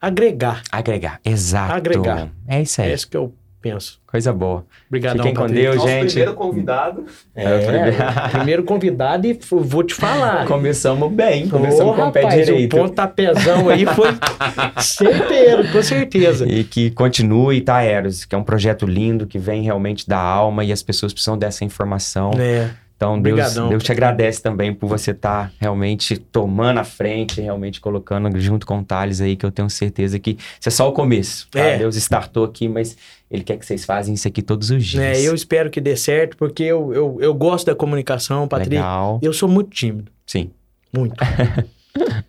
agregar. 0.00 0.62
Agregar. 0.70 1.20
Exato. 1.24 1.72
Agregar. 1.72 2.28
É 2.48 2.62
isso 2.62 2.80
aí. 2.80 2.90
É 2.90 2.94
isso 2.94 3.08
que 3.08 3.16
eu 3.16 3.34
penso. 3.60 4.00
Coisa 4.06 4.32
boa. 4.32 4.64
Obrigadão, 4.88 5.24
Fiquem 5.24 5.34
com. 5.34 5.46
Deus, 5.46 5.76
Nosso 5.76 5.88
gente. 5.88 6.06
primeiro 6.06 6.34
convidado. 6.34 7.04
É, 7.34 7.90
primeiro 8.32 8.64
convidado 8.64 9.26
e 9.26 9.38
vou 9.50 9.84
te 9.84 9.94
falar. 9.94 10.46
Começamos 10.46 11.12
bem, 11.12 11.48
começamos 11.48 11.94
com 11.94 12.08
o 12.08 12.12
pé 12.12 12.22
rapaz, 12.22 12.46
direito. 12.46 12.76
O 12.76 12.80
pontapézão 12.80 13.68
aí 13.68 13.86
foi 13.86 14.08
certeiro, 14.82 15.70
com 15.70 15.82
certeza. 15.82 16.48
E 16.48 16.64
que 16.64 16.90
continue, 16.90 17.60
tá, 17.60 17.82
Eros? 17.82 18.24
Que 18.24 18.34
é 18.34 18.38
um 18.38 18.42
projeto 18.42 18.86
lindo, 18.86 19.26
que 19.26 19.38
vem 19.38 19.62
realmente 19.62 20.08
da 20.08 20.18
alma 20.18 20.64
e 20.64 20.72
as 20.72 20.82
pessoas 20.82 21.12
precisam 21.12 21.38
dessa 21.38 21.64
informação. 21.64 22.32
É, 22.38 22.70
Então, 23.00 23.18
Deus, 23.18 23.38
Obrigadão. 23.38 23.68
Deus 23.70 23.82
te 23.82 23.92
agradece 23.92 24.42
também 24.42 24.74
por 24.74 24.86
você 24.86 25.12
estar 25.12 25.50
realmente 25.58 26.18
tomando 26.18 26.80
a 26.80 26.84
frente, 26.84 27.40
realmente 27.40 27.80
colocando 27.80 28.38
junto 28.38 28.66
com 28.66 28.80
o 28.80 28.84
Thales 28.84 29.22
aí, 29.22 29.36
que 29.36 29.46
eu 29.46 29.50
tenho 29.50 29.70
certeza 29.70 30.18
que 30.18 30.32
isso 30.32 30.68
é 30.68 30.70
só 30.70 30.86
o 30.86 30.92
começo. 30.92 31.48
Tá? 31.50 31.60
É. 31.60 31.78
Deus 31.78 31.96
startou 31.96 32.44
aqui, 32.44 32.68
mas 32.68 32.98
Ele 33.30 33.42
quer 33.42 33.56
que 33.56 33.64
vocês 33.64 33.86
façam 33.86 34.12
isso 34.12 34.28
aqui 34.28 34.42
todos 34.42 34.68
os 34.68 34.84
dias. 34.84 35.02
né, 35.02 35.18
eu 35.18 35.34
espero 35.34 35.70
que 35.70 35.80
dê 35.80 35.96
certo, 35.96 36.36
porque 36.36 36.62
eu, 36.62 36.92
eu, 36.92 37.16
eu 37.22 37.32
gosto 37.32 37.64
da 37.64 37.74
comunicação, 37.74 38.46
Patrick. 38.46 38.74
Legal. 38.76 39.18
Eu 39.22 39.32
sou 39.32 39.48
muito 39.48 39.70
tímido, 39.70 40.12
Sim. 40.26 40.50
muito. 40.94 41.16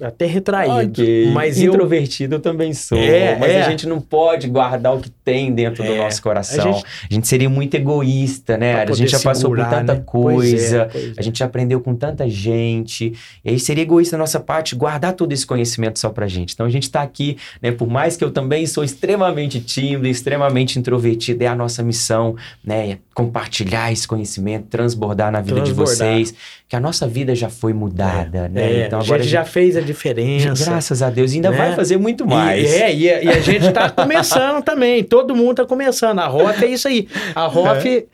Até 0.00 0.24
retraído. 0.26 1.02
Ok. 1.02 1.30
Mas 1.32 1.60
eu, 1.60 1.72
Introvertido 1.74 2.36
eu 2.36 2.40
também 2.40 2.72
sou. 2.72 2.96
É, 2.96 3.36
mas 3.38 3.50
é. 3.50 3.62
a 3.62 3.68
gente 3.70 3.86
não 3.86 4.00
pode 4.00 4.48
guardar 4.48 4.94
o 4.96 5.00
que 5.00 5.10
tem 5.10 5.52
dentro 5.52 5.82
do 5.84 5.92
É, 5.92 5.98
nosso 5.98 6.22
coração. 6.22 6.64
a 6.64 6.68
A 6.68 6.72
gente- 6.72 6.84
gente, 7.10 7.28
seria 7.28 7.48
muito 7.50 7.74
egoísta, 7.74 8.56
né? 8.56 8.74
A 8.82 8.92
gente 8.92 9.10
já 9.10 9.18
passou 9.20 9.50
por 9.50 9.56
segurar, 9.58 9.70
tanta 9.80 9.94
né? 9.94 10.02
Pois 10.06 10.72
é, 10.72 10.78
coisa. 10.78 10.88
pois 10.90 11.04
A 11.18 11.20
é. 11.20 11.22
gente 11.22 11.38
já 11.40 11.44
aprendeu 11.46 11.80
com 11.80 11.94
tanta 11.94 12.28
gente. 12.28 13.12
E 13.44 13.50
aí 13.50 13.58
seria 13.60 13.82
egoísta 13.82 14.16
da 14.16 14.20
nossa 14.20 14.38
parte 14.40 14.74
guardar 14.74 15.12
todo 15.14 15.32
esse 15.32 15.44
conhecimento 15.46 15.98
só 15.98 16.08
pra 16.10 16.26
gente. 16.26 16.54
Então 16.54 16.64
a 16.64 16.70
gente 16.70 16.88
tá 16.90 17.02
aqui, 17.02 17.36
né? 17.60 17.72
Por 17.72 17.88
mais 17.88 18.16
que 18.16 18.24
eu 18.24 18.30
também 18.30 18.66
sou 18.66 18.84
extremamente 18.84 19.60
tímido, 19.60 20.06
extremamente 20.06 20.78
introvertido, 20.78 21.42
é 21.42 21.46
a 21.46 21.54
nossa 21.54 21.82
missão, 21.82 22.36
né? 22.64 22.90
é 22.92 22.98
Compartilhar 23.12 23.92
esse 23.92 24.08
conhecimento, 24.08 24.68
transbordar 24.68 25.30
na 25.30 25.40
vida 25.42 25.60
de 25.60 25.74
Transbordar. 25.74 25.96
vocês. 25.96 26.34
Que 26.66 26.76
a 26.76 26.80
nossa 26.80 27.06
vida 27.06 27.34
já 27.34 27.50
foi 27.50 27.72
mudada, 27.74 28.48
né? 28.48 28.86
Então 28.86 28.99
a 29.00 29.04
agora 29.04 29.22
gente 29.22 29.32
já 29.32 29.44
fez 29.44 29.76
a 29.76 29.80
diferença. 29.80 30.64
Graças 30.64 31.02
a 31.02 31.10
Deus, 31.10 31.32
ainda 31.32 31.50
né? 31.50 31.56
vai 31.56 31.74
fazer 31.74 31.96
muito 31.96 32.24
E- 32.24 32.28
mais. 32.28 32.72
é, 32.72 32.94
e, 32.94 33.10
a- 33.10 33.22
e 33.22 33.28
a 33.28 33.40
gente 33.40 33.70
tá 33.72 33.88
começando 33.90 34.62
também. 34.62 35.02
Todo 35.04 35.34
mundo 35.34 35.56
tá 35.56 35.64
começando. 35.64 36.18
A 36.18 36.26
ROF 36.26 36.64
é 36.64 36.68
isso 36.68 36.88
aí. 36.88 37.08
A 37.34 37.46
ROF, 37.46 38.06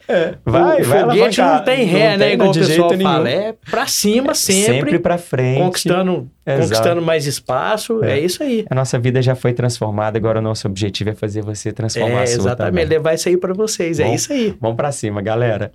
Vai, 0.45 0.81
o 0.81 0.85
vai 0.85 1.01
foguete 1.03 1.41
não 1.41 1.65
tem 1.65 1.87
Não 1.87 1.93
ré, 1.93 2.17
né? 2.17 2.25
tem, 2.27 2.35
Igual 2.35 2.51
o 2.51 2.55
pessoal 2.55 2.91
fala. 3.01 3.25
nenhum. 3.25 3.41
É 3.41 3.55
pra 3.71 3.87
cima 3.87 4.35
sempre, 4.35 4.75
Sempre 4.75 4.99
pra 4.99 5.19
frente. 5.19 5.59
conquistando, 5.61 6.31
Exato. 6.47 6.63
conquistando 6.63 7.03
mais 7.03 7.27
espaço. 7.27 8.03
É. 8.05 8.17
É. 8.17 8.21
isso 8.21 8.43
aí. 8.43 8.65
A 8.71 8.75
nossa 8.75 8.99
vida 8.99 9.21
já 9.21 9.35
foi 9.35 9.53
transformada, 9.53 10.17
agora 10.19 10.39
o 10.39 10.43
nosso 10.43 10.67
objetivo 10.67 11.11
é 11.11 11.15
fazer 11.15 11.43
você 11.43 11.73
transformar 11.73 12.21
É, 12.21 12.23
a 12.23 12.27
sua 12.27 12.37
exatamente. 12.41 12.71
também. 12.73 12.85
Levar 12.87 13.15
isso 13.15 13.29
aí 13.29 13.37
pra 13.37 13.53
vocês. 13.53 14.01
É 14.01 14.05
Bom. 14.05 14.15
isso 14.15 14.33
aí. 14.33 14.55
Vamos 14.61 14.77
pra 14.77 14.91
cima, 14.93 15.21
galera. 15.21 15.73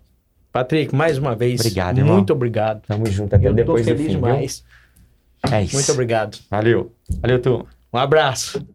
Patrick, 0.53 0.93
mais 0.93 1.17
uma 1.17 1.33
vez. 1.33 1.59
Obrigado, 1.61 1.99
irmão. 1.99 2.15
Muito 2.17 2.33
obrigado. 2.33 2.81
Tamo 2.85 3.05
junto 3.05 3.33
até 3.35 3.45
Eu 3.45 3.51
tô 3.51 3.55
depois 3.55 3.85
do 3.85 3.91
feliz 3.95 4.07
fim, 4.07 4.19
viu? 4.19 4.21
É 5.49 5.63
isso. 5.63 5.75
Muito 5.75 5.91
obrigado. 5.91 6.37
Valeu. 6.49 6.93
Valeu, 7.21 7.41
turma. 7.41 7.65
Um 7.93 7.97
abraço. 7.97 8.65